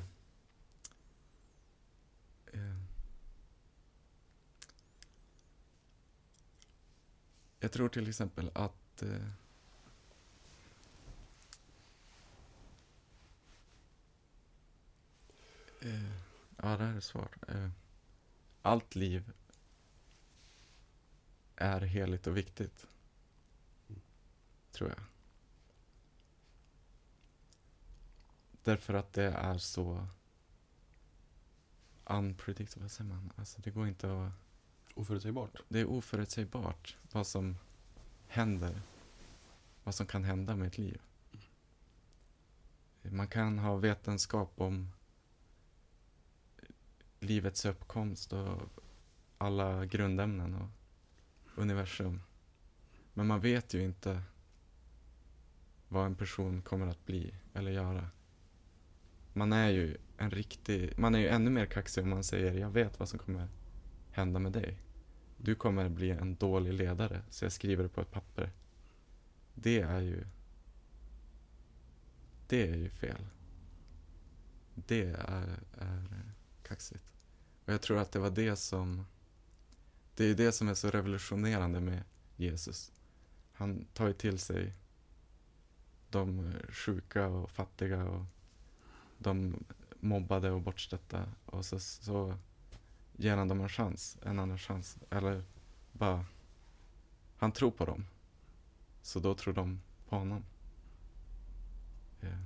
eh, 2.53 2.76
jag 7.59 7.71
tror 7.71 7.89
till 7.89 8.09
exempel 8.09 8.51
att 8.53 9.01
eh, 9.01 9.28
eh, 15.82 16.11
ja, 16.57 16.78
det 16.78 16.84
här 16.84 16.95
är 16.95 16.99
svårt. 16.99 17.49
Eh, 17.49 17.69
allt 18.61 18.95
liv 18.95 19.32
är 21.55 21.82
heligt 21.82 22.28
och 22.28 22.38
viktigt. 22.38 22.88
Tror 24.71 24.89
jag. 24.89 25.14
Därför 28.66 28.93
att 28.93 29.13
det 29.13 29.32
är 29.32 29.57
så 29.57 30.07
unpredictable, 32.05 32.82
vad 32.84 32.91
säger 32.91 33.09
man? 33.09 33.32
Alltså 33.36 33.61
det 33.61 33.72
går 33.72 33.88
inte 33.88 34.24
att... 34.24 34.32
Oförutsägbart? 34.93 35.61
Det 35.68 35.80
är 35.80 35.86
oförutsägbart 35.86 36.97
vad 37.11 37.28
som 37.28 37.57
händer. 38.28 38.82
Vad 39.84 39.95
som 39.95 40.05
kan 40.05 40.24
hända 40.24 40.55
med 40.55 40.68
ett 40.68 40.78
liv. 40.78 41.01
Man 43.01 43.28
kan 43.28 43.59
ha 43.59 43.76
vetenskap 43.76 44.53
om 44.61 44.91
livets 47.20 47.66
uppkomst 47.66 48.34
och 48.34 48.61
alla 49.38 49.86
grundämnen 49.86 50.53
och 50.53 50.70
universum. 51.55 52.22
Men 53.13 53.28
man 53.28 53.39
vet 53.39 53.74
ju 53.74 53.84
inte 53.84 54.24
vad 55.88 56.05
en 56.05 56.16
person 56.16 56.61
kommer 56.61 56.88
att 56.88 57.05
bli 57.05 57.36
eller 57.53 57.72
göra. 57.72 58.09
Man 59.38 59.53
är 59.53 59.69
ju 59.69 59.97
en 60.17 60.31
riktig, 60.31 60.93
man 60.97 61.15
är 61.15 61.19
ju 61.19 61.27
ännu 61.27 61.49
mer 61.49 61.65
kaxig 61.65 62.03
om 62.03 62.09
man 62.09 62.23
säger 62.23 62.53
jag 62.53 62.69
vet 62.69 62.99
vad 62.99 63.09
som 63.09 63.19
kommer 63.19 63.47
hända 64.11 64.39
med 64.39 64.51
dig. 64.51 64.77
Du 65.38 65.55
kommer 65.55 65.89
bli 65.89 66.11
en 66.11 66.36
dålig 66.36 66.73
ledare, 66.73 67.21
så 67.29 67.45
jag 67.45 67.51
skriver 67.51 67.83
det 67.83 67.89
på 67.89 68.01
ett 68.01 68.11
papper. 68.11 68.51
Det 69.53 69.79
är 69.79 70.01
ju 70.01 70.25
det 72.47 72.67
är 72.69 72.75
ju 72.75 72.89
fel. 72.89 73.25
Det 74.75 75.03
är, 75.03 75.59
är 75.77 76.21
kaxigt. 76.63 77.03
Och 77.65 77.73
jag 77.73 77.81
tror 77.81 77.97
att 77.97 78.11
det 78.11 78.19
var 78.19 78.29
det 78.29 78.55
som 78.55 79.05
det 80.15 80.25
är 80.25 80.36
det 80.36 80.51
som 80.51 80.67
är 80.67 80.73
så 80.73 80.89
revolutionerande 80.89 81.79
med 81.79 82.03
Jesus. 82.36 82.91
Han 83.53 83.86
tar 83.93 84.07
ju 84.07 84.13
till 84.13 84.39
sig 84.39 84.73
de 86.09 86.53
sjuka 86.69 87.27
och 87.27 87.51
fattiga 87.51 88.05
och 88.05 88.25
de 89.26 89.63
mobbade 89.99 90.51
och 90.51 90.61
bortstötta 90.61 91.26
och 91.45 91.65
så, 91.65 91.80
så 91.80 92.38
ger 93.13 93.38
han 93.38 93.47
dem 93.47 93.61
en 93.61 93.69
chans, 93.69 94.17
en 94.21 94.39
annan 94.39 94.57
chans. 94.57 94.97
Eller 95.09 95.43
bara, 95.91 96.26
han 97.38 97.51
tror 97.51 97.71
på 97.71 97.86
dem. 97.86 98.05
Så 99.01 99.19
då 99.19 99.36
tror 99.36 99.53
de 99.53 99.82
på 100.09 100.15
honom. 100.15 100.43
Yeah. 102.23 102.39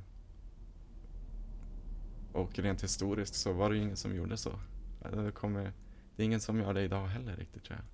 Och 2.31 2.59
rent 2.59 2.83
historiskt 2.83 3.35
så 3.35 3.53
var 3.53 3.69
det 3.69 3.75
ju 3.75 3.81
ingen 3.81 3.97
som 3.97 4.15
gjorde 4.15 4.37
så. 4.37 4.59
Eh, 5.01 5.23
det, 5.23 5.31
kommer, 5.31 5.73
det 6.15 6.23
är 6.23 6.25
ingen 6.25 6.41
som 6.41 6.59
gör 6.59 6.73
det 6.73 6.81
idag 6.81 7.07
heller 7.07 7.35
riktigt 7.35 7.63
tror 7.63 7.77
jag. 7.77 7.85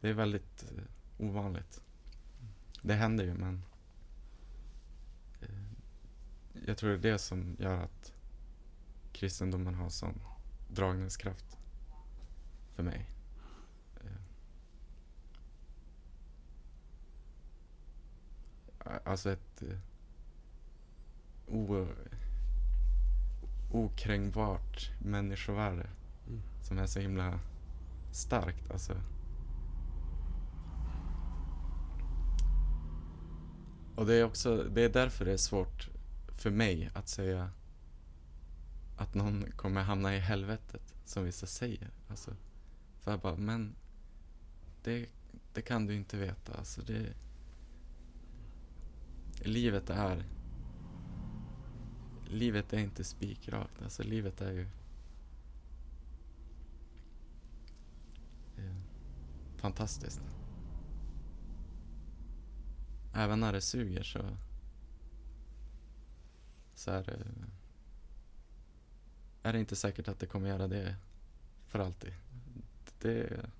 Det 0.00 0.08
är 0.08 0.14
väldigt 0.14 0.72
eh, 0.76 0.84
ovanligt. 1.26 1.82
Det 2.82 2.94
händer 2.94 3.24
ju 3.24 3.34
men 3.34 3.64
eh, 5.40 5.48
jag 6.66 6.78
tror 6.78 6.90
det 6.90 7.08
är 7.08 7.12
det 7.12 7.18
som 7.18 7.56
gör 7.58 7.82
att 7.82 8.12
kristendomen 9.22 9.74
har 9.74 9.88
sån 9.88 10.20
dragningskraft 10.68 11.58
för 12.74 12.82
mig. 12.82 13.10
Eh, 14.00 14.10
Alltså 19.04 19.30
ett 19.30 19.62
eh, 19.62 19.78
o, 21.46 21.86
okränkbart 23.70 24.90
människovärde 24.98 25.86
Mm. 26.26 26.42
som 26.62 26.78
är 26.78 26.86
så 26.86 27.00
himla 27.00 27.40
starkt. 28.12 28.70
Alltså. 28.70 28.92
Och 33.96 34.06
det 34.06 34.14
är 34.14 34.24
också, 34.24 34.56
det 34.64 34.82
är 34.82 34.88
därför 34.88 35.24
det 35.24 35.32
är 35.32 35.36
svårt 35.36 35.88
för 36.36 36.50
mig 36.50 36.90
att 36.94 37.08
säga 37.08 37.50
att 38.96 39.14
någon 39.14 39.50
kommer 39.56 39.82
hamna 39.82 40.16
i 40.16 40.18
helvetet, 40.18 40.94
som 41.04 41.24
vissa 41.24 41.46
säger. 41.46 41.90
Alltså, 42.08 42.36
för 43.00 43.10
jag 43.10 43.20
bara, 43.20 43.36
men 43.36 43.74
det, 44.82 45.08
det 45.52 45.62
kan 45.62 45.86
du 45.86 45.94
inte 45.94 46.16
veta. 46.16 46.54
Alltså 46.54 46.82
det, 46.82 47.14
livet 49.44 49.90
är 49.90 50.24
livet 52.32 52.72
är 52.72 52.78
inte 52.78 53.04
spikrakt. 53.04 53.82
Alltså 53.82 54.02
livet 54.02 54.40
är 54.40 54.52
ju 54.52 54.66
eh, 58.56 58.76
fantastiskt. 59.56 60.22
Även 63.14 63.40
när 63.40 63.52
det 63.52 63.60
suger 63.60 64.02
så 64.02 64.36
så 66.74 66.90
är 66.90 67.04
det 67.04 67.18
är 69.42 69.52
det 69.52 69.58
inte 69.58 69.76
säkert 69.76 70.08
att 70.08 70.18
det 70.18 70.26
kommer 70.26 70.48
göra 70.48 70.68
det 70.68 70.96
för 71.66 71.78
alltid. 71.78 72.12
Det 72.98 73.50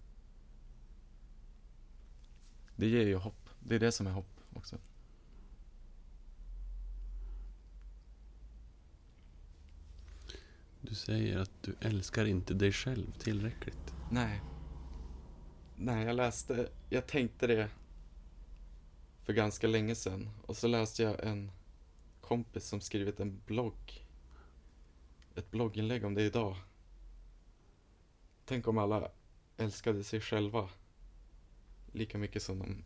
det 2.76 2.88
ger 2.88 3.06
ju 3.06 3.16
hopp. 3.16 3.48
Det 3.60 3.74
är 3.74 3.78
det 3.78 3.92
som 3.92 4.06
är 4.06 4.10
hopp 4.10 4.40
också. 4.54 4.78
Du 10.80 10.94
säger 10.94 11.38
att 11.38 11.62
du 11.62 11.74
älskar 11.80 12.24
inte 12.24 12.54
dig 12.54 12.72
själv 12.72 13.12
tillräckligt. 13.12 13.94
Nej. 14.10 14.42
Nej, 15.76 16.06
jag 16.06 16.16
läste, 16.16 16.68
jag 16.90 17.06
tänkte 17.06 17.46
det 17.46 17.70
för 19.24 19.32
ganska 19.32 19.66
länge 19.66 19.94
sedan. 19.94 20.30
Och 20.46 20.56
så 20.56 20.66
läste 20.68 21.02
jag 21.02 21.24
en 21.24 21.50
kompis 22.20 22.64
som 22.64 22.80
skrivit 22.80 23.20
en 23.20 23.40
blogg. 23.46 24.01
Ett 25.34 25.50
blogginlägg 25.50 26.04
om 26.04 26.14
det 26.14 26.22
idag. 26.22 26.56
Tänk 28.44 28.68
om 28.68 28.78
alla 28.78 29.10
älskade 29.56 30.04
sig 30.04 30.20
själva 30.20 30.68
lika 31.92 32.18
mycket 32.18 32.42
som 32.42 32.58
de 32.58 32.84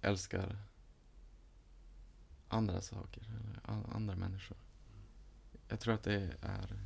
älskar 0.00 0.58
andra 2.48 2.80
saker 2.80 3.22
eller 3.22 3.94
andra 3.96 4.16
människor. 4.16 4.56
Jag 5.68 5.80
tror 5.80 5.94
att 5.94 6.02
det 6.02 6.36
är 6.40 6.78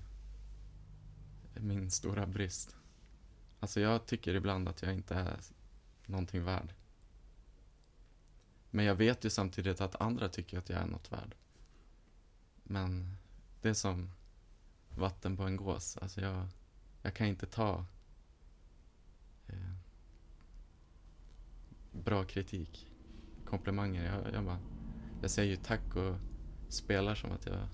min 1.55 1.91
stora 1.91 2.27
brist. 2.27 2.77
Alltså 3.61 3.81
jag 3.81 4.07
tycker 4.07 4.35
ibland 4.35 4.69
att 4.69 4.83
jag 4.83 4.95
inte 4.95 5.15
är 5.15 5.41
någonting 6.07 6.45
värd. 6.45 6.75
Men 8.71 8.85
jag 8.85 8.95
vet 8.95 9.25
ju 9.25 9.31
samtidigt 9.31 9.81
att 9.81 10.01
andra 10.01 10.29
tycker 10.29 10.59
att 10.59 10.69
jag 10.69 10.79
är 10.81 10.87
något 10.87 11.13
värd. 11.13 11.35
Men 12.63 13.17
det 13.63 13.69
är 13.69 13.75
som 13.75 14.11
vatten 14.99 15.37
på 15.37 15.43
en 15.43 15.57
gås. 15.57 15.97
Alltså 15.97 16.21
jag, 16.21 16.47
jag 17.03 17.15
kan 17.15 17.27
inte 17.27 17.47
ta 17.47 17.85
eh, 19.47 19.75
bra 21.93 22.25
kritik, 22.25 22.93
komplimanger. 23.45 24.05
Jag, 24.05 24.35
jag, 24.35 24.45
bara, 24.45 24.59
jag 25.23 25.31
säger 25.31 25.51
ju 25.51 25.57
tack 25.57 25.97
och 25.97 26.17
spelar 26.69 27.15
som 27.15 27.33
att 27.33 27.47
jag 27.47 27.69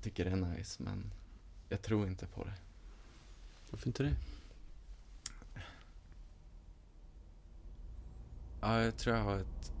tycker 0.00 0.24
det 0.24 0.30
är 0.30 0.36
nice, 0.36 0.82
men 0.82 1.12
jag 1.68 1.82
tror 1.82 2.06
inte 2.06 2.26
på 2.26 2.44
det. 2.44 2.54
Varför 3.70 3.86
inte 3.86 4.02
det? 4.02 4.16
Ja, 8.60 8.82
jag 8.82 8.96
tror 8.96 9.16
jag 9.16 9.24
har 9.24 9.38
ett, 9.38 9.72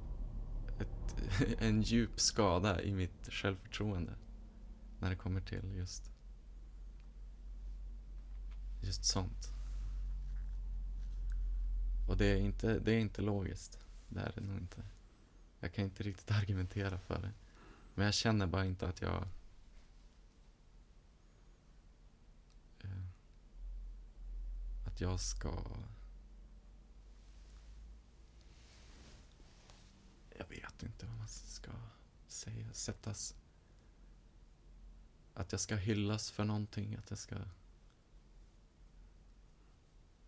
ett, 0.80 1.16
en 1.58 1.82
djup 1.82 2.20
skada 2.20 2.82
i 2.82 2.92
mitt 2.92 3.28
självförtroende 3.28 4.12
när 4.98 5.10
det 5.10 5.16
kommer 5.16 5.40
till 5.40 5.76
just, 5.76 6.10
just 8.80 9.04
sånt. 9.04 9.52
Och 12.08 12.16
det 12.16 12.26
är, 12.26 12.36
inte, 12.36 12.78
det 12.78 12.92
är 12.92 12.98
inte 12.98 13.22
logiskt. 13.22 13.78
Det 14.08 14.20
är 14.20 14.32
det 14.34 14.40
nog 14.40 14.58
inte. 14.58 14.82
Jag 15.60 15.72
kan 15.72 15.84
inte 15.84 16.02
riktigt 16.02 16.30
argumentera 16.42 16.98
för 16.98 17.22
det. 17.22 17.32
Men 17.94 18.04
jag 18.04 18.14
känner 18.14 18.46
bara 18.46 18.64
inte 18.64 18.88
att 18.88 19.00
jag 19.00 19.28
eh, 22.80 23.04
att 24.86 25.00
jag 25.00 25.20
ska 25.20 25.52
jag 30.38 30.48
vet 30.48 30.82
inte 30.82 31.06
vad 31.06 31.18
man 31.18 31.28
ska 31.28 31.70
säga, 32.26 32.72
sättas 32.72 33.34
att 35.38 35.52
jag 35.52 35.60
ska 35.60 35.76
hyllas 35.76 36.30
för 36.30 36.44
någonting, 36.44 36.96
att 36.96 37.10
jag 37.10 37.18
ska 37.18 37.36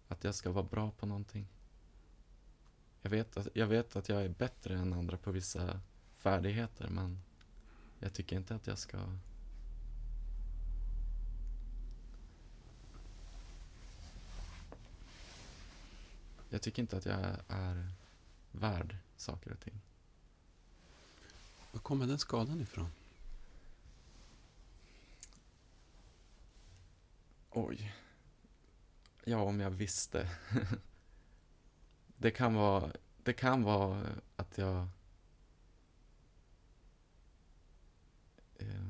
att 0.09 0.25
jag 0.25 0.35
ska 0.35 0.51
vara 0.51 0.65
bra 0.65 0.91
på 0.91 1.07
någonting. 1.07 1.49
Jag 3.03 3.11
vet 3.11 3.37
att 3.37 3.49
jag, 3.55 3.67
vet 3.67 3.97
att 3.97 4.09
jag 4.09 4.25
är 4.25 4.29
bättre 4.29 4.79
än 4.79 4.93
andra 4.93 5.17
på 5.17 5.31
vissa 5.31 5.81
färdigheter, 6.17 6.89
men 6.89 7.23
jag 7.99 8.13
tycker 8.13 8.37
inte 8.37 8.55
att 8.55 8.67
jag 8.67 8.79
ska 8.79 9.17
Jag 16.49 16.63
tycker 16.63 16.83
inte 16.83 16.97
att 16.97 17.07
jag 17.07 17.37
är 17.49 17.93
värd 18.53 18.97
saker 19.17 19.53
och 19.53 19.61
ting. 19.61 19.81
Var 21.73 21.81
kommer 21.81 22.07
den 22.07 22.19
skadan 22.19 22.61
ifrån? 22.61 22.91
Oj. 27.53 27.95
Ja, 29.25 29.39
om 29.39 29.61
jag 29.61 29.71
visste. 29.71 30.29
det 32.17 32.31
kan 32.31 32.55
vara, 32.55 32.93
det 33.23 33.33
kan 33.33 33.63
vara 33.63 34.07
att 34.37 34.59
jag... 34.59 34.89
Eh, 38.59 38.87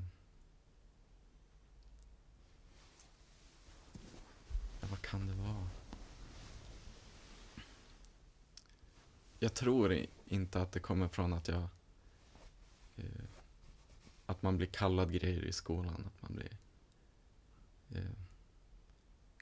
ja, 4.80 4.88
vad 4.90 5.02
kan 5.02 5.26
det 5.26 5.34
vara? 5.34 5.68
Jag 9.38 9.54
tror 9.54 10.06
inte 10.26 10.62
att 10.62 10.72
det 10.72 10.80
kommer 10.80 11.08
från 11.08 11.32
att 11.32 11.48
jag... 11.48 11.68
Eh, 12.96 13.24
att 14.26 14.42
man 14.42 14.56
blir 14.56 14.66
kallad 14.66 15.12
grejer 15.12 15.44
i 15.44 15.52
skolan. 15.52 16.06
Att 16.06 16.22
man 16.22 16.34
blir... 16.34 16.56
Eh, 17.90 18.10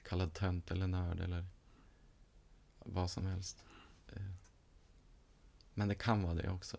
kallad 0.09 0.33
tönt 0.33 0.71
eller 0.71 0.87
nörd 0.87 1.19
eller 1.19 1.45
vad 2.79 3.11
som 3.11 3.25
helst. 3.25 3.65
Eh, 4.07 4.31
men 5.73 5.87
det 5.87 5.95
kan 5.95 6.23
vara 6.23 6.33
det 6.33 6.49
också. 6.49 6.77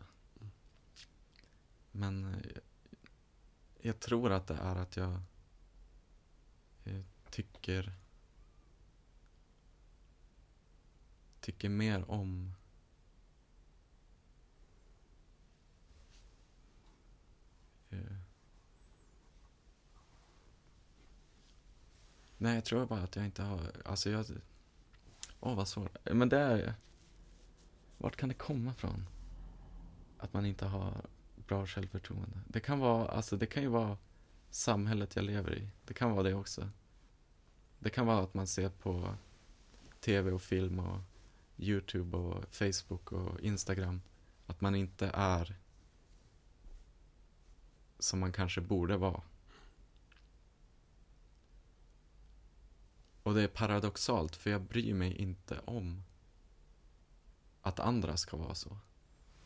Men 1.91 2.35
eh, 2.35 2.41
jag 3.81 4.01
tror 4.01 4.33
att 4.33 4.47
det 4.47 4.55
är 4.55 4.77
att 4.77 4.97
jag 4.97 5.21
eh, 6.85 7.03
tycker 7.31 7.93
tycker 11.41 11.69
mer 11.69 12.11
om 12.11 12.55
Nej, 22.43 22.55
jag 22.55 22.65
tror 22.65 22.87
bara 22.87 23.01
att 23.01 23.17
jag 23.17 23.25
inte 23.25 23.43
har, 23.43 23.61
alltså 23.85 24.11
jag, 24.11 24.27
åh 25.41 25.55
vad 25.57 25.69
svårt. 25.69 25.97
Men 26.13 26.29
det 26.29 26.39
är, 26.39 26.75
vart 27.99 28.17
kan 28.17 28.29
det 28.29 28.35
komma 28.35 28.75
från? 28.75 29.07
Att 30.19 30.33
man 30.33 30.47
inte 30.47 30.67
har 30.67 31.05
bra 31.47 31.67
självförtroende. 31.67 32.41
Det 32.49 32.61
kan 32.61 32.79
vara, 32.79 33.09
alltså 33.09 33.37
det 33.37 33.47
kan 33.47 33.63
ju 33.63 33.69
vara 33.69 33.99
samhället 34.51 35.17
jag 35.17 35.25
lever 35.25 35.55
i. 35.55 35.69
Det 35.85 35.95
kan 35.95 36.11
vara 36.11 36.23
det 36.23 36.35
också. 36.35 36.71
Det 37.79 37.91
kan 37.91 38.07
vara 38.07 38.23
att 38.23 38.35
man 38.35 38.47
ser 38.47 38.69
på 38.69 39.15
tv 40.01 40.33
och 40.33 40.43
film 40.43 40.79
och 40.79 41.01
Youtube 41.57 42.17
och 42.17 42.55
Facebook 42.55 43.13
och 43.13 43.41
Instagram. 43.41 44.01
Att 44.47 44.61
man 44.61 44.75
inte 44.75 45.11
är 45.15 45.57
som 47.99 48.21
man 48.21 48.33
kanske 48.33 48.61
borde 48.61 48.97
vara. 48.97 49.23
Och 53.31 53.37
det 53.37 53.43
är 53.43 53.49
paradoxalt, 53.49 54.37
för 54.37 54.51
jag 54.51 54.63
bryr 54.63 54.95
mig 54.95 55.17
inte 55.17 55.61
om 55.65 56.03
att 57.63 57.81
andra 57.81 58.17
ska 58.17 58.37
vara 58.37 58.55
så. 58.55 58.79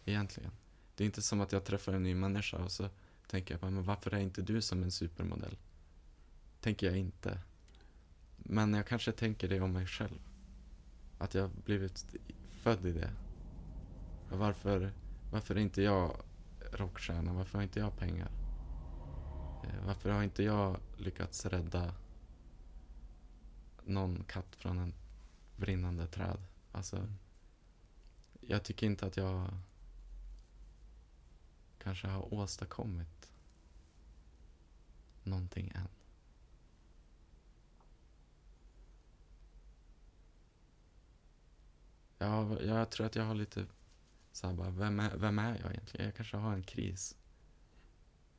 Egentligen. 0.04 0.50
Det 0.94 1.04
är 1.04 1.06
inte 1.06 1.22
som 1.22 1.40
att 1.40 1.52
jag 1.52 1.64
träffar 1.64 1.92
en 1.92 2.02
ny 2.02 2.14
människa 2.14 2.56
och 2.56 2.72
så 2.72 2.88
tänker 3.26 3.54
jag 3.54 3.60
bara, 3.60 3.70
men 3.70 3.84
varför 3.84 4.14
är 4.14 4.18
inte 4.18 4.42
du 4.42 4.62
som 4.62 4.82
en 4.82 4.90
supermodell? 4.90 5.56
Tänker 6.60 6.86
jag 6.86 6.96
inte. 6.96 7.40
Men 8.36 8.74
jag 8.74 8.86
kanske 8.86 9.12
tänker 9.12 9.48
det 9.48 9.60
om 9.60 9.72
mig 9.72 9.86
själv. 9.86 10.18
Att 11.18 11.34
jag 11.34 11.50
blivit 11.50 12.06
född 12.50 12.86
i 12.86 12.92
det. 12.92 13.10
Och 14.30 14.38
varför, 14.38 14.92
varför 15.32 15.54
är 15.54 15.60
inte 15.60 15.82
jag 15.82 16.16
rockstjärna? 16.72 17.32
Varför 17.32 17.58
har 17.58 17.62
inte 17.62 17.80
jag 17.80 17.96
pengar? 17.96 18.30
Eh, 19.64 19.86
varför 19.86 20.10
har 20.10 20.22
inte 20.22 20.42
jag 20.42 20.76
lyckats 20.96 21.46
rädda 21.46 21.94
någon 23.84 24.24
katt 24.24 24.56
från 24.56 24.78
en 24.78 24.94
brinnande 25.56 26.06
träd? 26.06 26.38
Alltså, 26.72 27.08
jag 28.40 28.62
tycker 28.62 28.86
inte 28.86 29.06
att 29.06 29.16
jag 29.16 29.50
kanske 31.78 32.06
har 32.06 32.34
åstadkommit 32.34 33.32
någonting 35.22 35.72
än. 35.74 35.88
Ja, 42.18 42.60
jag 42.60 42.90
tror 42.90 43.06
att 43.06 43.16
jag 43.16 43.24
har 43.24 43.34
lite 43.34 43.66
så 44.32 44.46
här 44.46 44.54
bara, 44.54 44.70
vem 44.70 45.00
är, 45.00 45.16
vem 45.16 45.38
är 45.38 45.58
jag 45.58 45.70
egentligen? 45.70 46.06
Jag 46.06 46.14
kanske 46.14 46.36
har 46.36 46.52
en 46.52 46.62
kris 46.62 47.16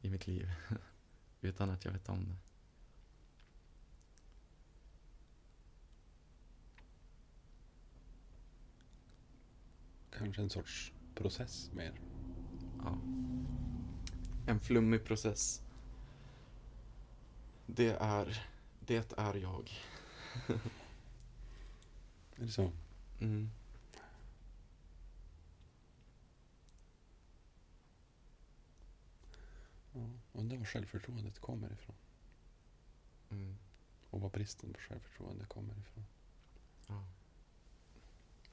i 0.02 0.10
mitt 0.10 0.28
liv 0.28 0.52
utan 1.42 1.70
att 1.70 1.86
jag 1.86 1.92
vet 1.92 2.10
om 2.10 2.26
det. 2.26 2.45
Kanske 10.18 10.42
en 10.42 10.50
sorts 10.50 10.94
process 11.16 11.72
mer. 11.74 11.94
Ja. 12.84 12.98
En 14.48 14.60
flummig 14.60 15.06
process. 15.06 15.62
Det 17.66 17.90
är, 17.90 18.48
det 18.80 19.14
är 19.18 19.36
jag. 19.36 19.72
Är 22.36 22.46
det 22.46 22.52
så? 22.52 22.72
Mm. 23.20 23.50
Ja. 29.94 30.10
Undrar 30.34 30.58
var 30.58 30.66
självförtroendet 30.66 31.40
kommer 31.40 31.74
ifrån. 31.74 31.96
Mm. 33.30 33.58
Och 34.10 34.22
var 34.22 34.30
bristen 34.30 34.74
på 34.74 34.80
självförtroende 34.80 35.46
kommer 35.46 35.78
ifrån. 35.78 36.06
Ja. 36.88 37.04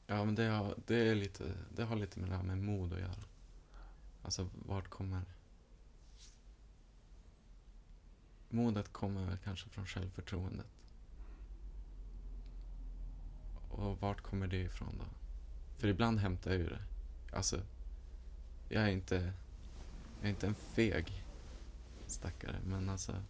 Ja, 0.06 0.24
men 0.24 0.34
det 0.34 0.44
har, 0.44 0.74
det, 0.86 1.08
är 1.08 1.14
lite, 1.14 1.52
det 1.74 1.84
har 1.84 1.96
lite 1.96 2.20
med 2.20 2.30
det 2.30 2.36
här 2.36 2.42
med 2.42 2.58
mod 2.58 2.92
att 2.92 3.00
göra. 3.00 3.24
Alltså, 4.22 4.48
vart 4.54 4.88
kommer... 4.88 5.22
Modet 8.48 8.92
kommer 8.92 9.26
väl 9.26 9.38
kanske 9.38 9.68
från 9.68 9.86
självförtroendet. 9.86 10.66
Och 13.70 14.00
vart 14.00 14.20
kommer 14.20 14.46
det 14.46 14.56
ifrån 14.56 14.98
då? 14.98 15.04
För 15.78 15.88
ibland 15.88 16.18
hämtar 16.18 16.50
jag 16.50 16.60
ju 16.60 16.68
det. 16.68 16.82
Alltså, 17.32 17.60
jag 18.68 18.82
är 18.82 18.88
inte, 18.88 19.32
jag 20.20 20.26
är 20.26 20.30
inte 20.30 20.46
en 20.46 20.54
feg 20.54 21.24
stackare, 22.06 22.56
men 22.64 22.88
alltså... 22.88 23.22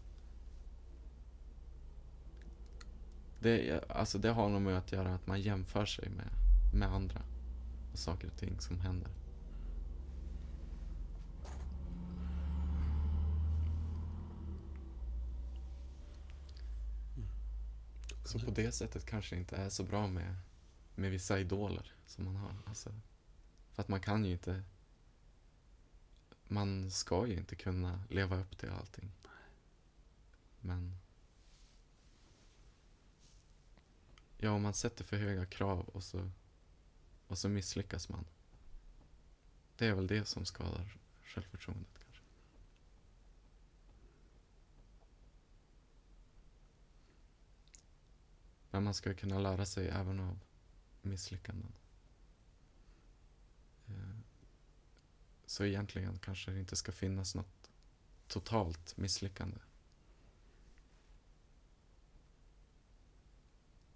Det, 3.40 3.84
alltså 3.90 4.18
det 4.18 4.30
har 4.30 4.48
nog 4.48 4.62
med 4.62 4.78
att 4.78 4.92
göra 4.92 5.14
att 5.14 5.26
man 5.26 5.40
jämför 5.40 5.86
sig 5.86 6.08
med, 6.08 6.28
med 6.72 6.88
andra 6.88 7.22
och 7.92 7.98
saker 7.98 8.28
och 8.28 8.36
ting 8.36 8.60
som 8.60 8.80
händer. 8.80 9.10
Så 18.24 18.38
på 18.38 18.50
det 18.50 18.72
sättet 18.72 19.06
kanske 19.06 19.34
det 19.34 19.38
inte 19.38 19.56
är 19.56 19.68
så 19.68 19.84
bra 19.84 20.06
med, 20.06 20.36
med 20.94 21.10
vissa 21.10 21.40
idoler 21.40 21.92
som 22.06 22.24
man 22.24 22.36
har. 22.36 22.54
Alltså, 22.66 22.90
för 23.72 23.82
att 23.82 23.88
man 23.88 24.00
kan 24.00 24.24
ju 24.24 24.32
inte... 24.32 24.62
Man 26.48 26.90
ska 26.90 27.26
ju 27.26 27.36
inte 27.36 27.56
kunna 27.56 28.04
leva 28.08 28.36
upp 28.36 28.58
till 28.58 28.70
allting. 28.70 29.12
Men... 30.60 30.96
Ja, 34.38 34.50
om 34.50 34.62
man 34.62 34.74
sätter 34.74 35.04
för 35.04 35.16
höga 35.16 35.46
krav 35.46 35.88
och 35.88 36.04
så, 36.04 36.30
och 37.32 37.38
så 37.38 37.48
misslyckas 37.48 38.08
man. 38.08 38.24
Det 39.76 39.86
är 39.86 39.94
väl 39.94 40.06
det 40.06 40.24
som 40.24 40.44
skadar 40.44 40.96
självförtroendet 41.22 41.98
kanske. 42.04 42.22
Men 48.70 48.84
man 48.84 48.94
ska 48.94 49.14
kunna 49.14 49.38
lära 49.38 49.66
sig 49.66 49.88
även 49.88 50.20
av 50.20 50.38
misslyckanden. 51.02 51.72
Eh, 53.86 54.18
så 55.46 55.64
egentligen 55.64 56.18
kanske 56.18 56.50
det 56.50 56.60
inte 56.60 56.76
ska 56.76 56.92
finnas 56.92 57.34
något 57.34 57.70
totalt 58.28 58.96
misslyckande. 58.96 59.58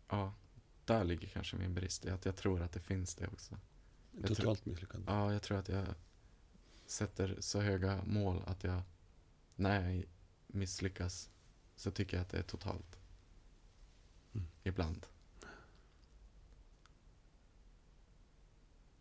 Ja, 0.09 0.35
där 0.87 1.05
ligger 1.05 1.29
kanske 1.29 1.57
min 1.57 1.75
brist. 1.75 2.05
i 2.05 2.11
Att 2.11 2.25
jag 2.25 2.37
tror 2.37 2.63
att 2.63 2.73
det 2.73 2.81
finns 2.81 3.15
det 3.15 3.27
också. 3.27 3.59
Jag 4.13 4.27
Totalt 4.27 4.67
misslyckande. 4.67 5.13
Ja, 5.13 5.33
jag 5.33 5.43
tror 5.43 5.59
att 5.59 5.69
jag 5.69 5.87
sätter 6.87 7.37
så 7.41 7.61
höga 7.61 8.05
mål 8.05 8.43
att 8.47 8.65
jag, 8.65 8.83
när 9.55 9.91
jag 9.91 10.05
misslyckas, 10.47 11.31
så 11.77 11.91
tycker 11.91 12.17
jag 12.17 12.23
att 12.23 12.31
det 12.31 12.39
är 12.39 12.43
totalt. 12.43 12.99
Mm. 14.35 14.47
Ibland. 14.63 15.07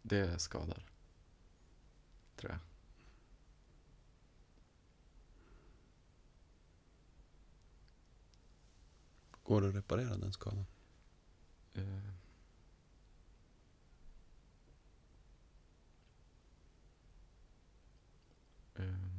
Det 0.01 0.39
skadar. 0.39 0.85
Tror 2.35 2.51
jag. 2.51 2.59
Går 9.43 9.61
det 9.61 9.69
att 9.69 9.75
reparera 9.75 10.17
den 10.17 10.33
skadan? 10.33 10.65
Eh. 11.75 11.83
Ehm, 18.75 19.09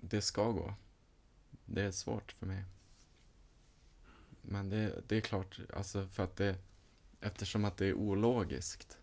det 0.00 0.22
ska 0.22 0.50
gå. 0.50 0.74
Det 1.64 1.82
är 1.82 1.90
svårt 1.90 2.32
för 2.32 2.46
mig. 2.46 2.64
Men 4.42 4.68
det, 4.68 5.02
det 5.08 5.16
är 5.16 5.20
klart, 5.20 5.60
alltså 5.74 6.06
för 6.06 6.24
att 6.24 6.36
det, 6.36 6.58
eftersom 7.20 7.64
att 7.64 7.76
det 7.76 7.86
är 7.86 7.94
ologiskt 7.94 8.98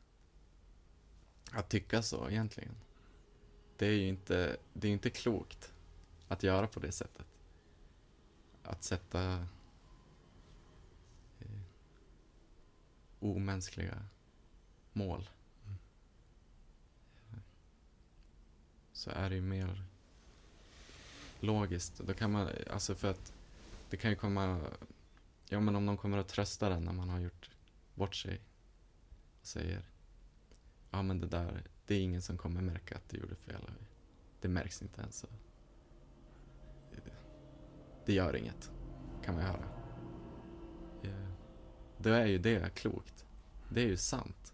att 1.51 1.69
tycka 1.69 2.01
så 2.01 2.29
egentligen. 2.29 2.75
Det 3.77 3.85
är 3.87 3.91
ju 3.91 4.07
inte, 4.07 4.57
det 4.73 4.87
är 4.87 4.91
inte 4.91 5.09
klokt 5.09 5.72
att 6.33 6.43
göra 6.43 6.67
på 6.67 6.79
det 6.79 6.91
sättet. 6.91 7.25
Att 8.63 8.83
sätta 8.83 9.33
eh, 11.39 11.47
omänskliga 13.19 14.03
mål. 14.93 15.29
Så 18.93 19.09
är 19.09 19.29
det 19.29 19.35
ju 19.35 19.41
mer 19.41 19.83
logiskt. 21.39 21.97
Då 21.97 22.13
kan 22.13 22.31
man, 22.31 22.49
alltså 22.71 22.95
för 22.95 23.07
att 23.07 23.33
det 23.89 23.97
kan 23.97 24.11
ju 24.11 24.15
komma, 24.15 24.61
ja 25.49 25.59
men 25.59 25.75
om 25.75 25.85
någon 25.85 25.97
kommer 25.97 26.17
att 26.17 26.27
trösta 26.27 26.69
den 26.69 26.83
när 26.83 26.93
man 26.93 27.09
har 27.09 27.19
gjort 27.19 27.49
bort 27.95 28.15
sig 28.15 28.41
och 29.41 29.47
säger, 29.47 29.81
ja 30.91 31.01
men 31.01 31.19
det 31.19 31.27
där, 31.27 31.63
det 31.85 31.95
är 31.95 32.01
ingen 32.01 32.21
som 32.21 32.37
kommer 32.37 32.61
märka 32.61 32.95
att 32.95 33.09
du 33.09 33.17
gjorde 33.17 33.35
fel. 33.35 33.61
Det 34.41 34.47
märks 34.47 34.81
inte 34.81 35.01
ens. 35.01 35.25
Det 38.05 38.13
gör 38.13 38.35
inget, 38.35 38.71
kan 39.23 39.35
man 39.35 39.43
höra. 39.43 39.65
Eh, 41.03 41.29
då 41.97 42.09
är 42.09 42.25
ju 42.25 42.37
det 42.37 42.75
klokt. 42.75 43.25
Det 43.69 43.81
är 43.81 43.87
ju 43.87 43.97
sant. 43.97 44.53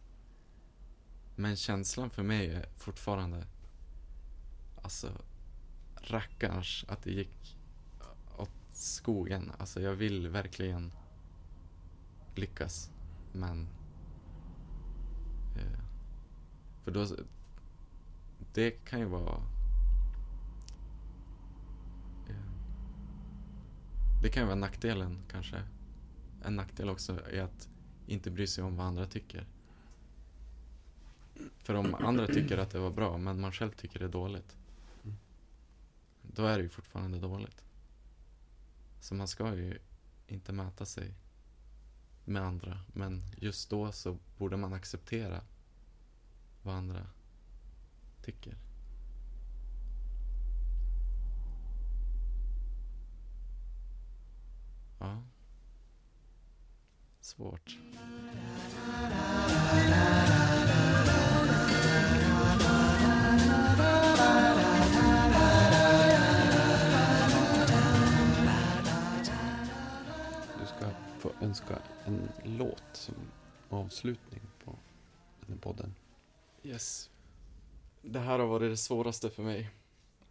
Men 1.35 1.55
känslan 1.55 2.09
för 2.09 2.23
mig 2.23 2.51
är 2.51 2.65
fortfarande, 2.77 3.45
alltså, 4.81 5.11
rackarns 6.01 6.85
att 6.87 7.03
det 7.03 7.11
gick 7.11 7.57
åt 8.37 8.49
skogen. 8.69 9.51
Alltså 9.57 9.81
jag 9.81 9.95
vill 9.95 10.27
verkligen 10.27 10.91
lyckas, 12.35 12.91
men... 13.31 13.67
Eh, 15.57 15.79
för 16.83 16.91
då, 16.91 17.07
det 18.53 18.71
kan 18.71 18.99
ju 18.99 19.05
vara 19.05 19.41
det 24.21 24.29
kan 24.29 24.43
ju 24.43 24.47
vara 24.47 24.55
nackdelen 24.55 25.23
kanske. 25.31 25.63
En 26.43 26.55
nackdel 26.55 26.89
också 26.89 27.19
är 27.31 27.41
att 27.41 27.69
inte 28.07 28.31
bry 28.31 28.47
sig 28.47 28.63
om 28.63 28.75
vad 28.75 28.87
andra 28.87 29.05
tycker. 29.05 29.47
För 31.57 31.73
om 31.73 31.95
andra 31.95 32.27
tycker 32.27 32.57
att 32.57 32.71
det 32.71 32.79
var 32.79 32.91
bra, 32.91 33.17
men 33.17 33.39
man 33.39 33.51
själv 33.51 33.71
tycker 33.71 33.99
det 33.99 34.05
är 34.05 34.09
dåligt. 34.09 34.55
Då 36.21 36.45
är 36.45 36.57
det 36.57 36.63
ju 36.63 36.69
fortfarande 36.69 37.19
dåligt. 37.19 37.63
Så 38.99 39.15
man 39.15 39.27
ska 39.27 39.55
ju 39.55 39.77
inte 40.27 40.53
mäta 40.53 40.85
sig 40.85 41.13
med 42.25 42.41
andra. 42.41 42.79
Men 42.93 43.23
just 43.37 43.69
då 43.69 43.91
så 43.91 44.17
borde 44.37 44.57
man 44.57 44.73
acceptera 44.73 45.41
vad 46.63 46.75
andra 46.75 47.07
tycker. 48.21 48.57
Ja. 54.99 55.23
Svårt. 57.21 57.77
Du 70.59 70.65
ska 70.65 70.89
få 71.19 71.31
önska 71.41 71.79
en 72.05 72.29
låt 72.43 72.83
som 72.93 73.15
avslutning 73.69 74.41
på 74.65 74.75
den 75.41 75.49
här 75.49 75.57
podden. 75.61 75.95
Yes. 76.63 77.09
Det 78.01 78.19
här 78.19 78.39
har 78.39 78.47
varit 78.47 78.71
det 78.71 78.77
svåraste 78.77 79.29
för 79.29 79.43
mig. 79.43 79.69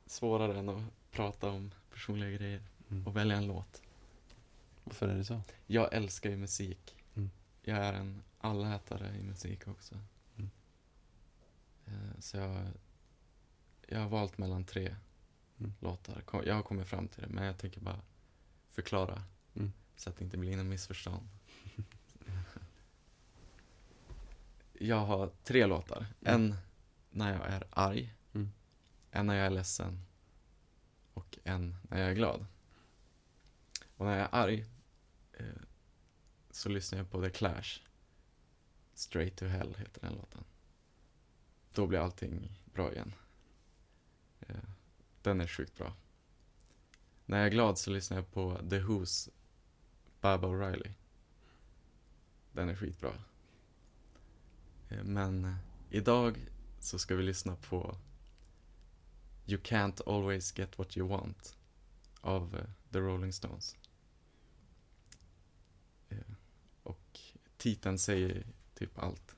Svårare 0.06 0.58
än 0.58 0.68
att 0.68 0.82
prata 1.10 1.50
om 1.50 1.70
personliga 1.92 2.30
grejer 2.30 2.62
Mm. 2.90 3.06
och 3.06 3.16
välja 3.16 3.36
en 3.36 3.46
låt. 3.46 3.82
Varför 4.88 5.08
är 5.08 5.14
det 5.14 5.24
så? 5.24 5.42
Jag 5.66 5.94
älskar 5.94 6.30
ju 6.30 6.36
musik. 6.36 6.96
Mm. 7.16 7.30
Jag 7.62 7.78
är 7.78 7.92
en 7.92 8.22
allätare 8.38 9.16
i 9.16 9.22
musik 9.22 9.68
också. 9.68 9.94
Mm. 10.36 10.50
Eh, 11.86 12.20
Så 12.20 12.36
jag, 12.36 12.66
jag 13.88 14.00
har 14.00 14.08
valt 14.08 14.38
mellan 14.38 14.64
tre 14.64 14.96
Mm. 15.60 15.74
låtar. 15.80 16.22
Jag 16.46 16.54
har 16.54 16.62
kommit 16.62 16.86
fram 16.88 17.08
till 17.08 17.22
det, 17.22 17.28
men 17.28 17.44
jag 17.44 17.58
tänker 17.58 17.80
bara 17.80 18.00
förklara. 18.70 19.22
Mm. 19.54 19.72
Så 19.96 20.10
att 20.10 20.16
det 20.16 20.24
inte 20.24 20.36
blir 20.36 20.56
något 20.56 20.66
missförstånd. 20.66 21.28
jag 24.72 25.06
har 25.06 25.30
tre 25.44 25.66
låtar. 25.66 26.06
En 26.20 26.56
när 27.10 27.32
jag 27.32 27.46
är 27.46 27.64
arg. 27.70 28.14
Mm. 28.34 28.50
En 29.10 29.26
när 29.26 29.34
jag 29.34 29.46
är 29.46 29.50
ledsen. 29.50 30.04
Och 31.14 31.38
en 31.44 31.76
när 31.82 32.00
jag 32.00 32.10
är 32.10 32.14
glad. 32.14 32.46
Och 33.96 34.06
när 34.06 34.12
jag 34.12 34.22
är 34.22 34.34
arg 34.34 34.64
Eh, 35.38 35.62
så 36.50 36.68
lyssnar 36.68 36.98
jag 36.98 37.10
på 37.10 37.22
The 37.22 37.30
Clash. 37.30 37.80
Straight 38.94 39.36
to 39.36 39.44
Hell 39.44 39.74
heter 39.78 40.00
den 40.00 40.14
låten. 40.14 40.44
Då 41.72 41.86
blir 41.86 41.98
allting 41.98 42.58
bra 42.64 42.92
igen. 42.92 43.14
Eh, 44.40 44.56
den 45.22 45.40
är 45.40 45.46
sjukt 45.46 45.76
bra. 45.76 45.96
När 47.26 47.38
jag 47.38 47.46
är 47.46 47.50
glad 47.50 47.78
så 47.78 47.90
lyssnar 47.90 48.16
jag 48.16 48.32
på 48.32 48.56
The 48.70 48.80
Who's 48.80 49.30
Baba 50.20 50.48
O'Reilly. 50.48 50.92
Den 52.52 52.68
är 52.68 52.76
skitbra. 52.76 53.12
Eh, 54.88 55.04
men 55.04 55.56
idag 55.90 56.48
så 56.80 56.98
ska 56.98 57.14
vi 57.14 57.22
lyssna 57.22 57.56
på 57.56 57.96
You 59.46 59.60
Can't 59.62 60.02
Always 60.06 60.58
Get 60.58 60.78
What 60.78 60.96
You 60.96 61.08
Want 61.08 61.56
av 62.20 62.66
The 62.92 62.98
Rolling 62.98 63.32
Stones. 63.32 63.76
Eh, 66.08 66.18
Och 66.82 67.20
titeln 67.58 67.98
säger 67.98 68.46
typ 68.74 68.98
allt. 68.98 69.36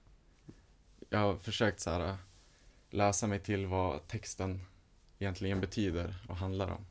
Jag 1.09 1.19
har 1.19 1.37
försökt 1.37 1.81
så 1.81 1.91
här 1.91 2.09
äh, 2.09 2.17
läsa 2.91 3.27
mig 3.27 3.41
till 3.41 3.67
vad 3.67 4.07
texten 4.09 4.61
egentligen 5.19 5.61
betyder 5.61 6.25
och 6.29 6.37
handlar 6.37 6.71
om. 6.71 6.87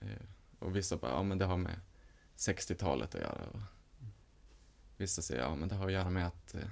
Eh, 0.00 0.26
och 0.58 0.76
vissa 0.76 0.96
bara, 0.96 1.10
ja 1.10 1.22
men 1.22 1.38
det 1.38 1.44
har 1.44 1.56
med 1.56 1.80
60-talet 2.36 3.14
att 3.14 3.20
göra. 3.20 3.44
Och 3.52 3.60
vissa 4.96 5.22
säger, 5.22 5.42
ja 5.42 5.54
men 5.54 5.68
det 5.68 5.74
har 5.74 5.86
att 5.86 5.92
göra 5.92 6.10
med 6.10 6.26
att 6.26 6.54
eh, 6.54 6.68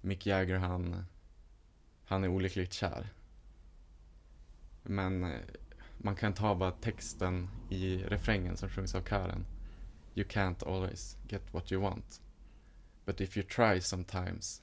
Mick 0.00 0.26
Jagger 0.26 0.58
han, 0.58 1.04
han 2.04 2.24
är 2.24 2.28
olyckligt 2.28 2.72
kär. 2.72 3.08
Men 4.82 5.24
eh, 5.24 5.40
man 5.98 6.16
kan 6.16 6.34
ta 6.34 6.54
bara 6.54 6.70
texten 6.70 7.48
i 7.70 7.96
refrängen 7.96 8.56
som 8.56 8.68
sjungs 8.68 8.94
av 8.94 9.02
kören. 9.02 9.46
You 10.14 10.28
can't 10.28 10.62
always 10.62 11.16
get 11.28 11.42
what 11.52 11.72
you 11.72 11.82
want. 11.82 12.20
But 13.04 13.20
if 13.20 13.36
you 13.36 13.46
try 13.46 13.80
sometimes 13.80 14.62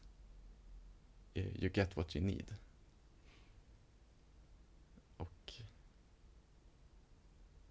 eh, 1.33 1.47
you 1.55 1.69
get 1.69 1.97
what 1.97 2.15
you 2.15 2.25
need. 2.25 2.55
Och 5.17 5.53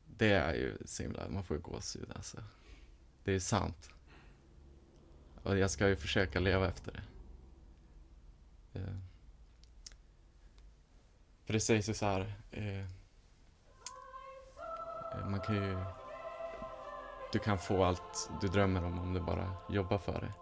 det 0.07 0.33
är 0.33 0.55
ju 0.55 0.79
så 0.85 1.03
himla, 1.03 1.29
man 1.29 1.45
får 1.45 1.57
ju 1.57 1.62
gåshud 1.62 2.12
alltså. 2.14 2.45
Det 3.24 3.31
är 3.31 3.35
ju 3.35 3.41
sant. 3.41 3.91
Och 5.43 5.59
jag 5.59 5.70
ska 5.70 5.89
ju 5.89 5.97
försöka 5.97 6.41
leva 6.41 6.68
efter 6.68 6.93
det. 6.93 7.03
Eh, 8.81 8.97
För 11.47 11.53
det 11.53 11.61
sägs 11.61 11.89
ju 11.89 11.95
så 11.95 12.07
här. 12.07 12.35
Eh, 12.51 12.81
eh, 15.12 15.29
man 15.29 15.41
kan 15.41 15.55
ju... 15.55 15.77
Du 17.33 17.39
kan 17.39 17.59
få 17.59 17.85
allt 17.85 18.31
du 18.41 18.49
drömmer 18.49 18.85
om 18.85 18.99
om 18.99 19.14
du 19.14 19.20
bara 19.20 19.53
jobbar 19.68 19.99
för 19.99 20.20
det. 20.20 20.33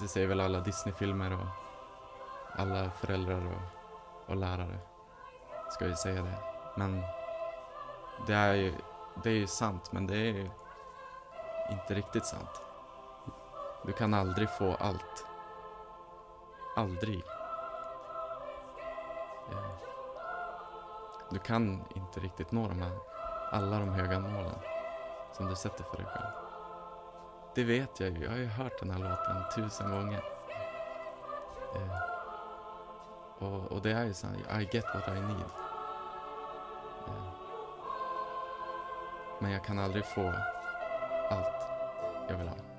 Det 0.00 0.08
säger 0.08 0.26
väl 0.26 0.40
alla 0.40 0.60
Disney-filmer 0.60 1.32
och 1.32 1.46
alla 2.60 2.90
föräldrar 2.90 3.46
och, 3.46 4.30
och 4.30 4.36
lärare. 4.36 4.78
Ska 5.70 5.86
ju 5.86 5.96
säga 5.96 6.22
det. 6.22 6.38
Men 6.76 7.02
det 8.26 8.34
är 8.34 8.54
ju, 8.54 8.74
det 9.22 9.30
är 9.30 9.34
ju 9.34 9.46
sant, 9.46 9.92
men 9.92 10.06
det 10.06 10.16
är 10.16 10.32
ju 10.32 10.50
inte 11.70 11.94
riktigt 11.94 12.26
sant. 12.26 12.62
Du 13.86 13.92
kan 13.92 14.14
aldrig 14.14 14.50
få 14.50 14.74
allt. 14.74 15.26
Aldrig. 16.76 17.22
Eh, 19.50 19.70
du 21.30 21.38
kan 21.38 21.84
inte 21.94 22.20
riktigt 22.20 22.52
nå 22.52 22.68
de 22.68 22.82
här, 22.82 22.98
alla 23.50 23.78
de 23.78 23.88
höga 23.88 24.18
målen 24.18 24.73
som 25.36 25.48
du 25.48 25.56
sätter 25.56 25.84
för 25.84 25.96
dig 25.96 26.06
själv. 26.06 26.32
Det 27.54 27.64
vet 27.64 28.00
jag 28.00 28.10
ju, 28.10 28.24
jag 28.24 28.30
har 28.30 28.36
ju 28.36 28.46
hört 28.46 28.78
den 28.80 28.90
här 28.90 28.98
låten 28.98 29.36
tusen 29.54 29.90
gånger. 29.90 30.24
Eh, 31.74 31.98
och, 33.38 33.72
och 33.72 33.82
det 33.82 33.92
är 33.92 34.04
ju 34.04 34.14
så 34.14 34.26
här, 34.26 34.60
I 34.60 34.68
get 34.72 34.84
what 34.94 35.08
I 35.08 35.20
need. 35.20 35.50
Eh, 37.06 37.28
men 39.38 39.50
jag 39.50 39.64
kan 39.64 39.78
aldrig 39.78 40.04
få 40.04 40.32
allt 41.30 41.66
jag 42.28 42.36
vill 42.36 42.48
ha. 42.48 42.73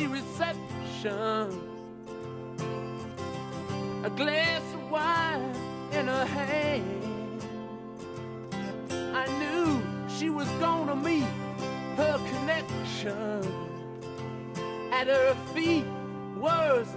The 0.00 0.06
reception. 0.06 1.60
A 4.02 4.10
glass 4.10 4.62
of 4.72 4.90
wine 4.90 5.54
in 5.92 6.06
her 6.06 6.24
hand. 6.24 7.42
I 9.14 9.26
knew 9.38 9.82
she 10.08 10.30
was 10.30 10.48
gonna 10.58 10.96
meet 10.96 11.32
her 11.96 12.16
connection. 12.32 13.42
At 14.90 15.06
her 15.06 15.34
feet 15.54 15.86
was 16.38 16.88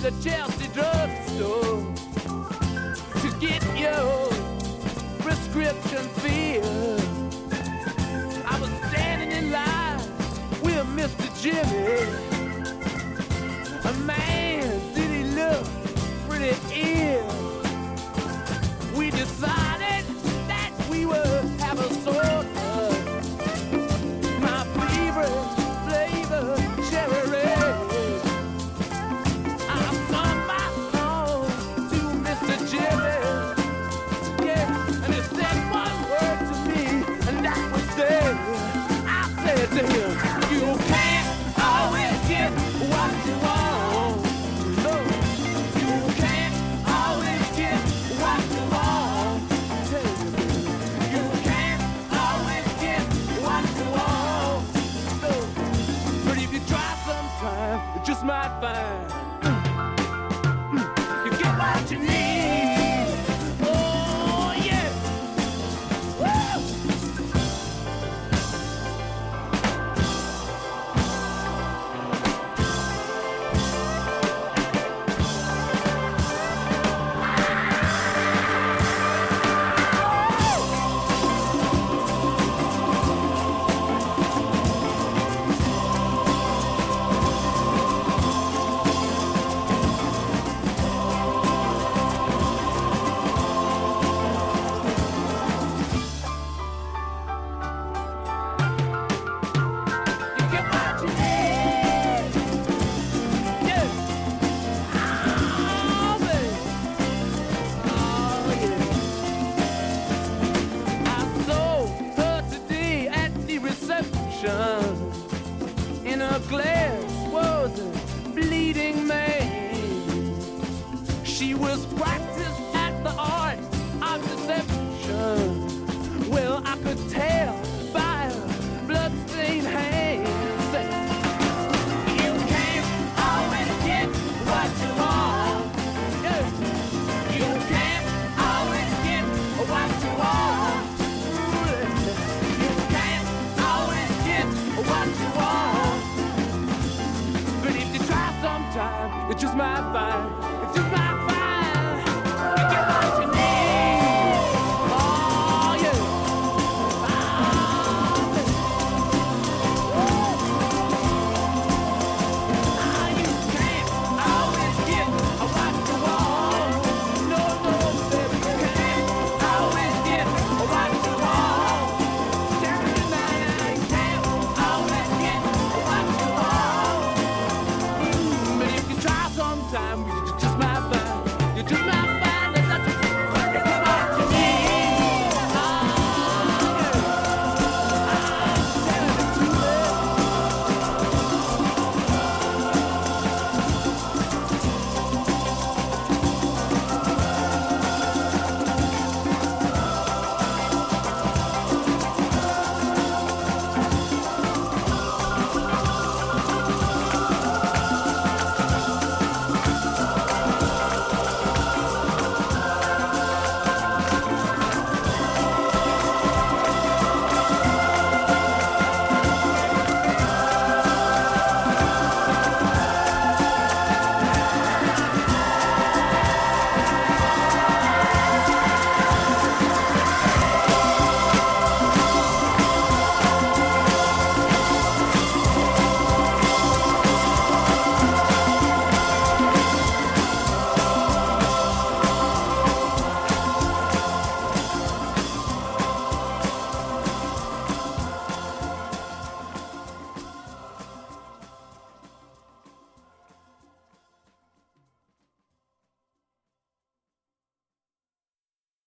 the 0.00 0.10
Chelsea 0.22 0.68
drugstore 0.68 1.94
to 3.20 3.28
get 3.40 3.62
your 3.78 4.28
prescription 5.20 6.04
filled. 6.20 7.00
I 8.44 8.58
was 8.60 8.70
standing 8.88 9.32
in 9.32 9.50
line 9.50 9.98
with 10.62 10.86
Mr. 10.96 11.26
Jimmy. 11.40 12.02
A 13.84 13.92
man, 14.04 14.94
did 14.94 15.10
he 15.10 15.24
look 15.34 15.66
pretty 16.28 16.54
ill? 16.74 17.25
might 58.26 58.60
find. 58.60 59.05